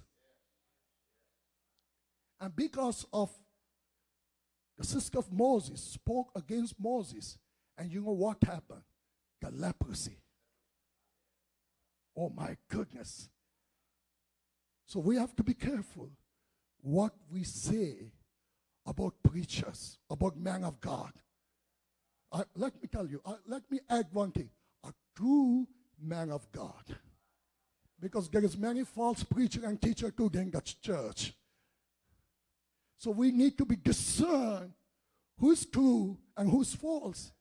And 2.40 2.54
because 2.54 3.04
of 3.12 3.30
the 4.76 4.84
sister 4.84 5.18
of 5.18 5.30
Moses 5.32 5.82
spoke 5.82 6.30
against 6.36 6.74
Moses, 6.78 7.36
and 7.76 7.90
you 7.90 8.00
know 8.00 8.12
what 8.12 8.38
happened? 8.44 8.82
The 9.40 9.50
leprosy. 9.50 10.18
Oh 12.16 12.30
my 12.30 12.56
goodness. 12.68 13.28
So 14.86 15.00
we 15.00 15.16
have 15.16 15.36
to 15.36 15.42
be 15.42 15.54
careful 15.54 16.10
what 16.80 17.12
we 17.30 17.44
say 17.44 18.12
about 18.86 19.14
preachers, 19.22 19.98
about 20.10 20.36
men 20.38 20.64
of 20.64 20.80
God. 20.80 21.12
Uh, 22.32 22.44
let 22.56 22.80
me 22.80 22.88
tell 22.88 23.06
you, 23.06 23.20
uh, 23.24 23.34
let 23.46 23.70
me 23.70 23.80
add 23.88 24.06
one 24.12 24.32
thing. 24.32 24.50
A 24.84 24.92
true 25.14 25.66
man 26.00 26.30
of 26.30 26.50
God. 26.52 26.96
Because 28.00 28.28
there 28.28 28.44
is 28.44 28.56
many 28.56 28.84
false 28.84 29.22
preacher 29.24 29.66
and 29.66 29.80
teacher 29.80 30.10
too 30.10 30.30
in 30.34 30.50
the 30.50 30.60
church. 30.60 31.34
So 32.98 33.10
we 33.10 33.30
need 33.30 33.56
to 33.58 33.64
be 33.64 33.76
discern 33.76 34.72
who's 35.38 35.64
true 35.66 36.18
and 36.36 36.50
who's 36.50 36.74
false. 36.74 37.32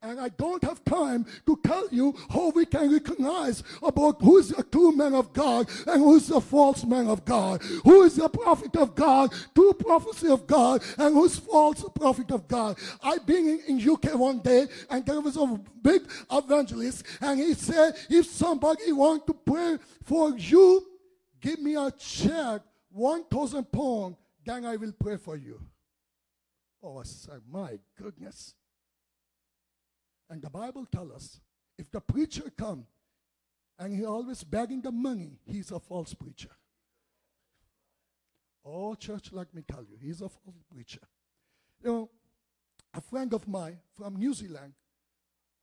And 0.00 0.20
I 0.20 0.28
don't 0.28 0.62
have 0.62 0.84
time 0.84 1.26
to 1.46 1.58
tell 1.64 1.88
you 1.90 2.14
how 2.30 2.50
we 2.50 2.66
can 2.66 2.92
recognize 2.92 3.64
about 3.82 4.22
who 4.22 4.38
is 4.38 4.52
a 4.52 4.62
true 4.62 4.92
man 4.92 5.12
of 5.12 5.32
God 5.32 5.68
and 5.88 6.00
who 6.00 6.14
is 6.14 6.30
a 6.30 6.40
false 6.40 6.84
man 6.84 7.08
of 7.08 7.24
God. 7.24 7.62
Who 7.84 8.02
is 8.02 8.16
a 8.18 8.28
prophet 8.28 8.76
of 8.76 8.94
God, 8.94 9.32
true 9.56 9.72
prophecy 9.72 10.28
of 10.28 10.46
God, 10.46 10.84
and 10.98 11.14
who 11.14 11.24
is 11.24 11.38
false 11.38 11.84
prophet 11.96 12.30
of 12.30 12.46
God. 12.46 12.78
I've 13.02 13.26
been 13.26 13.60
in, 13.66 13.80
in 13.80 13.90
UK 13.90 14.14
one 14.14 14.38
day 14.38 14.68
and 14.88 15.04
there 15.04 15.20
was 15.20 15.36
a 15.36 15.60
big 15.82 16.02
evangelist 16.30 17.04
and 17.20 17.40
he 17.40 17.54
said, 17.54 17.96
if 18.08 18.26
somebody 18.26 18.92
want 18.92 19.26
to 19.26 19.34
pray 19.34 19.78
for 20.04 20.30
you, 20.36 20.86
give 21.40 21.58
me 21.60 21.74
a 21.74 21.90
check, 21.90 22.62
1,000 22.92 23.72
pounds, 23.72 24.16
then 24.44 24.64
I 24.64 24.76
will 24.76 24.92
pray 24.92 25.16
for 25.16 25.36
you. 25.36 25.60
Oh, 26.82 26.98
I 26.98 27.02
said, 27.02 27.40
my 27.50 27.78
goodness. 28.00 28.54
And 30.30 30.42
the 30.42 30.50
Bible 30.50 30.86
tells 30.86 31.12
us 31.12 31.40
if 31.78 31.90
the 31.90 32.00
preacher 32.00 32.50
come 32.56 32.86
and 33.78 33.94
he 33.94 34.04
always 34.04 34.44
begging 34.44 34.82
the 34.82 34.92
money, 34.92 35.38
he's 35.44 35.70
a 35.70 35.78
false 35.78 36.14
preacher. 36.14 36.50
Oh, 38.64 38.94
church, 38.94 39.32
let 39.32 39.54
me 39.54 39.62
tell 39.62 39.82
you, 39.82 39.96
he's 40.00 40.20
a 40.20 40.28
false 40.28 40.62
preacher. 40.70 41.00
You 41.82 41.90
know, 41.90 42.10
a 42.92 43.00
friend 43.00 43.32
of 43.32 43.46
mine 43.46 43.78
from 43.94 44.16
New 44.16 44.34
Zealand, 44.34 44.72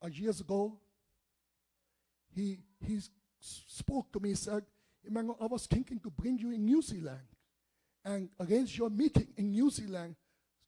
uh, 0.02 0.08
years 0.08 0.40
ago, 0.40 0.78
he, 2.34 2.58
he 2.80 2.98
spoke 3.40 4.12
to 4.12 4.20
me, 4.20 4.34
said, 4.34 4.64
Emmanuel, 5.04 5.36
I 5.40 5.46
was 5.46 5.66
thinking 5.66 6.00
to 6.00 6.10
bring 6.10 6.38
you 6.38 6.50
in 6.50 6.64
New 6.64 6.82
Zealand 6.82 7.20
and 8.04 8.28
arrange 8.40 8.76
your 8.76 8.90
meeting 8.90 9.28
in 9.36 9.52
New 9.52 9.70
Zealand 9.70 10.16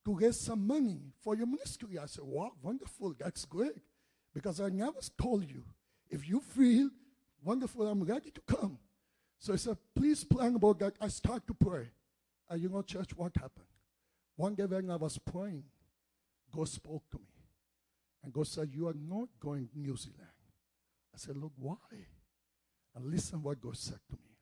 to 0.04 0.14
raise 0.14 0.38
some 0.38 0.66
money 0.66 1.00
for 1.20 1.34
your 1.34 1.46
ministry. 1.46 1.98
I 1.98 2.06
said, 2.06 2.24
wow, 2.24 2.52
wonderful, 2.62 3.14
that's 3.18 3.44
great. 3.44 3.72
Because 4.38 4.60
I 4.60 4.68
never 4.68 5.00
told 5.20 5.50
you, 5.50 5.64
if 6.08 6.28
you 6.28 6.38
feel 6.38 6.90
wonderful, 7.42 7.88
I'm 7.88 8.04
ready 8.04 8.30
to 8.30 8.40
come. 8.42 8.78
So 9.36 9.50
he 9.50 9.58
said, 9.58 9.76
please 9.96 10.22
plan 10.22 10.54
about 10.54 10.78
that. 10.78 10.94
I 11.00 11.08
start 11.08 11.44
to 11.48 11.54
pray. 11.54 11.88
And 12.48 12.62
you 12.62 12.68
know, 12.68 12.82
church, 12.82 13.10
what 13.16 13.32
happened? 13.34 13.66
One 14.36 14.54
day 14.54 14.66
when 14.66 14.92
I 14.92 14.94
was 14.94 15.18
praying, 15.18 15.64
God 16.54 16.68
spoke 16.68 17.02
to 17.10 17.18
me. 17.18 17.24
And 18.22 18.32
God 18.32 18.46
said, 18.46 18.68
You 18.72 18.86
are 18.86 18.94
not 18.94 19.28
going 19.40 19.66
to 19.72 19.78
New 19.80 19.96
Zealand. 19.96 20.38
I 21.12 21.18
said, 21.18 21.36
Look, 21.36 21.54
why? 21.58 21.74
And 22.94 23.06
listen 23.06 23.42
what 23.42 23.60
God 23.60 23.76
said 23.76 23.98
to 24.08 24.14
me. 24.14 24.36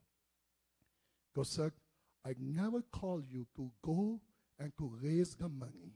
God 1.34 1.46
said, 1.46 1.72
I 2.22 2.34
never 2.38 2.82
call 2.82 3.22
you 3.26 3.46
to 3.56 3.70
go 3.80 4.20
and 4.58 4.76
to 4.76 4.92
raise 5.02 5.36
the 5.36 5.48
money. 5.48 5.94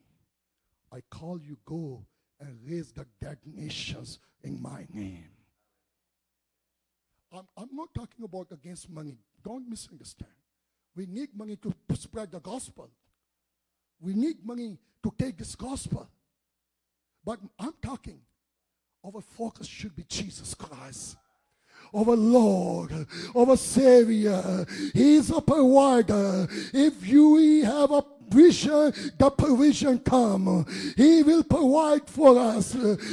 I 0.91 1.03
call 1.11 1.39
you 1.39 1.59
go 1.67 2.07
and 2.41 2.59
raise 2.67 2.93
the 2.93 3.07
dead 3.21 3.39
nations 3.45 4.19
in 4.43 4.61
my 4.61 4.87
name. 4.93 5.29
I'm, 7.33 7.47
I'm 7.57 7.69
not 7.73 7.95
talking 7.95 8.25
about 8.25 8.49
against 8.51 8.91
money. 8.91 9.19
Don't 9.45 9.69
misunderstand. 9.69 10.33
We 10.97 11.07
need 11.07 11.29
money 11.37 11.57
to 11.57 11.75
spread 11.95 12.33
the 12.33 12.41
gospel. 12.41 12.91
We 14.01 14.15
need 14.15 14.45
money 14.45 14.79
to 15.03 15.15
take 15.17 15.37
this 15.37 15.55
gospel. 15.55 16.09
But 17.25 17.39
I'm 17.59 17.75
talking, 17.83 18.21
our 19.05 19.21
focus 19.21 19.67
should 19.67 19.95
be 19.95 20.05
Jesus 20.09 20.55
Christ. 20.55 21.17
Our 21.93 22.17
Lord, 22.17 23.07
of 23.35 23.49
a 23.49 23.57
Savior. 23.57 24.67
He's 24.95 25.31
a 25.31 25.41
provider. 25.41 26.47
If 26.73 27.07
you 27.07 27.65
have 27.65 27.91
a 27.91 28.05
vision, 28.31 28.93
the 29.19 29.31
provision 29.31 29.99
come. 29.99 30.65
He 30.97 31.23
will 31.23 31.43
provide 31.43 32.09
for 32.09 32.39
us. 32.39 32.73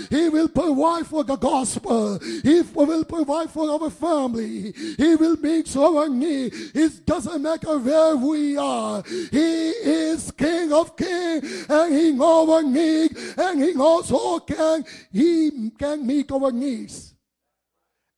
He 0.09 0.29
will 0.29 0.47
provide 0.47 1.07
for 1.07 1.23
the 1.23 1.35
gospel. 1.35 2.19
He 2.19 2.61
will 2.61 3.03
provide 3.03 3.49
for 3.49 3.69
our 3.69 3.89
family. 3.89 4.73
He 4.97 5.15
will 5.15 5.37
meet 5.37 5.75
our 5.75 6.07
need. 6.07 6.53
It 6.73 7.05
doesn't 7.05 7.41
matter 7.41 7.77
where 7.79 8.15
we 8.15 8.57
are. 8.57 9.03
He 9.31 9.69
is 9.69 10.31
King 10.31 10.71
of 10.71 10.95
Kings 10.95 11.65
and 11.69 11.93
He 11.93 12.11
knows 12.11 12.49
our 12.49 12.63
need 12.63 13.17
and 13.37 13.61
He 13.61 13.75
also 13.75 14.39
can, 14.39 14.85
He 15.11 15.71
can 15.77 16.05
meet 16.05 16.31
our 16.31 16.51
needs. 16.51 17.16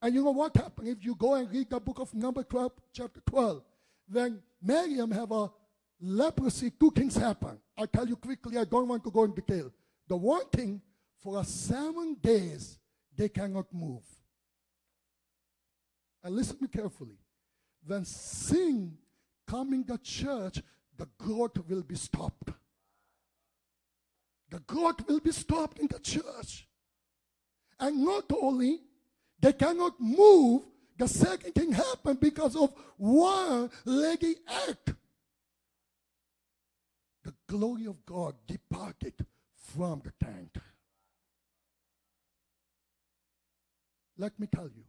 And 0.01 0.13
you 0.13 0.23
know 0.23 0.31
what 0.31 0.55
happened 0.55 0.87
if 0.87 1.03
you 1.03 1.15
go 1.15 1.35
and 1.35 1.51
read 1.51 1.69
the 1.69 1.79
book 1.79 1.99
of 1.99 2.13
Number 2.13 2.43
12, 2.43 2.71
chapter 2.93 3.21
12. 3.25 3.61
When 4.09 4.41
Miriam 4.61 5.11
have 5.11 5.31
a 5.31 5.51
leprosy, 5.99 6.71
two 6.71 6.91
things 6.91 7.15
happen. 7.15 7.59
I 7.77 7.85
tell 7.85 8.07
you 8.07 8.15
quickly, 8.15 8.57
I 8.57 8.63
don't 8.63 8.87
want 8.87 9.03
to 9.03 9.11
go 9.11 9.23
in 9.25 9.33
detail. 9.33 9.71
The 10.07 10.15
one 10.15 10.47
thing, 10.51 10.81
for 11.17 11.39
a 11.39 11.43
seven 11.43 12.15
days, 12.21 12.79
they 13.15 13.27
cannot 13.27 13.65
move. 13.73 14.03
And 16.23 16.35
listen 16.35 16.57
me 16.61 16.67
carefully. 16.67 17.17
When 17.85 18.05
sin 18.05 18.97
come 19.45 19.73
in 19.73 19.83
the 19.85 19.97
church, 19.97 20.61
the 20.97 21.07
growth 21.17 21.57
will 21.67 21.83
be 21.83 21.95
stopped. 21.95 22.51
The 24.49 24.59
growth 24.59 25.07
will 25.07 25.19
be 25.19 25.31
stopped 25.31 25.79
in 25.79 25.87
the 25.87 25.99
church. 25.99 26.67
And 27.79 28.03
not 28.03 28.25
only 28.41 28.79
they 29.41 29.53
cannot 29.53 29.99
move, 29.99 30.63
the 30.97 31.07
second 31.07 31.53
thing 31.53 31.71
happened 31.71 32.19
because 32.19 32.55
of 32.55 32.73
one 32.97 33.69
leggy 33.85 34.35
act. 34.67 34.93
The 37.23 37.33
glory 37.47 37.85
of 37.85 38.05
God 38.05 38.35
departed 38.47 39.13
from 39.55 40.01
the 40.03 40.25
tent. 40.25 40.57
Let 44.17 44.37
me 44.37 44.47
tell 44.47 44.65
you, 44.67 44.83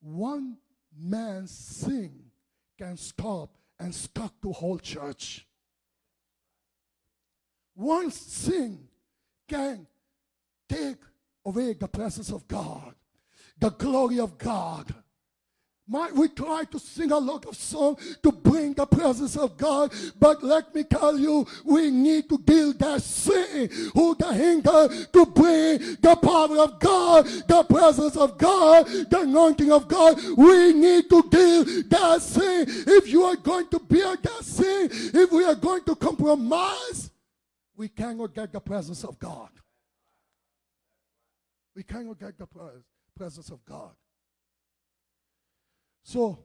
one 0.00 0.58
man's 0.96 1.50
sin 1.50 2.30
can 2.78 2.96
stop 2.96 3.50
and 3.80 3.92
stop 3.92 4.32
the 4.40 4.52
whole 4.52 4.78
church. 4.78 5.46
One 7.74 8.10
sin 8.12 8.86
can 9.48 9.86
take 10.68 10.98
away 11.44 11.72
the 11.72 11.88
presence 11.88 12.30
of 12.30 12.46
God, 12.46 12.94
the 13.58 13.70
glory 13.70 14.20
of 14.20 14.38
God. 14.38 14.94
Might 15.86 16.14
we 16.14 16.28
try 16.28 16.64
to 16.64 16.78
sing 16.78 17.12
a 17.12 17.18
lot 17.18 17.44
of 17.44 17.56
songs 17.56 18.16
to 18.22 18.32
bring 18.32 18.72
the 18.72 18.86
presence 18.86 19.36
of 19.36 19.58
God, 19.58 19.92
but 20.18 20.42
let 20.42 20.74
me 20.74 20.82
tell 20.82 21.18
you, 21.18 21.46
we 21.62 21.90
need 21.90 22.26
to 22.30 22.38
deal 22.38 22.72
that 22.72 23.02
sin 23.02 23.68
who 23.92 24.14
the 24.14 24.32
hinder 24.32 24.88
to 25.12 25.26
bring 25.26 25.78
the 26.00 26.18
power 26.22 26.56
of 26.58 26.78
God, 26.80 27.26
the 27.26 27.64
presence 27.64 28.16
of 28.16 28.38
God, 28.38 28.86
the 28.86 29.20
anointing 29.20 29.70
of 29.70 29.86
God. 29.86 30.18
We 30.38 30.72
need 30.72 31.10
to 31.10 31.22
deal 31.28 31.64
that 31.64 32.22
sin. 32.22 32.64
If 32.66 33.08
you 33.08 33.24
are 33.24 33.36
going 33.36 33.68
to 33.68 33.78
bear 33.78 34.16
that 34.16 34.42
sin, 34.42 34.88
if 34.90 35.30
we 35.32 35.44
are 35.44 35.54
going 35.54 35.84
to 35.84 35.94
compromise, 35.96 37.10
we 37.76 37.88
cannot 37.88 38.34
get 38.34 38.52
the 38.52 38.60
presence 38.60 39.04
of 39.04 39.18
God. 39.18 39.50
We 41.76 41.82
cannot 41.82 42.18
get 42.18 42.38
the 42.38 42.46
pres- 42.46 42.93
presence 43.16 43.50
of 43.50 43.64
God. 43.64 43.92
So 46.02 46.38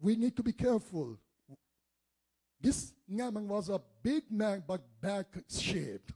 we 0.00 0.16
need 0.16 0.36
to 0.36 0.42
be 0.42 0.52
careful. 0.52 1.18
This 2.60 2.92
Naaman 3.08 3.48
was 3.48 3.68
a 3.68 3.80
big 4.02 4.24
man 4.30 4.62
but 4.66 4.82
bad 5.00 5.26
shaped. 5.48 6.12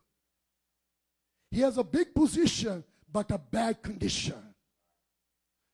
He 1.50 1.60
has 1.60 1.78
a 1.78 1.84
big 1.84 2.14
position 2.14 2.84
but 3.10 3.30
a 3.30 3.38
bad 3.38 3.82
condition. 3.82 4.54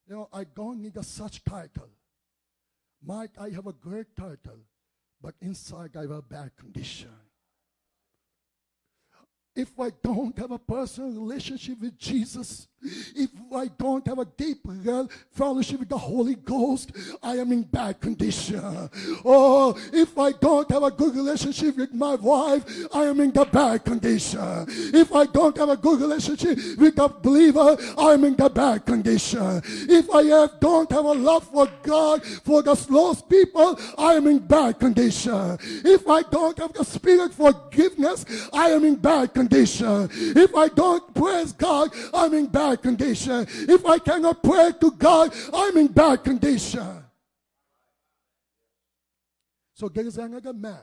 You 0.07 0.17
know, 0.17 0.29
I 0.33 0.45
don't 0.45 0.83
need 0.83 0.97
a 0.97 1.03
such 1.03 1.45
title. 1.45 1.89
Mike, 3.05 3.33
I 3.39 3.51
have 3.51 3.67
a 3.67 3.73
great 3.73 4.15
title, 4.17 4.61
but 5.21 5.35
inside 5.41 5.97
I 5.97 6.03
have 6.03 6.11
a 6.11 6.23
bad 6.23 6.57
condition. 6.57 7.11
If 9.57 9.79
I 9.79 9.91
don't 10.03 10.37
have 10.39 10.51
a 10.51 10.59
personal 10.59 11.11
relationship 11.11 11.81
with 11.81 11.99
Jesus, 11.99 12.67
if 12.85 13.31
I 13.55 13.67
don't 13.79 14.07
have 14.07 14.19
a 14.19 14.25
deep 14.25 14.67
fellowship 15.33 15.81
with 15.81 15.89
the 15.89 15.99
Holy 15.99 16.35
Ghost, 16.35 16.93
I 17.23 17.37
am 17.37 17.53
in 17.53 17.63
bad 17.63 18.01
condition. 18.01 18.91
Oh, 19.25 19.79
if 19.93 20.19
I 20.19 20.33
don't 20.33 20.71
have 20.71 20.83
a 20.83 20.91
good 20.91 21.15
relationship 21.15 21.77
with 21.77 21.93
my 21.93 22.15
wife, 22.17 22.65
I 22.95 23.05
am 23.05 23.21
in 23.21 23.31
the 23.33 23.45
bad 23.45 23.85
condition. 23.85 24.67
If 24.69 25.15
I 25.15 25.27
don't 25.27 25.57
have 25.57 25.69
a 25.69 25.77
good 25.77 26.01
relationship 26.01 26.59
with 26.79 26.97
the 26.97 27.09
believer, 27.09 27.77
I 27.99 28.13
am 28.13 28.25
in 28.25 28.37
the 28.37 28.49
bad 28.49 28.87
condition. 28.87 29.63
If 29.65 30.11
I 30.11 30.23
have, 30.25 30.61
don't 30.61 30.91
have 30.91 31.05
a 31.05 31.13
love 31.13 31.45
for 31.45 31.69
God, 31.83 32.25
for 32.25 32.63
the 32.63 32.75
lost 32.91 33.29
people, 33.29 33.79
I 33.99 34.15
am 34.15 34.27
in 34.27 34.39
bad 34.39 34.79
condition. 34.79 35.59
If 35.61 36.09
I 36.09 36.23
don't 36.23 36.59
have 36.59 36.73
the 36.73 36.85
spirit 36.85 37.33
forgiveness, 37.33 38.25
I 38.53 38.71
am 38.71 38.85
in 38.85 38.97
bad 38.97 39.35
condition. 39.35 40.09
If 40.13 40.55
I 40.55 40.69
don't 40.69 41.15
praise 41.15 41.53
God, 41.53 41.91
I'm 42.13 42.35
in 42.35 42.47
bad 42.47 42.74
condition. 42.77 43.47
If 43.51 43.85
I 43.87 43.99
cannot 43.99 44.43
pray 44.43 44.73
to 44.81 44.91
God, 44.93 45.35
I'm 45.53 45.77
in 45.77 45.89
bad 45.89 46.25
condition. 46.25 47.05
So 49.75 49.91
another 49.95 50.53
man. 50.53 50.81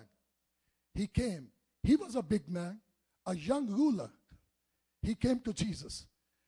He 0.93 1.07
came. 1.07 1.47
He 1.83 1.95
was 1.95 2.15
a 2.15 2.21
big 2.21 2.47
man, 2.49 2.79
a 3.25 3.35
young 3.35 3.67
ruler. 3.67 4.09
He 5.01 5.15
came 5.15 5.39
to 5.39 5.53
Jesus 5.53 6.05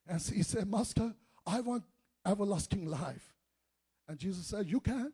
and 0.08 0.22
he 0.22 0.44
said, 0.44 0.70
Master, 0.70 1.14
I 1.46 1.62
want 1.62 1.84
everlasting 2.26 2.86
life. 2.86 3.34
And 4.08 4.18
Jesus 4.20 4.48
said, 4.48 4.68
You 4.68 4.80
can. 4.80 5.12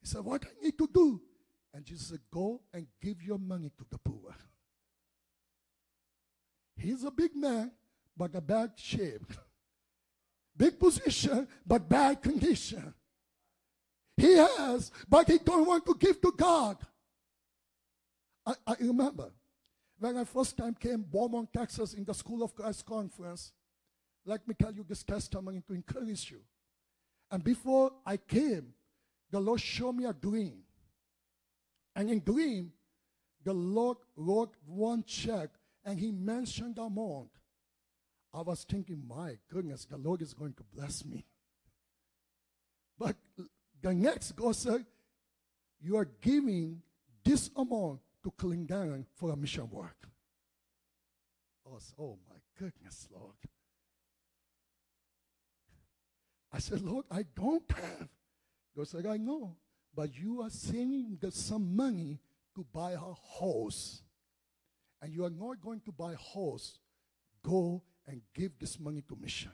He 0.00 0.06
said, 0.06 0.24
What 0.24 0.44
I 0.44 0.64
need 0.64 0.78
to 0.78 0.88
do? 0.92 1.20
And 1.74 1.84
Jesus 1.84 2.08
said, 2.08 2.20
Go 2.30 2.62
and 2.72 2.86
give 3.02 3.22
your 3.22 3.38
money 3.38 3.70
to 3.76 3.84
the 3.90 3.98
poor. 3.98 4.34
He's 6.76 7.04
a 7.04 7.10
big 7.10 7.34
man, 7.34 7.72
but 8.16 8.34
a 8.34 8.40
bad 8.40 8.72
shape. 8.76 9.32
Big 10.56 10.78
position, 10.78 11.46
but 11.66 11.88
bad 11.88 12.22
condition. 12.22 12.94
He 14.16 14.36
has, 14.36 14.90
but 15.08 15.28
he 15.28 15.38
don't 15.38 15.66
want 15.66 15.84
to 15.86 15.94
give 15.98 16.20
to 16.22 16.32
God. 16.36 16.78
I, 18.46 18.54
I 18.66 18.74
remember 18.80 19.30
when 19.98 20.16
I 20.16 20.24
first 20.24 20.56
time 20.56 20.74
came 20.74 21.02
Beaumont, 21.02 21.52
Texas, 21.52 21.94
in 21.94 22.04
the 22.04 22.14
School 22.14 22.42
of 22.42 22.54
Christ 22.54 22.86
conference. 22.86 23.52
Let 24.24 24.46
me 24.48 24.54
tell 24.54 24.72
you 24.72 24.84
this 24.88 25.02
testimony 25.02 25.62
to 25.68 25.74
encourage 25.74 26.30
you. 26.30 26.40
And 27.30 27.44
before 27.44 27.92
I 28.04 28.16
came, 28.16 28.72
the 29.30 29.40
Lord 29.40 29.60
showed 29.60 29.96
me 29.96 30.04
a 30.04 30.12
dream. 30.12 30.62
And 31.94 32.10
in 32.10 32.20
dream, 32.20 32.72
the 33.44 33.52
Lord 33.52 33.98
wrote 34.16 34.54
one 34.64 35.04
check 35.04 35.50
and 35.84 35.98
he 35.98 36.10
mentioned 36.10 36.76
the 36.76 36.82
amount, 36.82 37.30
I 38.36 38.42
was 38.42 38.64
thinking, 38.64 39.02
my 39.08 39.38
goodness, 39.50 39.86
the 39.86 39.96
Lord 39.96 40.20
is 40.20 40.34
going 40.34 40.52
to 40.54 40.62
bless 40.74 41.06
me. 41.06 41.24
But 42.98 43.16
the 43.80 43.94
next 43.94 44.36
God 44.36 44.54
said, 44.54 44.84
You 45.80 45.96
are 45.96 46.08
giving 46.20 46.82
this 47.24 47.50
amount 47.56 48.00
to 48.22 48.30
Klingang 48.32 49.06
for 49.14 49.30
a 49.30 49.36
mission 49.36 49.70
work. 49.70 50.06
I 51.66 51.70
was, 51.70 51.94
oh 51.98 52.18
my 52.28 52.36
goodness, 52.58 53.08
Lord. 53.10 53.36
I 56.52 56.58
said, 56.58 56.82
Lord, 56.82 57.06
I 57.10 57.24
don't 57.34 57.64
have. 57.70 58.08
God 58.76 58.88
said, 58.88 59.06
I 59.06 59.16
know, 59.16 59.56
but 59.94 60.10
you 60.14 60.42
are 60.42 60.50
saving 60.50 61.18
some 61.30 61.74
money 61.74 62.20
to 62.54 62.66
buy 62.70 62.92
a 62.92 62.98
horse. 62.98 64.02
And 65.00 65.12
you 65.12 65.24
are 65.24 65.30
not 65.30 65.62
going 65.62 65.80
to 65.80 65.92
buy 65.92 66.12
a 66.12 66.16
horse. 66.16 66.78
Go 67.42 67.82
and 68.06 68.20
give 68.34 68.58
this 68.58 68.78
money 68.78 69.02
to 69.08 69.16
mission. 69.16 69.52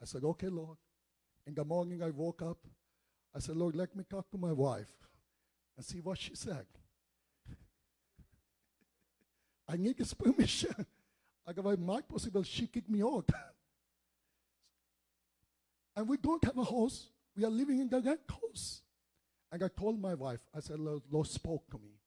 I 0.00 0.06
said, 0.06 0.24
okay, 0.24 0.48
Lord. 0.48 0.78
In 1.46 1.54
the 1.54 1.64
morning, 1.64 2.02
I 2.02 2.10
woke 2.10 2.42
up. 2.42 2.58
I 3.34 3.38
said, 3.38 3.56
Lord, 3.56 3.74
let 3.74 3.94
me 3.94 4.04
talk 4.08 4.30
to 4.30 4.38
my 4.38 4.52
wife 4.52 4.90
and 5.76 5.84
see 5.84 6.00
what 6.00 6.18
she 6.18 6.34
said. 6.34 6.66
I 9.68 9.76
need 9.76 9.98
his 9.98 10.14
permission. 10.14 10.74
I 11.46 11.50
Otherwise, 11.50 11.78
might 11.78 12.08
possible 12.08 12.42
she 12.42 12.66
kicked 12.66 12.90
me 12.90 13.02
out. 13.02 13.28
and 15.96 16.08
we 16.08 16.16
don't 16.16 16.44
have 16.44 16.58
a 16.58 16.64
house. 16.64 17.08
We 17.36 17.44
are 17.44 17.50
living 17.50 17.80
in 17.80 17.88
the 17.88 18.00
rent 18.00 18.20
house. 18.28 18.82
And 19.52 19.62
I 19.62 19.68
told 19.68 20.00
my 20.00 20.14
wife, 20.14 20.40
I 20.54 20.60
said, 20.60 20.78
Lord, 20.78 21.02
Lord 21.10 21.26
spoke 21.26 21.68
to 21.70 21.78
me. 21.78 21.98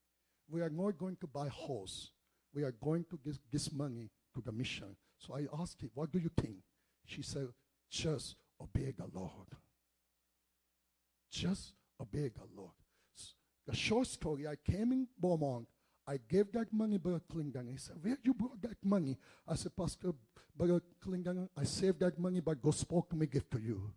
We 0.49 0.61
are 0.61 0.69
not 0.69 0.97
going 0.97 1.17
to 1.17 1.27
buy 1.27 1.49
house. 1.49 2.11
We 2.53 2.63
are 2.63 2.71
going 2.71 3.05
to 3.09 3.19
give 3.23 3.37
this 3.51 3.71
money 3.71 4.09
to 4.33 4.41
the 4.41 4.51
mission. 4.51 4.95
So 5.17 5.35
I 5.35 5.45
asked 5.61 5.81
her, 5.81 5.87
what 5.93 6.11
do 6.11 6.19
you 6.19 6.29
think? 6.39 6.57
She 7.05 7.21
said, 7.21 7.47
just 7.89 8.35
obey 8.61 8.93
the 8.97 9.07
Lord. 9.13 9.47
Just 11.31 11.73
obey 11.99 12.29
the 12.29 12.47
Lord. 12.55 12.71
The 13.65 13.75
short 13.75 14.07
story, 14.07 14.47
I 14.47 14.55
came 14.55 14.91
in 14.91 15.07
Beaumont. 15.17 15.67
I 16.05 16.17
gave 16.27 16.51
that 16.51 16.73
money, 16.73 16.97
Brother 16.97 17.21
Klingang. 17.31 17.71
He 17.71 17.77
said, 17.77 17.95
Where 18.01 18.17
you 18.23 18.33
brought 18.33 18.61
that 18.61 18.75
money? 18.83 19.17
I 19.47 19.55
said, 19.55 19.73
Pastor, 19.75 20.11
Brother 20.55 20.81
Klingang, 21.05 21.47
I 21.55 21.63
saved 21.63 22.01
that 22.01 22.19
money, 22.19 22.41
but 22.41 22.61
God 22.61 22.75
spoke 22.75 23.13
me, 23.13 23.25
give 23.25 23.49
to 23.51 23.59
you. 23.59 23.93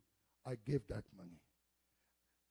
I 0.46 0.54
gave 0.64 0.86
that 0.88 1.02
money. 1.16 1.40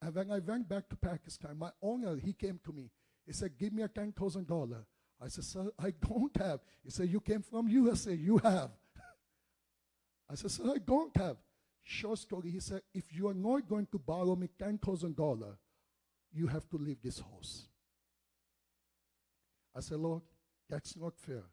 And 0.01 0.13
when 0.13 0.29
I 0.29 0.39
went 0.39 0.67
back 0.67 0.89
to 0.89 0.97
Pakistan, 0.97 1.57
my 1.57 1.71
owner, 1.81 2.17
he 2.17 2.33
came 2.33 2.59
to 2.65 2.73
me. 2.73 2.91
He 3.25 3.31
said, 3.31 3.57
Give 3.57 3.71
me 3.71 3.83
a 3.83 3.87
$10,000. 3.87 4.75
I 5.21 5.27
said, 5.27 5.43
Sir, 5.43 5.71
I 5.79 5.91
don't 5.91 6.35
have. 6.37 6.59
He 6.83 6.91
said, 6.91 7.09
You 7.09 7.19
came 7.19 7.41
from 7.41 7.67
USA. 7.67 8.13
You 8.13 8.37
have. 8.39 8.71
I 10.29 10.35
said, 10.35 10.51
Sir, 10.51 10.71
I 10.75 10.77
don't 10.77 11.15
have. 11.17 11.37
Short 11.83 12.19
story, 12.19 12.49
he 12.49 12.59
said, 12.59 12.81
If 12.93 13.13
you 13.13 13.27
are 13.27 13.33
not 13.33 13.67
going 13.67 13.87
to 13.91 13.99
borrow 13.99 14.35
me 14.35 14.49
$10,000, 14.59 15.55
you 16.33 16.47
have 16.47 16.67
to 16.69 16.77
leave 16.77 17.01
this 17.01 17.19
house. 17.19 17.67
I 19.75 19.81
said, 19.81 19.99
Lord, 19.99 20.21
that's 20.69 20.97
not 20.97 21.17
fair. 21.17 21.43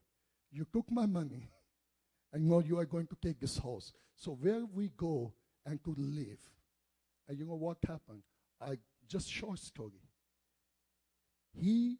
You 0.50 0.66
took 0.72 0.90
my 0.90 1.06
money, 1.06 1.48
and 2.32 2.48
now 2.48 2.60
you 2.60 2.78
are 2.78 2.84
going 2.84 3.06
to 3.08 3.16
take 3.22 3.40
this 3.40 3.58
house. 3.58 3.92
So 4.16 4.32
where 4.32 4.64
we 4.64 4.90
go 4.96 5.32
and 5.66 5.82
to 5.84 5.94
live. 5.96 6.38
And 7.28 7.38
you 7.38 7.46
know 7.46 7.54
what 7.54 7.78
happened? 7.86 8.22
I 8.60 8.78
just 9.08 9.30
short 9.30 9.58
story. 9.58 10.02
He 11.52 11.98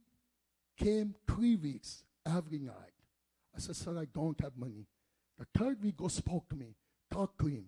came 0.77 1.15
three 1.29 1.57
weeks 1.57 2.05
every 2.27 2.59
night. 2.59 2.93
I 3.55 3.59
said, 3.61 3.77
Sir, 3.77 3.99
I 3.99 4.07
don't 4.15 4.41
have 4.41 4.57
money. 4.57 4.87
The 5.39 5.47
third 5.59 5.83
week, 5.83 5.97
God 5.97 6.13
spoke 6.13 6.49
to 6.51 6.57
me, 6.57 6.75
talked 7.11 7.39
to 7.41 7.47
him, 7.47 7.67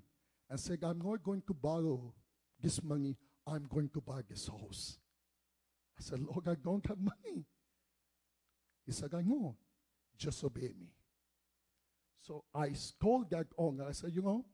and 0.49 0.59
said, 0.59 0.79
I'm 0.83 1.01
not 1.01 1.23
going 1.23 1.43
to 1.47 1.55
borrow 1.55 2.15
this 2.61 2.83
money. 2.83 3.17
I'm 3.47 3.67
going 3.69 3.91
to 3.91 4.01
buy 4.01 4.21
this 4.29 4.49
house. 4.49 4.99
I 5.99 6.03
said, 6.03 6.21
Lord, 6.21 6.49
I 6.49 6.55
don't 6.55 6.87
have 6.87 6.99
money. 6.99 7.45
He 8.87 8.93
said, 8.93 9.15
I 9.15 9.23
know. 9.23 9.57
Just 10.17 10.45
obey 10.45 10.73
me. 10.79 10.93
So 12.23 12.45
I 12.55 12.73
told 13.01 13.31
that 13.31 13.47
owner, 13.59 13.85
I 13.89 13.93
said, 13.93 14.13
you 14.15 14.23
know, 14.23 14.45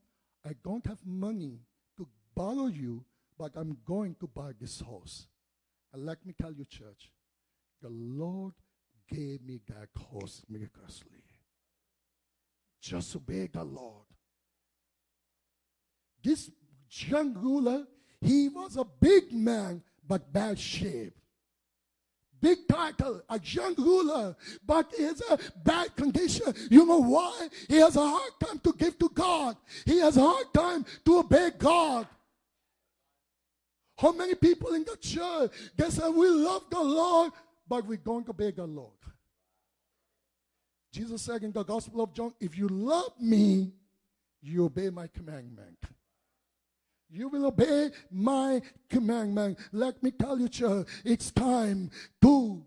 I 0.44 0.53
don't 0.64 0.84
have 0.86 0.98
money 1.05 1.61
to 1.98 2.09
borrow 2.34 2.66
you, 2.66 3.05
but 3.38 3.53
I'm 3.55 3.76
going 3.86 4.16
to 4.20 4.26
buy 4.26 4.53
this 4.59 4.80
house. 4.80 5.28
And 5.92 6.07
let 6.07 6.24
me 6.24 6.34
tell 6.40 6.53
you, 6.53 6.64
church, 6.64 7.12
the 7.80 7.88
Lord 7.88 8.54
gave 9.08 9.42
me 9.42 9.60
that 9.68 9.88
house 10.12 10.42
miraculously. 10.48 11.24
Just 12.80 13.14
obey 13.16 13.48
the 13.52 13.64
Lord. 13.64 14.06
This 16.22 16.50
young 16.90 17.34
ruler, 17.34 17.86
he 18.20 18.48
was 18.48 18.76
a 18.76 18.84
big 18.84 19.32
man, 19.32 19.82
but 20.06 20.32
bad 20.32 20.58
shape. 20.58 21.14
Big 22.40 22.66
title, 22.66 23.20
a 23.28 23.38
young 23.42 23.74
ruler, 23.74 24.34
but 24.66 24.92
is 24.94 25.22
a 25.28 25.38
bad 25.62 25.94
condition. 25.94 26.54
You 26.70 26.86
know 26.86 27.00
why? 27.00 27.48
He 27.68 27.76
has 27.76 27.96
a 27.96 28.08
hard 28.08 28.32
time 28.42 28.58
to 28.60 28.72
give 28.72 28.98
to 28.98 29.10
God. 29.10 29.56
He 29.84 29.98
has 29.98 30.16
a 30.16 30.22
hard 30.22 30.46
time 30.54 30.86
to 31.04 31.18
obey 31.18 31.50
God. 31.58 32.06
How 33.98 34.12
many 34.12 34.34
people 34.34 34.72
in 34.72 34.84
the 34.84 34.96
church, 34.96 35.52
they 35.76 35.90
say, 35.90 36.08
we 36.08 36.30
love 36.30 36.62
the 36.70 36.80
Lord, 36.80 37.32
but 37.70 37.86
we're 37.86 37.96
going 37.96 38.24
to 38.24 38.32
beg 38.32 38.56
the 38.56 38.66
Lord. 38.66 38.90
Jesus 40.92 41.22
said 41.22 41.44
in 41.44 41.52
the 41.52 41.62
Gospel 41.62 42.02
of 42.02 42.12
John, 42.12 42.34
if 42.40 42.58
you 42.58 42.66
love 42.66 43.12
me, 43.20 43.70
you 44.42 44.64
obey 44.64 44.90
my 44.90 45.06
commandment. 45.06 45.78
You 47.08 47.28
will 47.28 47.46
obey 47.46 47.90
my 48.10 48.60
commandment. 48.88 49.58
Let 49.70 50.02
me 50.02 50.10
tell 50.10 50.38
you, 50.38 50.48
church, 50.48 50.88
it's 51.04 51.30
time 51.30 51.92
to 52.22 52.60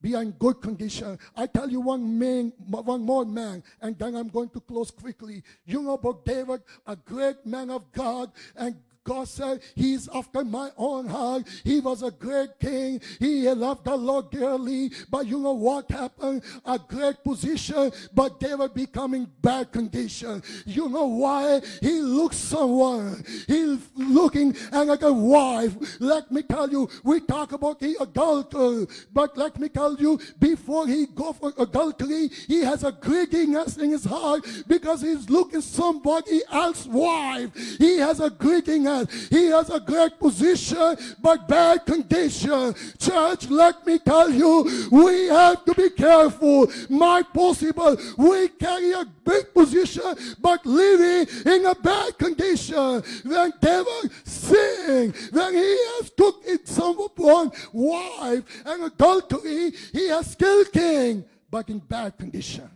be 0.00 0.14
in 0.14 0.32
good 0.32 0.60
condition. 0.60 1.18
I 1.36 1.46
tell 1.46 1.70
you 1.70 1.80
one 1.80 2.18
man, 2.18 2.52
one 2.68 3.02
more 3.02 3.24
man, 3.24 3.62
and 3.80 3.96
then 3.96 4.16
I'm 4.16 4.28
going 4.28 4.48
to 4.50 4.60
close 4.60 4.90
quickly. 4.90 5.44
You 5.66 5.82
know 5.82 5.94
about 5.94 6.24
David, 6.24 6.62
a 6.84 6.96
great 6.96 7.46
man 7.46 7.70
of 7.70 7.92
God, 7.92 8.32
and 8.56 8.76
God 9.08 9.26
said, 9.26 9.62
He's 9.74 10.06
after 10.14 10.44
my 10.44 10.70
own 10.76 11.06
heart. 11.06 11.48
He 11.64 11.80
was 11.80 12.02
a 12.02 12.10
great 12.10 12.58
king. 12.60 13.00
He 13.18 13.48
loved 13.48 13.84
the 13.86 13.96
Lord 13.96 14.30
dearly. 14.30 14.90
But 15.10 15.26
you 15.26 15.38
know 15.38 15.54
what 15.54 15.90
happened? 15.90 16.42
A 16.66 16.78
great 16.78 17.24
position, 17.24 17.90
but 18.12 18.38
they 18.38 18.54
were 18.54 18.68
becoming 18.68 19.26
bad 19.40 19.72
condition. 19.72 20.42
You 20.66 20.90
know 20.90 21.06
why? 21.06 21.62
He 21.80 22.00
looks 22.02 22.36
someone. 22.36 23.24
He's 23.46 23.78
looking 23.96 24.54
at 24.72 25.02
a 25.02 25.12
wife. 25.12 25.74
Let 26.00 26.30
me 26.30 26.42
tell 26.42 26.68
you, 26.68 26.90
we 27.02 27.20
talk 27.20 27.52
about 27.52 27.80
the 27.80 27.96
adulterer. 28.00 28.86
But 29.10 29.38
let 29.38 29.58
me 29.58 29.70
tell 29.70 29.96
you, 29.96 30.20
before 30.38 30.86
he 30.86 31.06
go 31.06 31.32
for 31.32 31.54
adultery, 31.56 32.28
he 32.46 32.60
has 32.60 32.84
a 32.84 32.92
greediness 32.92 33.78
in 33.78 33.90
his 33.90 34.04
heart 34.04 34.46
because 34.66 35.00
he's 35.00 35.30
looking 35.30 35.62
somebody 35.62 36.42
else's 36.52 36.88
wife. 36.88 37.54
He 37.78 37.96
has 37.96 38.20
a 38.20 38.28
greediness 38.28 38.97
he 39.30 39.46
has 39.46 39.70
a 39.70 39.80
great 39.80 40.18
position, 40.18 40.96
but 41.20 41.48
bad 41.48 41.84
condition. 41.86 42.74
Church, 42.98 43.48
let 43.50 43.86
me 43.86 43.98
tell 43.98 44.30
you, 44.30 44.88
we 44.90 45.26
have 45.28 45.64
to 45.64 45.74
be 45.74 45.90
careful. 45.90 46.70
My 46.88 47.22
possible, 47.22 47.96
we 48.16 48.48
carry 48.48 48.92
a 48.92 49.04
big 49.24 49.52
position, 49.52 50.14
but 50.40 50.64
living 50.64 51.26
in 51.46 51.66
a 51.66 51.74
bad 51.74 52.18
condition. 52.18 53.02
When 53.24 53.52
devil 53.60 54.02
sin, 54.24 55.14
when 55.30 55.54
he 55.54 55.76
has 55.96 56.10
took 56.10 56.42
it 56.44 56.66
someone 56.66 57.52
wife 57.72 58.44
and 58.64 58.84
adultery, 58.84 59.72
he 59.92 60.08
has 60.08 60.34
killed 60.34 60.72
king, 60.72 61.24
but 61.50 61.68
in 61.68 61.78
bad 61.78 62.16
condition. 62.18 62.70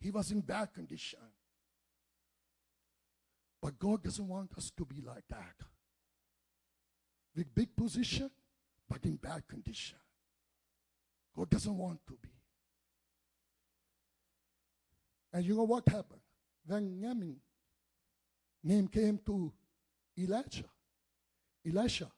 He 0.00 0.10
was 0.10 0.30
in 0.30 0.40
bad 0.40 0.72
condition. 0.74 1.23
But 3.64 3.78
God 3.78 4.02
doesn't 4.02 4.28
want 4.28 4.50
us 4.58 4.70
to 4.76 4.84
be 4.84 4.96
like 5.00 5.24
that. 5.30 5.54
With 7.34 7.54
big 7.54 7.74
position, 7.74 8.30
but 8.86 9.02
in 9.06 9.16
bad 9.16 9.48
condition. 9.48 9.96
God 11.34 11.48
doesn't 11.48 11.74
want 11.74 11.98
to 12.06 12.12
be. 12.12 12.28
And 15.32 15.46
you 15.46 15.54
know 15.56 15.62
what 15.62 15.88
happened? 15.88 16.20
When 16.66 17.00
Naaman, 17.00 17.36
name 18.62 18.86
came 18.86 19.18
to 19.24 19.50
Elijah. 20.18 20.68
Elisha. 21.66 22.10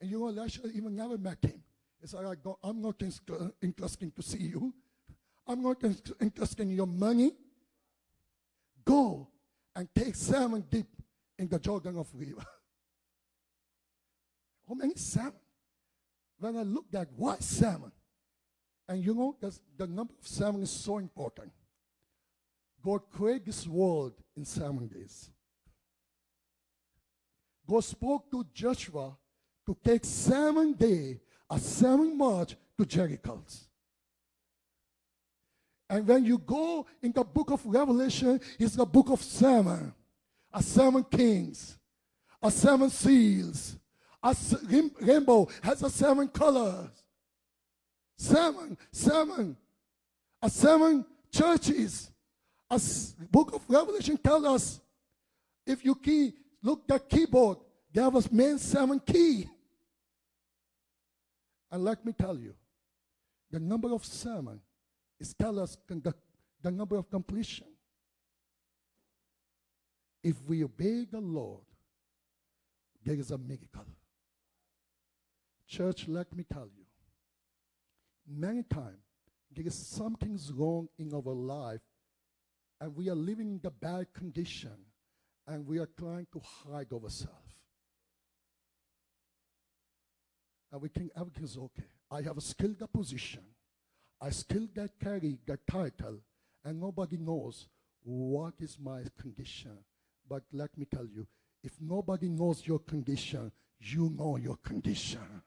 And 0.00 0.10
you 0.10 0.18
know, 0.18 0.28
Elisha 0.28 0.62
even 0.74 0.96
never 0.96 1.18
met 1.18 1.44
him. 1.44 1.62
He 2.00 2.06
said, 2.06 2.24
I'm 2.64 2.80
not 2.80 3.02
interested 3.60 4.16
to 4.16 4.22
see 4.22 4.44
you. 4.44 4.72
I'm 5.46 5.62
not 5.62 5.76
interested 6.22 6.62
in 6.62 6.70
your 6.70 6.86
money. 6.86 7.32
Go 8.82 9.28
and 9.76 9.88
take 9.94 10.16
seven 10.16 10.64
deep 10.68 10.88
in 11.38 11.46
the 11.46 11.58
Jordan 11.60 11.98
of 11.98 12.08
river. 12.14 12.42
How 14.66 14.74
many 14.74 14.94
salmon? 14.96 15.34
When 16.38 16.56
I 16.56 16.62
looked 16.62 16.94
at 16.94 17.08
what 17.14 17.42
salmon, 17.42 17.92
And 18.88 19.04
you 19.04 19.14
know, 19.14 19.36
the 19.76 19.86
number 19.86 20.14
of 20.18 20.26
seven 20.26 20.62
is 20.62 20.70
so 20.70 20.98
important. 20.98 21.50
God 22.84 23.00
created 23.10 23.46
this 23.46 23.66
world 23.66 24.12
in 24.36 24.44
seven 24.44 24.86
days. 24.86 25.30
God 27.68 27.82
spoke 27.82 28.30
to 28.30 28.46
Joshua 28.54 29.16
to 29.66 29.76
take 29.82 30.04
seven 30.04 30.74
days, 30.74 31.18
a 31.50 31.58
seven 31.58 32.16
march 32.16 32.54
to 32.78 32.86
Jericho. 32.86 33.42
And 35.88 36.06
when 36.06 36.24
you 36.24 36.38
go 36.38 36.86
in 37.02 37.12
the 37.12 37.22
book 37.22 37.50
of 37.50 37.64
Revelation, 37.64 38.40
it's 38.58 38.74
the 38.74 38.84
book 38.84 39.10
of 39.10 39.22
seven, 39.22 39.94
a 40.52 40.62
seven 40.62 41.04
kings, 41.04 41.78
a 42.42 42.50
seven 42.50 42.90
seals, 42.90 43.76
a 44.22 44.36
rainbow 45.00 45.48
has 45.62 45.82
a 45.82 45.90
seven 45.90 46.28
colors, 46.28 46.90
seven, 48.16 48.76
seven, 48.90 49.56
a 50.42 50.50
seven 50.50 51.04
churches. 51.32 52.10
A 52.68 52.80
book 53.30 53.54
of 53.54 53.62
Revelation 53.68 54.16
tells 54.16 54.44
us 54.44 54.80
if 55.64 55.84
you 55.84 55.94
key, 55.94 56.32
look 56.62 56.86
the 56.88 56.98
keyboard, 56.98 57.58
there 57.92 58.10
was 58.10 58.30
main 58.32 58.58
seven 58.58 58.98
key. 58.98 59.48
And 61.70 61.84
let 61.84 62.04
me 62.04 62.12
tell 62.12 62.36
you, 62.36 62.54
the 63.50 63.60
number 63.60 63.92
of 63.92 64.04
seven 64.04 64.60
is 65.18 65.34
tell 65.34 65.58
us 65.58 65.76
the, 65.88 66.14
the 66.62 66.70
number 66.70 66.96
of 66.96 67.10
completion. 67.10 67.66
If 70.22 70.42
we 70.46 70.64
obey 70.64 71.04
the 71.04 71.20
Lord, 71.20 71.64
there 73.04 73.14
is 73.14 73.30
a 73.30 73.38
miracle. 73.38 73.86
Church, 75.68 76.08
let 76.08 76.34
me 76.34 76.44
tell 76.52 76.68
you, 76.76 76.84
many 78.28 78.62
times 78.62 78.98
there 79.54 79.66
is 79.66 79.74
something's 79.74 80.52
wrong 80.52 80.88
in 80.98 81.12
our 81.14 81.34
life, 81.34 81.80
and 82.80 82.94
we 82.94 83.08
are 83.08 83.14
living 83.14 83.48
in 83.48 83.60
the 83.62 83.70
bad 83.70 84.12
condition, 84.12 84.76
and 85.46 85.66
we 85.66 85.78
are 85.78 85.88
trying 85.98 86.26
to 86.32 86.40
hide 86.40 86.92
ourselves. 86.92 87.46
And 90.72 90.82
we 90.82 90.88
think 90.88 91.10
oh, 91.16 91.20
everything's 91.20 91.56
okay. 91.56 91.86
I 92.10 92.22
have 92.22 92.36
a 92.36 92.40
skilled 92.40 92.82
position. 92.92 93.42
I 94.20 94.30
still 94.30 94.66
get 94.74 94.98
carry 94.98 95.38
the 95.46 95.58
title, 95.70 96.20
and 96.64 96.80
nobody 96.80 97.16
knows 97.16 97.68
what 98.02 98.54
is 98.60 98.78
my 98.80 99.02
condition. 99.20 99.78
But 100.28 100.42
let 100.52 100.76
me 100.78 100.86
tell 100.86 101.06
you, 101.06 101.26
if 101.62 101.72
nobody 101.80 102.28
knows 102.28 102.66
your 102.66 102.78
condition, 102.78 103.52
you 103.80 104.10
know 104.16 104.36
your 104.36 104.56
condition. 104.56 105.42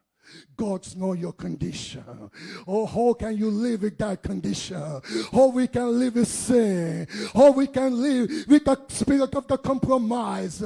God's 0.56 0.96
know 0.96 1.14
your 1.14 1.32
condition. 1.32 2.04
Oh, 2.68 2.86
how 2.86 3.14
can 3.14 3.38
you 3.38 3.50
live 3.50 3.84
with 3.84 3.98
that 4.00 4.22
condition? 4.22 5.02
How 5.32 5.48
we 5.48 5.68
can 5.68 5.98
live 5.98 6.16
with 6.16 6.28
sin? 6.28 7.08
How 7.34 7.52
we 7.52 7.66
can 7.68 8.02
live 8.02 8.30
with 8.48 8.66
the 8.66 8.78
spirit 8.90 9.34
of 9.36 9.48
the 9.48 9.58
compromise? 9.58 10.62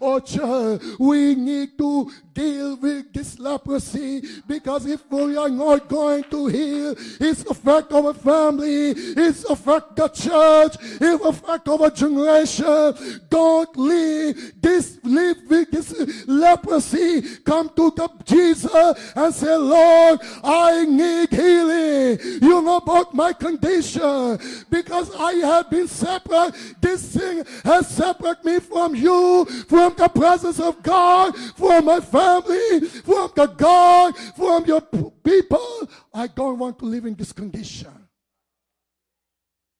Oh, 0.00 0.20
church, 0.20 0.80
we 0.98 1.34
need 1.34 1.76
to 1.78 2.10
deal 2.32 2.76
with 2.76 3.12
this 3.12 3.38
leprosy 3.38 4.22
because 4.46 4.86
if 4.86 5.10
we 5.10 5.36
are 5.36 5.48
not 5.48 5.88
going 5.88 6.22
to 6.24 6.46
heal, 6.46 6.94
it's 7.20 7.44
affect 7.44 7.92
our 7.92 8.14
family, 8.14 8.90
it's 8.90 9.44
affect 9.44 9.96
the 9.96 10.08
church, 10.08 10.76
it 11.00 11.20
affect 11.24 11.68
our 11.68 11.90
generation. 11.90 13.20
Don't 13.28 13.76
live 13.76 14.52
this, 14.60 14.98
live 15.02 15.38
with 15.48 15.70
this 15.72 16.28
leprosy. 16.28 17.22
Come 17.44 17.70
to 17.70 17.90
the 17.90 18.08
Jesus 18.24 19.01
and 19.14 19.34
say, 19.34 19.56
Lord, 19.56 20.20
I 20.42 20.84
need 20.84 21.30
healing. 21.30 22.18
You 22.40 22.62
know 22.62 22.76
about 22.76 23.14
my 23.14 23.32
condition 23.32 24.38
because 24.70 25.14
I 25.14 25.32
have 25.34 25.70
been 25.70 25.88
separate. 25.88 26.54
This 26.80 27.16
thing 27.16 27.44
has 27.64 27.88
separated 27.88 28.44
me 28.44 28.60
from 28.60 28.94
you, 28.94 29.44
from 29.68 29.94
the 29.96 30.08
presence 30.08 30.60
of 30.60 30.82
God, 30.82 31.36
from 31.56 31.84
my 31.84 32.00
family, 32.00 32.80
from 32.88 33.30
the 33.34 33.46
God, 33.46 34.16
from 34.36 34.64
your 34.66 34.80
people. 34.80 35.88
I 36.12 36.26
don't 36.26 36.58
want 36.58 36.78
to 36.80 36.84
live 36.84 37.06
in 37.06 37.14
this 37.14 37.32
condition. 37.32 38.08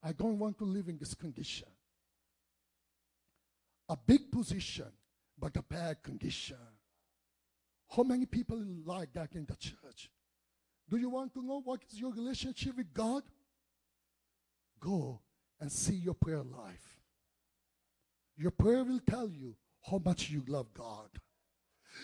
I 0.03 0.13
don't 0.13 0.39
want 0.39 0.59
to 0.59 0.65
live 0.65 0.89
in 0.89 0.99
this 0.99 1.15
condition. 1.15 1.69
A 3.89 3.97
big 3.97 4.33
position, 4.33 4.87
but 5.39 5.57
a 5.57 5.63
bad 5.63 6.03
condition. 6.03 6.57
How 7.95 8.03
many 8.03 8.25
people 8.25 8.59
like 8.87 9.13
that 9.13 9.35
in 9.35 9.45
the 9.45 9.57
church? 9.57 10.11
Do 10.89 10.97
you 10.97 11.11
want 11.11 11.35
to 11.35 11.43
know 11.43 11.61
what 11.61 11.81
is 11.91 12.01
your 12.01 12.13
relationship 12.13 12.77
with 12.77 12.93
God? 12.95 13.23
Go 14.81 15.21
and 15.61 15.71
see 15.71 15.95
your 15.95 16.15
prayer 16.15 16.43
life. 16.43 16.99
Your 18.37 18.51
prayer 18.51 18.83
will 18.83 19.01
tell 19.07 19.29
you 19.29 19.57
how 19.83 20.01
much 20.03 20.31
you 20.31 20.43
love 20.49 20.73
God. 20.73 21.09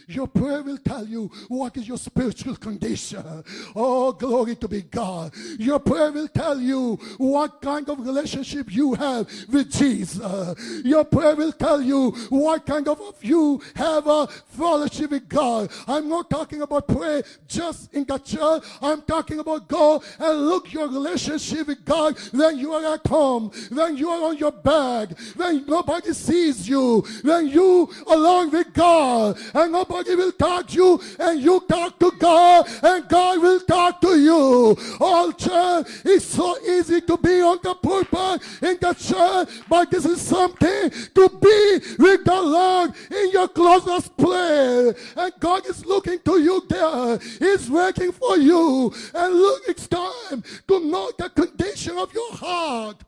Your 0.06 0.26
prayer 0.26 0.62
will 0.62 0.78
tell 0.78 1.06
you 1.06 1.30
what 1.48 1.76
is 1.76 1.86
your 1.86 1.98
spiritual 1.98 2.56
condition. 2.56 3.44
Oh, 3.76 4.12
glory 4.12 4.56
to 4.56 4.68
be 4.68 4.82
God. 4.82 5.32
Your 5.58 5.78
prayer 5.78 6.10
will 6.10 6.28
tell 6.28 6.58
you 6.58 6.96
what 7.18 7.60
kind 7.60 7.88
of 7.88 8.00
relationship 8.00 8.72
you 8.72 8.94
have 8.94 9.28
with 9.48 9.70
Jesus. 9.70 10.82
Your 10.84 11.04
prayer 11.04 11.36
will 11.36 11.52
tell 11.52 11.80
you 11.80 12.10
what 12.30 12.64
kind 12.64 12.88
of 12.88 13.00
you 13.20 13.60
have 13.74 14.06
a 14.06 14.26
fellowship 14.26 15.10
with 15.10 15.28
God. 15.28 15.70
I'm 15.86 16.08
not 16.08 16.30
talking 16.30 16.62
about 16.62 16.88
prayer 16.88 17.22
just 17.46 17.92
in 17.92 18.04
the 18.04 18.18
church. 18.18 18.64
I'm 18.80 19.02
talking 19.02 19.38
about 19.40 19.68
go 19.68 20.02
and 20.18 20.48
look 20.48 20.72
your 20.72 20.88
relationship 20.88 21.66
with 21.66 21.84
God 21.84 22.18
when 22.32 22.58
you 22.58 22.72
are 22.72 22.94
at 22.94 23.06
home, 23.06 23.50
when 23.70 23.96
you 23.96 24.08
are 24.08 24.30
on 24.30 24.38
your 24.38 24.52
bed, 24.52 25.16
when 25.36 25.66
nobody 25.66 26.12
sees 26.12 26.68
you, 26.68 27.04
when 27.22 27.48
you 27.48 27.90
alone 28.06 28.50
with 28.50 28.72
God, 28.72 29.38
and 29.54 29.72
nobody 29.78 30.14
will 30.14 30.32
talk 30.32 30.74
you, 30.74 31.00
and 31.18 31.40
you 31.40 31.60
talk 31.68 31.98
to 31.98 32.10
God, 32.18 32.66
and 32.82 33.08
God 33.08 33.42
will 33.42 33.60
talk 33.60 34.00
to 34.00 34.12
you. 34.28 34.76
All 35.00 35.32
church, 35.32 35.86
it's 36.04 36.26
so 36.26 36.48
easy 36.76 37.00
to 37.02 37.16
be 37.16 37.40
on 37.40 37.58
the 37.62 37.74
pulpit 37.74 38.42
in 38.62 38.76
the 38.80 38.92
church, 38.94 39.48
but 39.68 39.90
this 39.90 40.04
is 40.04 40.20
something 40.20 40.90
to 41.14 41.28
be 41.46 41.58
with 41.98 42.24
the 42.24 42.40
Lord 42.56 42.92
in 43.10 43.30
your 43.30 43.48
closest 43.48 44.16
place. 44.16 44.96
And 45.16 45.32
God 45.38 45.66
is 45.66 45.84
looking 45.86 46.18
to 46.20 46.40
you 46.40 46.62
there. 46.68 47.18
He's 47.38 47.70
waiting 47.70 48.12
for 48.12 48.36
you. 48.36 48.92
And 49.14 49.34
look, 49.34 49.62
it's 49.68 49.86
time 49.86 50.42
to 50.68 50.80
know 50.80 51.10
the 51.18 51.28
condition 51.30 51.96
of 51.98 52.12
your 52.12 52.32
heart. 52.32 53.04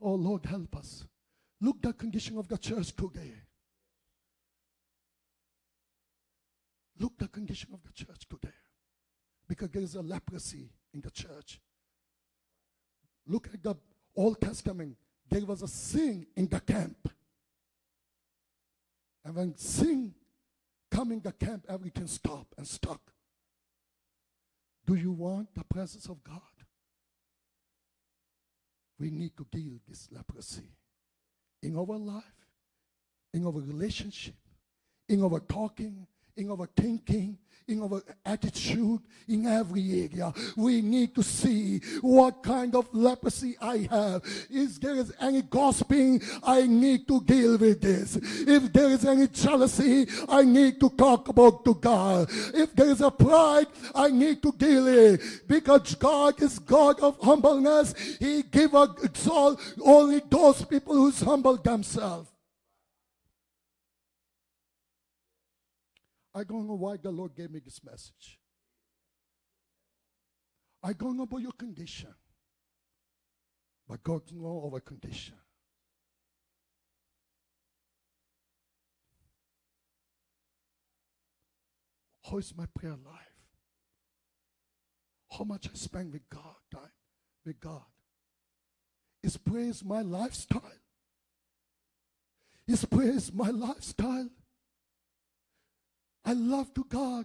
Oh 0.00 0.14
Lord, 0.14 0.46
help 0.46 0.76
us. 0.76 1.07
Look 1.60 1.82
the 1.82 1.92
condition 1.92 2.38
of 2.38 2.46
the 2.48 2.58
church 2.58 2.94
today. 2.94 3.34
Look 6.98 7.18
the 7.18 7.28
condition 7.28 7.70
of 7.72 7.82
the 7.82 7.92
church 7.92 8.28
today. 8.28 8.54
Because 9.48 9.70
there 9.70 9.82
is 9.82 9.94
a 9.94 10.02
leprosy 10.02 10.70
in 10.94 11.00
the 11.00 11.10
church. 11.10 11.60
Look 13.26 13.48
at 13.52 13.62
the 13.62 13.76
Old 14.14 14.40
Testament. 14.40 14.96
There 15.28 15.44
was 15.44 15.62
a 15.62 15.68
sin 15.68 16.26
in 16.36 16.48
the 16.48 16.60
camp. 16.60 17.08
And 19.24 19.34
when 19.34 19.56
sin 19.56 20.14
come 20.90 21.12
in 21.12 21.20
the 21.20 21.32
camp, 21.32 21.66
everything 21.68 22.06
stop 22.06 22.46
and 22.56 22.66
stuck. 22.66 23.00
Do 24.86 24.94
you 24.94 25.12
want 25.12 25.54
the 25.54 25.64
presence 25.64 26.06
of 26.06 26.22
God? 26.22 26.40
We 28.98 29.10
need 29.10 29.36
to 29.36 29.46
deal 29.50 29.74
this 29.86 30.08
leprosy 30.10 30.70
in 31.62 31.76
our 31.76 31.98
life, 31.98 32.24
in 33.34 33.44
our 33.44 33.52
relationship, 33.52 34.34
in 35.08 35.22
our 35.22 35.40
talking, 35.40 36.06
in 36.38 36.50
our 36.50 36.68
thinking, 36.76 37.36
in 37.66 37.82
our 37.82 38.02
attitude, 38.24 39.00
in 39.28 39.46
every 39.46 40.08
area. 40.08 40.32
We 40.56 40.80
need 40.80 41.14
to 41.16 41.22
see 41.22 41.80
what 42.00 42.42
kind 42.42 42.74
of 42.74 42.88
leprosy 42.94 43.56
I 43.60 43.88
have. 43.90 44.22
If 44.48 44.80
there 44.80 44.94
is 44.94 45.12
any 45.20 45.42
gossiping, 45.42 46.22
I 46.42 46.66
need 46.66 47.06
to 47.08 47.20
deal 47.20 47.58
with 47.58 47.82
this. 47.82 48.16
If 48.16 48.72
there 48.72 48.88
is 48.88 49.04
any 49.04 49.28
jealousy, 49.28 50.06
I 50.28 50.44
need 50.44 50.80
to 50.80 50.88
talk 50.90 51.28
about 51.28 51.64
to 51.66 51.74
God. 51.74 52.28
If 52.54 52.74
there 52.74 52.88
is 52.88 53.02
a 53.02 53.10
pride, 53.10 53.66
I 53.94 54.08
need 54.08 54.42
to 54.44 54.52
deal 54.52 54.86
it. 54.86 55.20
Because 55.46 55.94
God 55.96 56.40
is 56.42 56.58
God 56.58 57.00
of 57.00 57.18
humbleness. 57.20 57.94
He 58.18 58.42
give 58.44 58.72
a 58.72 58.94
exalt 59.02 59.60
only 59.84 60.22
those 60.30 60.64
people 60.64 60.94
who 60.94 61.10
humble 61.10 61.56
themselves. 61.56 62.30
I 66.34 66.44
don't 66.44 66.66
know 66.66 66.74
why 66.74 66.96
the 66.96 67.10
Lord 67.10 67.34
gave 67.34 67.50
me 67.50 67.60
this 67.60 67.82
message. 67.84 68.38
I 70.82 70.92
don't 70.92 71.16
know 71.16 71.24
about 71.24 71.40
your 71.40 71.52
condition. 71.52 72.14
But 73.88 74.02
God 74.02 74.22
knows 74.32 74.70
our 74.72 74.80
condition. 74.80 75.34
How 82.30 82.36
is 82.36 82.54
my 82.56 82.66
prayer 82.66 82.92
life? 82.92 83.38
How 85.30 85.44
much 85.44 85.68
I 85.68 85.74
spend 85.74 86.12
with 86.12 86.28
God, 86.28 86.56
time 86.70 86.90
with 87.46 87.58
God? 87.58 87.84
Is 89.22 89.36
praise 89.38 89.82
my 89.82 90.02
lifestyle? 90.02 90.62
Is 92.66 92.84
praise 92.84 93.32
my 93.32 93.48
lifestyle? 93.48 94.28
I 96.28 96.34
love 96.34 96.74
to 96.74 96.84
God. 96.84 97.24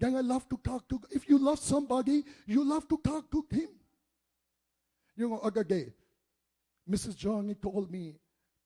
Then 0.00 0.16
I 0.16 0.20
love 0.20 0.48
to 0.48 0.56
talk 0.56 0.88
to 0.88 0.98
God. 0.98 1.12
If 1.12 1.28
you 1.28 1.38
love 1.38 1.60
somebody, 1.60 2.24
you 2.44 2.64
love 2.68 2.88
to 2.88 2.98
talk 2.98 3.30
to 3.30 3.46
him. 3.48 3.68
You 5.14 5.28
know, 5.28 5.38
other 5.38 5.62
day, 5.62 5.92
Mrs. 6.90 7.16
Johnny 7.16 7.54
told 7.54 7.88
me, 7.88 8.16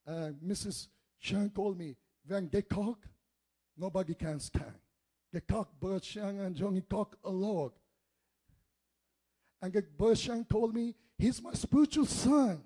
uh, 0.09 0.31
Mrs. 0.43 0.86
Shang 1.19 1.51
told 1.51 1.77
me, 1.77 1.94
when 2.27 2.48
they 2.51 2.62
talk, 2.62 3.07
nobody 3.77 4.15
can 4.15 4.40
stand. 4.40 4.78
They 5.31 5.40
talk, 5.40 5.69
Bert 5.78 6.05
Shang 6.05 6.40
and 6.40 6.57
Johnny 6.57 6.81
talk 6.81 7.19
a 7.23 7.31
lot. 7.31 7.74
And 9.61 9.74
Bert 9.98 10.16
Shang 10.16 10.47
told 10.47 10.74
me, 10.74 10.94
he's 11.19 11.43
my 11.43 11.53
spiritual 11.53 12.07
son. 12.07 12.62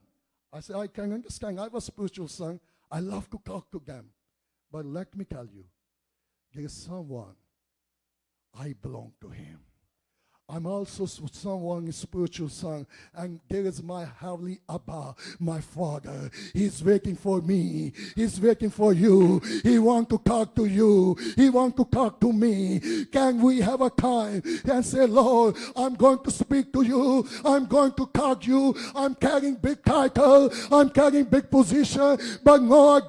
I 0.53 0.61
said, 0.61 0.77
I 0.77 0.87
can 0.87 1.13
understand. 1.13 1.59
I 1.59 1.65
have 1.65 1.75
a 1.75 1.81
spiritual 1.81 2.29
son. 2.29 2.61
I 2.89 3.01
love 3.01 3.29
to 3.31 3.41
talk 3.45 3.69
to 3.73 3.83
them. 3.85 4.11
But 4.71 4.87
let 4.87 5.17
me 5.17 5.25
tell 5.25 5.47
you, 5.47 5.65
there 6.55 6.65
is 6.65 6.73
someone 6.73 7.37
I 8.59 8.75
belong 8.81 9.13
to 9.21 9.29
him. 9.29 9.61
I'm 10.53 10.67
also 10.67 11.07
someone 11.07 11.93
spiritual 11.93 12.49
son, 12.49 12.87
and 13.15 13.39
there 13.49 13.65
is 13.65 13.83
my 13.83 14.07
heavenly 14.19 14.59
Abba, 14.69 15.15
my 15.39 15.61
Father. 15.61 16.31
He's 16.53 16.83
waiting 16.83 17.15
for 17.15 17.41
me. 17.41 17.93
He's 18.17 18.41
waiting 18.41 18.71
for 18.71 18.93
you. 18.93 19.41
He 19.63 19.79
wants 19.79 20.11
to 20.11 20.19
talk 20.19 20.57
to 20.57 20.65
you. 20.65 21.17
He 21.37 21.51
wants 21.51 21.77
to 21.77 21.85
talk 21.85 22.21
to 22.21 22.33
me. 22.33 22.81
Can 23.13 23.41
we 23.41 23.61
have 23.61 23.81
a 23.81 23.91
time 23.91 24.43
and 24.65 24.85
say, 24.85 25.07
Lord, 25.07 25.57
I'm 25.77 25.95
going 25.95 26.19
to 26.25 26.31
speak 26.31 26.73
to 26.73 26.83
you. 26.83 27.29
I'm 27.45 27.67
going 27.67 27.93
to 27.93 28.07
talk 28.13 28.41
to 28.43 28.49
you. 28.49 28.77
I'm 28.95 29.15
carrying 29.15 29.55
big 29.55 29.85
title. 29.85 30.53
I'm 30.73 30.91
carrying 30.91 31.25
big 31.25 31.49
position, 31.51 32.19
but 32.43 32.63
no 32.63 33.01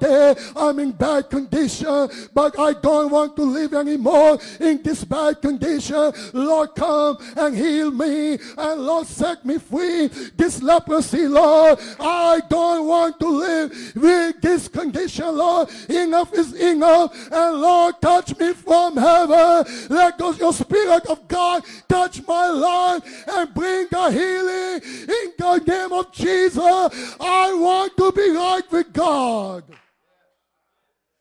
I'm 0.56 0.78
in 0.78 0.92
bad 0.92 1.28
condition. 1.28 2.08
But 2.32 2.58
I 2.58 2.74
don't 2.74 3.10
want 3.10 3.36
to 3.36 3.42
live 3.42 3.74
anymore 3.74 4.38
in 4.60 4.82
this 4.82 5.04
bad 5.04 5.42
condition. 5.42 6.12
Lord, 6.32 6.74
come 6.76 7.18
and 7.36 7.56
heal 7.56 7.90
me 7.90 8.38
and 8.56 8.80
Lord 8.80 9.06
set 9.06 9.44
me 9.44 9.58
free. 9.58 10.08
This 10.36 10.62
leprosy, 10.62 11.26
Lord, 11.28 11.78
I 11.98 12.40
don't 12.48 12.86
want 12.86 13.18
to 13.20 13.28
live 13.28 13.92
with 13.96 14.40
this 14.40 14.68
condition, 14.68 15.36
Lord. 15.36 15.68
Enough 15.88 16.32
is 16.34 16.54
enough. 16.54 17.14
And 17.30 17.60
Lord, 17.60 18.00
touch 18.00 18.38
me 18.38 18.52
from 18.52 18.96
heaven. 18.96 19.64
Let 19.88 20.18
those 20.18 20.38
your 20.38 20.52
spirit 20.52 21.06
of 21.06 21.26
God 21.28 21.64
touch 21.88 22.26
my 22.26 22.48
life 22.48 23.28
and 23.28 23.54
bring 23.54 23.86
a 23.92 24.10
healing 24.10 24.80
in 24.82 25.32
the 25.38 25.62
name 25.66 25.92
of 25.92 26.12
Jesus. 26.12 27.16
I 27.20 27.54
want 27.54 27.96
to 27.96 28.12
be 28.12 28.30
right 28.30 28.70
with 28.70 28.92
God. 28.92 29.64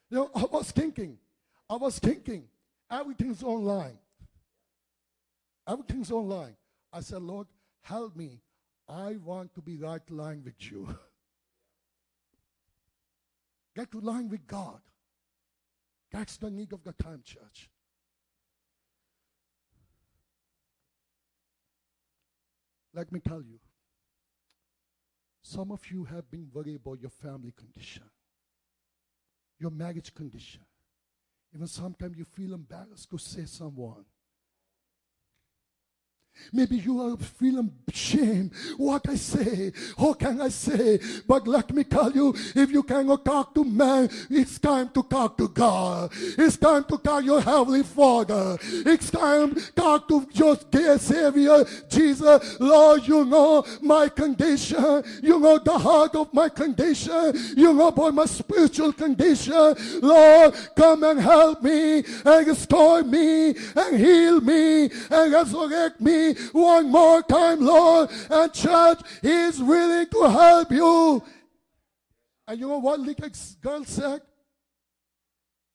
You 0.09 0.17
know, 0.17 0.31
I 0.35 0.43
was 0.43 0.71
thinking, 0.71 1.17
I 1.69 1.75
was 1.75 1.97
thinking, 1.99 2.43
everything's 2.89 3.43
online. 3.43 3.97
Everything's 5.67 6.11
online. 6.11 6.55
I 6.91 7.01
said, 7.01 7.21
Lord, 7.21 7.47
help 7.81 8.15
me. 8.15 8.41
I 8.87 9.17
want 9.23 9.53
to 9.55 9.61
be 9.61 9.77
right 9.77 10.01
line 10.09 10.41
with 10.43 10.71
you. 10.71 10.87
Get 13.75 13.91
to 13.91 14.01
line 14.01 14.29
with 14.29 14.45
God. 14.47 14.81
That's 16.11 16.37
the 16.37 16.51
need 16.51 16.73
of 16.73 16.83
the 16.83 16.91
time, 16.91 17.21
church. 17.23 17.69
Let 22.93 23.11
me 23.11 23.21
tell 23.21 23.41
you, 23.41 23.59
some 25.41 25.71
of 25.71 25.89
you 25.89 26.03
have 26.05 26.29
been 26.29 26.49
worried 26.53 26.75
about 26.75 26.99
your 26.99 27.09
family 27.09 27.53
condition, 27.55 28.03
your 29.57 29.71
marriage 29.71 30.13
condition. 30.13 30.61
Even 31.53 31.67
sometimes 31.67 32.17
you 32.17 32.25
feel 32.25 32.53
embarrassed 32.53 33.09
to 33.09 33.17
say 33.17 33.45
someone. 33.45 34.05
Maybe 36.53 36.77
you 36.77 37.01
are 37.01 37.17
feeling 37.17 37.71
shame. 37.93 38.51
What 38.77 39.07
I 39.07 39.15
say, 39.15 39.71
how 39.97 40.13
can 40.13 40.41
I 40.41 40.49
say? 40.49 40.99
But 41.27 41.47
let 41.47 41.73
me 41.73 41.83
tell 41.83 42.11
you, 42.11 42.33
if 42.55 42.71
you 42.71 42.83
cannot 42.83 43.25
talk 43.25 43.53
to 43.55 43.63
man, 43.63 44.09
it's 44.29 44.59
time 44.59 44.89
to 44.89 45.03
talk 45.03 45.37
to 45.37 45.47
God. 45.47 46.11
It's 46.37 46.57
time 46.57 46.83
to 46.85 46.97
talk 46.97 47.19
to 47.21 47.25
your 47.25 47.41
heavenly 47.41 47.83
Father. 47.83 48.57
It's 48.61 49.09
time 49.11 49.55
to 49.55 49.71
talk 49.73 50.07
to 50.07 50.27
your 50.33 50.57
dear 50.69 50.97
Savior, 50.97 51.65
Jesus. 51.89 52.59
Lord, 52.59 53.07
you 53.07 53.25
know 53.25 53.65
my 53.81 54.09
condition. 54.09 55.03
You 55.21 55.39
know 55.39 55.57
the 55.57 55.77
heart 55.77 56.15
of 56.15 56.33
my 56.33 56.49
condition. 56.49 57.33
You 57.55 57.73
know 57.73 57.87
about 57.87 58.13
my 58.13 58.25
spiritual 58.25 58.93
condition. 58.93 59.75
Lord, 60.01 60.55
come 60.75 61.03
and 61.03 61.19
help 61.19 61.61
me 61.61 62.03
and 62.25 62.47
restore 62.47 63.03
me 63.03 63.49
and 63.75 63.97
heal 63.97 64.41
me 64.41 64.89
and 65.09 65.33
resurrect 65.33 65.99
me 66.01 66.30
one 66.51 66.91
more 66.91 67.23
time, 67.23 67.59
Lord. 67.61 68.09
And 68.29 68.53
church, 68.53 68.99
He's 69.21 69.61
willing 69.61 70.07
to 70.07 70.29
help 70.29 70.71
you. 70.71 71.23
And 72.47 72.59
you 72.59 72.67
know 72.67 72.79
what 72.79 72.99
little 72.99 73.29
girl 73.61 73.85
said? 73.85 74.21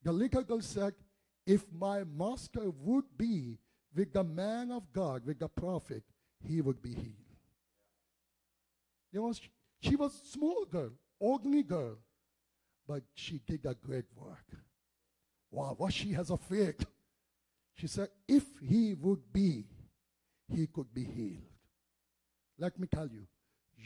The 0.02 0.12
little 0.12 0.42
girl 0.42 0.60
said, 0.60 0.94
if 1.46 1.64
my 1.72 2.04
master 2.04 2.70
would 2.80 3.04
be 3.16 3.58
with 3.94 4.12
the 4.12 4.24
man 4.24 4.70
of 4.70 4.92
God, 4.92 5.24
with 5.24 5.38
the 5.38 5.48
prophet, 5.48 6.02
he 6.44 6.60
would 6.60 6.82
be 6.82 6.90
healed. 6.90 7.26
You 9.12 9.22
know, 9.22 9.32
she, 9.80 9.96
was 9.96 10.20
a 10.22 10.26
small 10.26 10.64
girl, 10.66 10.90
ugly 11.24 11.62
girl, 11.62 11.96
but 12.86 13.02
she 13.14 13.40
did 13.46 13.64
a 13.64 13.74
great 13.74 14.04
work. 14.14 14.44
Wow, 15.50 15.74
what 15.78 15.92
she 15.92 16.12
has 16.12 16.30
a 16.30 16.36
faith. 16.36 16.84
She 17.76 17.86
said, 17.86 18.08
if 18.28 18.44
he 18.62 18.94
would 18.94 19.32
be 19.32 19.64
he 20.48 20.66
could 20.66 20.92
be 20.94 21.04
healed. 21.04 21.42
Let 22.58 22.78
me 22.78 22.88
tell 22.92 23.08
you, 23.08 23.26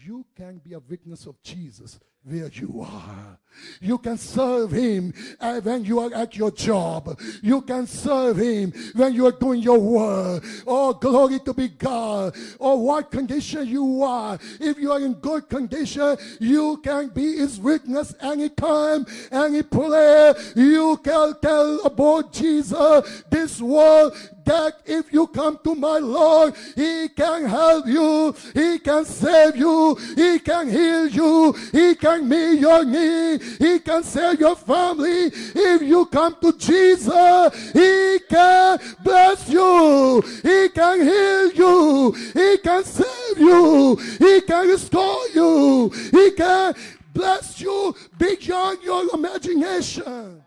you 0.04 0.24
can 0.36 0.58
be 0.58 0.74
a 0.74 0.78
witness 0.78 1.26
of 1.26 1.42
Jesus 1.42 1.98
where 2.22 2.48
you 2.48 2.86
are. 2.86 3.38
You 3.80 3.96
can 3.98 4.18
serve 4.18 4.72
him 4.72 5.12
eh, 5.40 5.60
when 5.60 5.84
you 5.84 6.00
are 6.00 6.14
at 6.14 6.36
your 6.36 6.50
job. 6.50 7.18
You 7.42 7.62
can 7.62 7.86
serve 7.86 8.36
him 8.36 8.72
when 8.94 9.14
you 9.14 9.26
are 9.26 9.32
doing 9.32 9.60
your 9.62 9.78
work. 9.78 10.44
Oh, 10.66 10.92
glory 10.92 11.40
to 11.40 11.54
be 11.54 11.68
God. 11.68 12.36
Or 12.58 12.74
oh, 12.74 12.76
what 12.76 13.10
condition 13.10 13.66
you 13.66 14.02
are. 14.02 14.38
If 14.60 14.78
you 14.78 14.92
are 14.92 15.00
in 15.00 15.14
good 15.14 15.48
condition, 15.48 16.16
you 16.38 16.80
can 16.84 17.08
be 17.08 17.38
his 17.38 17.58
witness 17.58 18.14
anytime, 18.20 19.06
any 19.32 19.62
prayer. 19.62 20.34
You 20.54 20.98
can 21.02 21.34
tell 21.40 21.80
about 21.86 22.32
Jesus. 22.32 23.24
This 23.30 23.60
world 23.60 24.14
that 24.50 24.72
if 24.84 25.12
you 25.12 25.26
come 25.28 25.58
to 25.64 25.74
my 25.74 25.98
Lord, 25.98 26.54
He 26.76 27.08
can 27.08 27.46
help 27.46 27.86
you, 27.86 28.34
He 28.52 28.78
can 28.78 29.04
save 29.04 29.56
you, 29.56 29.76
He 30.16 30.38
can 30.38 30.68
heal 30.68 31.06
you, 31.08 31.52
He 31.72 31.94
can 31.94 32.10
can 32.10 32.28
meet 32.28 32.60
your 32.60 32.84
need. 32.84 33.42
He 33.58 33.78
can 33.80 34.02
save 34.02 34.40
your 34.40 34.56
family. 34.56 35.30
If 35.32 35.82
you 35.82 36.06
come 36.06 36.36
to 36.42 36.52
Jesus, 36.56 37.72
He 37.72 38.20
can 38.28 38.78
bless 39.02 39.48
you. 39.48 40.22
He 40.42 40.68
can 40.70 41.00
heal 41.02 41.52
you. 41.52 42.12
He 42.34 42.58
can 42.58 42.84
save 42.84 43.38
you. 43.38 43.96
He 44.18 44.40
can 44.42 44.68
restore 44.68 45.28
you. 45.34 45.90
He 46.10 46.30
can 46.32 46.74
bless 47.12 47.60
you 47.60 47.94
beyond 48.18 48.82
your 48.82 49.14
imagination. 49.14 50.42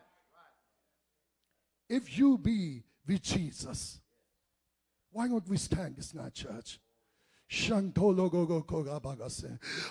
If 1.90 2.18
you 2.18 2.38
be 2.38 2.84
with 3.08 3.22
Jesus, 3.22 4.00
why 5.12 5.28
don't 5.28 5.48
we 5.48 5.58
stand 5.58 5.96
this 5.96 6.14
night, 6.14 6.34
church? 6.34 6.80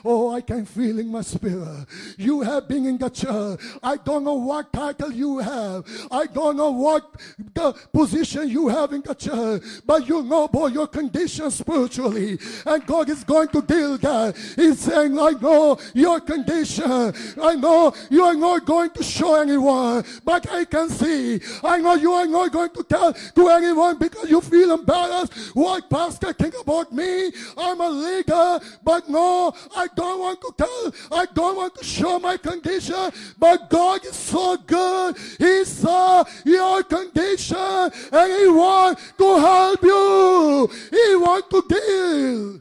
Oh, 0.04 0.34
I 0.34 0.40
can 0.40 0.64
feel 0.66 0.98
in 0.98 1.08
my 1.08 1.20
spirit. 1.20 1.86
You 2.18 2.40
have 2.40 2.66
been 2.66 2.86
in 2.86 2.98
the 2.98 3.08
church. 3.08 3.60
I 3.82 3.96
don't 3.98 4.24
know 4.24 4.34
what 4.34 4.72
title 4.72 5.12
you 5.12 5.38
have. 5.38 5.84
I 6.10 6.26
don't 6.26 6.56
know 6.56 6.72
what 6.72 7.20
the 7.54 7.72
position 7.92 8.48
you 8.48 8.66
have 8.68 8.92
in 8.92 9.02
the 9.02 9.14
church. 9.14 9.62
But 9.86 10.08
you 10.08 10.22
know 10.22 10.44
about 10.44 10.72
your 10.72 10.88
condition 10.88 11.50
spiritually. 11.52 12.38
And 12.66 12.84
God 12.84 13.08
is 13.08 13.22
going 13.22 13.48
to 13.48 13.62
deal 13.62 13.96
that. 13.98 14.36
He's 14.56 14.80
saying, 14.80 15.18
I 15.18 15.30
know 15.30 15.78
your 15.94 16.20
condition. 16.20 17.14
I 17.40 17.54
know 17.54 17.94
you 18.10 18.24
are 18.24 18.34
not 18.34 18.66
going 18.66 18.90
to 18.90 19.04
show 19.04 19.36
anyone. 19.36 20.04
But 20.24 20.50
I 20.50 20.64
can 20.64 20.88
see. 20.88 21.40
I 21.62 21.78
know 21.78 21.94
you 21.94 22.12
are 22.12 22.26
not 22.26 22.50
going 22.50 22.70
to 22.70 22.82
tell 22.82 23.12
to 23.12 23.48
anyone 23.48 23.98
because 23.98 24.28
you 24.28 24.40
feel 24.40 24.72
embarrassed. 24.72 25.54
What 25.54 25.88
pastor 25.88 26.32
think 26.32 26.54
about 26.60 26.92
me? 26.92 27.30
I'm 27.56 27.80
a 27.80 27.88
leader, 27.88 28.60
but 28.82 29.08
no, 29.08 29.52
I 29.76 29.88
don't 29.94 30.20
want 30.20 30.40
to 30.40 30.54
tell, 30.56 30.94
I 31.12 31.26
don't 31.34 31.56
want 31.56 31.74
to 31.76 31.84
show 31.84 32.18
my 32.18 32.36
condition. 32.36 33.10
But 33.38 33.70
God 33.70 34.04
is 34.04 34.16
so 34.16 34.56
good. 34.56 35.16
He 35.38 35.64
saw 35.64 36.24
your 36.44 36.82
condition 36.82 37.56
and 37.56 38.32
He 38.40 38.48
wants 38.48 39.12
to 39.18 39.38
help 39.38 39.82
you. 39.82 40.70
He 40.90 41.16
wants 41.16 41.48
to 41.48 41.62
deal. 41.68 42.60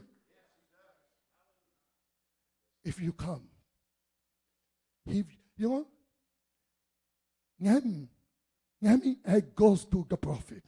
If 2.84 3.00
you 3.00 3.12
come, 3.12 3.42
if 5.06 5.26
you 5.56 5.68
know, 5.68 5.86
Nehemiah, 7.60 8.08
Nehemiah 8.80 9.40
goes 9.54 9.84
to 9.84 10.04
the 10.08 10.16
prophet. 10.16 10.64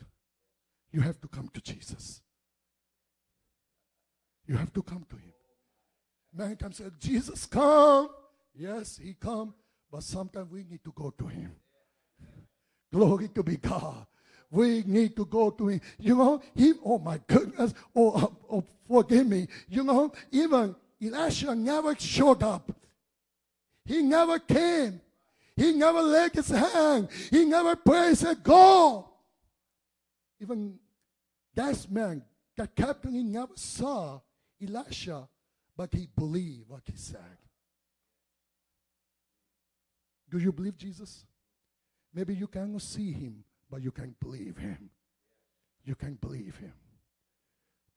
You 0.93 1.01
have 1.01 1.21
to 1.23 1.29
come 1.29 1.49
to 1.53 1.61
Jesus. 1.61 2.24
You 4.47 4.57
have 4.57 4.73
to 4.75 4.83
come 4.83 5.05
to 5.09 5.17
him. 5.17 5.33
Man 6.33 6.57
comes 6.57 6.81
and 6.81 6.93
said, 6.93 7.01
Jesus 7.01 7.47
come. 7.47 8.09
Yes, 8.55 9.01
he 9.03 9.15
come. 9.15 9.55
But 9.91 10.03
sometimes 10.03 10.51
we 10.51 10.65
need 10.65 10.83
to 10.85 10.93
go 10.95 11.11
to 11.11 11.27
him. 11.27 11.53
Glory 12.93 13.29
to 13.29 13.43
be 13.43 13.57
God. 13.57 14.07
We 14.51 14.83
need 14.87 15.17
to 15.17 15.25
go 15.25 15.51
to 15.51 15.69
him. 15.69 15.81
You 15.99 16.17
know, 16.17 16.43
he, 16.55 16.75
oh 16.85 16.99
my 16.99 17.21
goodness. 17.27 17.75
Oh, 17.95 18.13
oh, 18.15 18.37
oh 18.51 18.65
forgive 18.87 19.27
me. 19.27 19.49
You 19.69 19.85
know, 19.85 20.13
even 20.31 20.75
Elisha 21.03 21.55
never 21.55 21.95
showed 21.99 22.43
up. 22.43 22.71
He 23.85 24.03
never 24.03 24.39
came. 24.39 25.01
He 25.57 25.73
never 25.73 26.03
laid 26.03 26.33
his 26.33 26.49
hand. 26.49 27.09
He 27.31 27.45
never 27.45 27.77
prayed, 27.77 28.17
said, 28.17 28.43
Go. 28.43 29.09
Even 30.41 30.79
that 31.55 31.87
man, 31.91 32.23
that 32.57 32.75
captain, 32.75 33.15
he 33.15 33.23
never 33.23 33.53
saw 33.55 34.21
Elisha, 34.63 35.29
but 35.77 35.93
he 35.93 36.09
believed 36.17 36.69
what 36.69 36.83
he 36.87 36.97
said. 36.97 37.39
Do 40.31 40.39
you 40.39 40.53
believe 40.53 40.77
Jesus? 40.77 41.27
Maybe 42.13 42.35
you 42.35 42.47
cannot 42.47 42.83
see 42.83 43.13
him, 43.13 43.45
but 43.71 43.83
you 43.83 43.91
can 43.91 44.15
believe 44.21 44.57
him. 44.57 44.91
You 45.85 45.95
can 45.95 46.15
believe 46.15 46.57
him. 46.57 46.73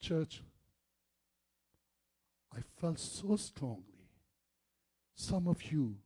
Church, 0.01 0.41
I 2.55 2.59
felt 2.79 2.99
so 2.99 3.35
strongly. 3.35 4.09
Some 5.15 5.47
of 5.47 5.63
you 5.71 5.97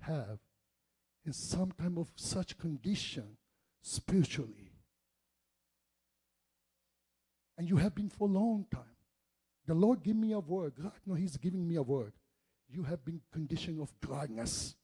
have 0.00 0.38
in 1.24 1.32
some 1.32 1.72
kind 1.72 1.98
of 1.98 2.10
such 2.16 2.56
condition 2.58 3.36
spiritually. 3.82 4.72
And 7.56 7.68
you 7.68 7.76
have 7.76 7.94
been 7.94 8.10
for 8.10 8.28
a 8.28 8.32
long 8.32 8.66
time. 8.70 8.93
The 9.66 9.74
Lord 9.74 10.02
give 10.02 10.16
me 10.16 10.32
a 10.32 10.38
word. 10.38 10.74
God, 10.80 10.92
no, 11.06 11.14
He's 11.14 11.36
giving 11.36 11.66
me 11.66 11.76
a 11.76 11.82
word. 11.82 12.12
You 12.70 12.82
have 12.84 13.04
been 13.04 13.20
condition 13.32 13.80
of 13.80 13.92
dryness. 14.00 14.74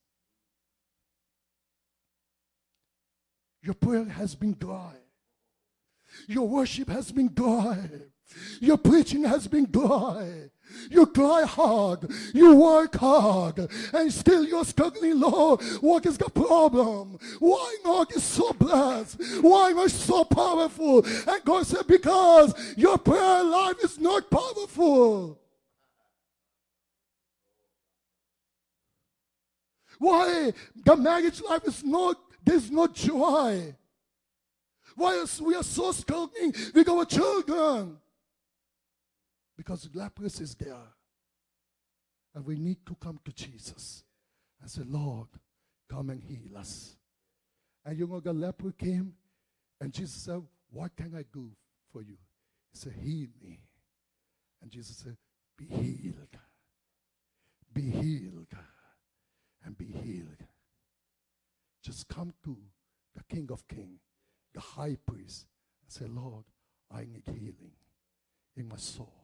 Your 3.63 3.75
prayer 3.75 4.05
has 4.05 4.35
been 4.35 4.57
dry. 4.59 4.95
Your 6.27 6.49
worship 6.49 6.89
has 6.89 7.13
been 7.13 7.33
dry. 7.33 7.89
Your 8.61 8.79
preaching 8.79 9.25
has 9.25 9.47
been 9.49 9.67
dry. 9.71 10.51
You 10.91 11.07
cry 11.07 11.43
hard, 11.43 12.11
you 12.33 12.55
work 12.57 12.97
hard, 12.97 13.69
and 13.93 14.13
still 14.13 14.45
you're 14.45 14.65
struggling, 14.65 15.19
Lord. 15.19 15.61
What 15.81 16.07
is 16.07 16.17
the 16.17 16.29
problem? 16.29 17.19
Why 17.39 17.77
God 17.85 18.15
is 18.15 18.23
so 18.23 18.53
blessed? 18.53 19.21
Why 19.41 19.71
am 19.71 19.81
I 19.81 19.87
so 19.89 20.25
powerful? 20.25 21.05
And 21.05 21.45
God 21.45 21.67
said, 21.67 21.87
Because 21.87 22.55
your 22.77 22.99
prayer 22.99 23.43
life 23.43 23.83
is 23.83 23.99
not 23.99 24.31
powerful. 24.31 25.39
Why 29.99 30.53
the 30.85 30.97
marriage 30.97 31.43
life 31.43 31.67
is 31.67 31.85
not, 31.85 32.17
there's 32.43 32.71
no 32.71 32.87
joy. 32.87 33.75
Why 34.97 35.25
we 35.43 35.55
are 35.55 35.63
so 35.63 35.93
struggling 35.93 36.55
with 36.75 36.89
our 36.89 37.05
children? 37.05 37.99
Because 39.61 39.91
leprosy 39.93 40.43
is 40.45 40.55
there. 40.55 40.89
And 42.35 42.47
we 42.47 42.57
need 42.57 42.79
to 42.87 42.95
come 42.95 43.21
to 43.23 43.31
Jesus 43.31 44.05
and 44.59 44.71
say, 44.71 44.81
Lord, 44.87 45.29
come 45.87 46.09
and 46.09 46.23
heal 46.23 46.57
us. 46.57 46.97
And 47.85 47.99
you 47.99 48.07
know, 48.07 48.21
the 48.21 48.33
leper 48.33 48.73
came 48.73 49.13
and 49.79 49.93
Jesus 49.93 50.23
said, 50.23 50.41
What 50.71 50.97
can 50.97 51.15
I 51.15 51.25
do 51.31 51.51
for 51.93 52.01
you? 52.01 52.17
He 52.73 52.79
said, 52.79 52.95
Heal 53.05 53.29
me. 53.43 53.61
And 54.63 54.71
Jesus 54.71 54.97
said, 54.97 55.19
Be 55.59 55.67
healed. 55.67 56.39
Be 57.75 57.83
healed. 57.83 58.55
And 59.67 59.77
be 59.77 59.85
healed. 59.85 60.43
Just 61.85 62.09
come 62.09 62.33
to 62.45 62.57
the 63.15 63.25
King 63.25 63.49
of 63.53 63.69
Kings, 63.69 64.01
the 64.55 64.61
high 64.61 64.97
priest, 65.05 65.45
and 65.83 65.93
say, 65.93 66.07
Lord, 66.11 66.45
I 66.91 67.01
need 67.01 67.25
healing 67.27 67.73
in 68.57 68.67
my 68.67 68.79
soul. 68.79 69.20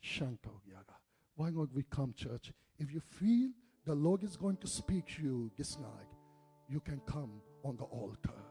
Shanto 0.00 0.60
Yaga. 0.66 0.96
Why 1.36 1.50
not 1.50 1.72
we 1.74 1.84
come, 1.90 2.14
church? 2.16 2.52
If 2.78 2.92
you 2.92 3.00
feel 3.00 3.50
the 3.84 3.94
Lord 3.94 4.22
is 4.22 4.36
going 4.36 4.56
to 4.58 4.66
speak 4.66 5.06
to 5.16 5.22
you 5.22 5.50
this 5.56 5.78
night, 5.78 6.10
you 6.68 6.80
can 6.80 7.00
come 7.06 7.40
on 7.64 7.76
the 7.76 7.84
altar. 7.84 8.42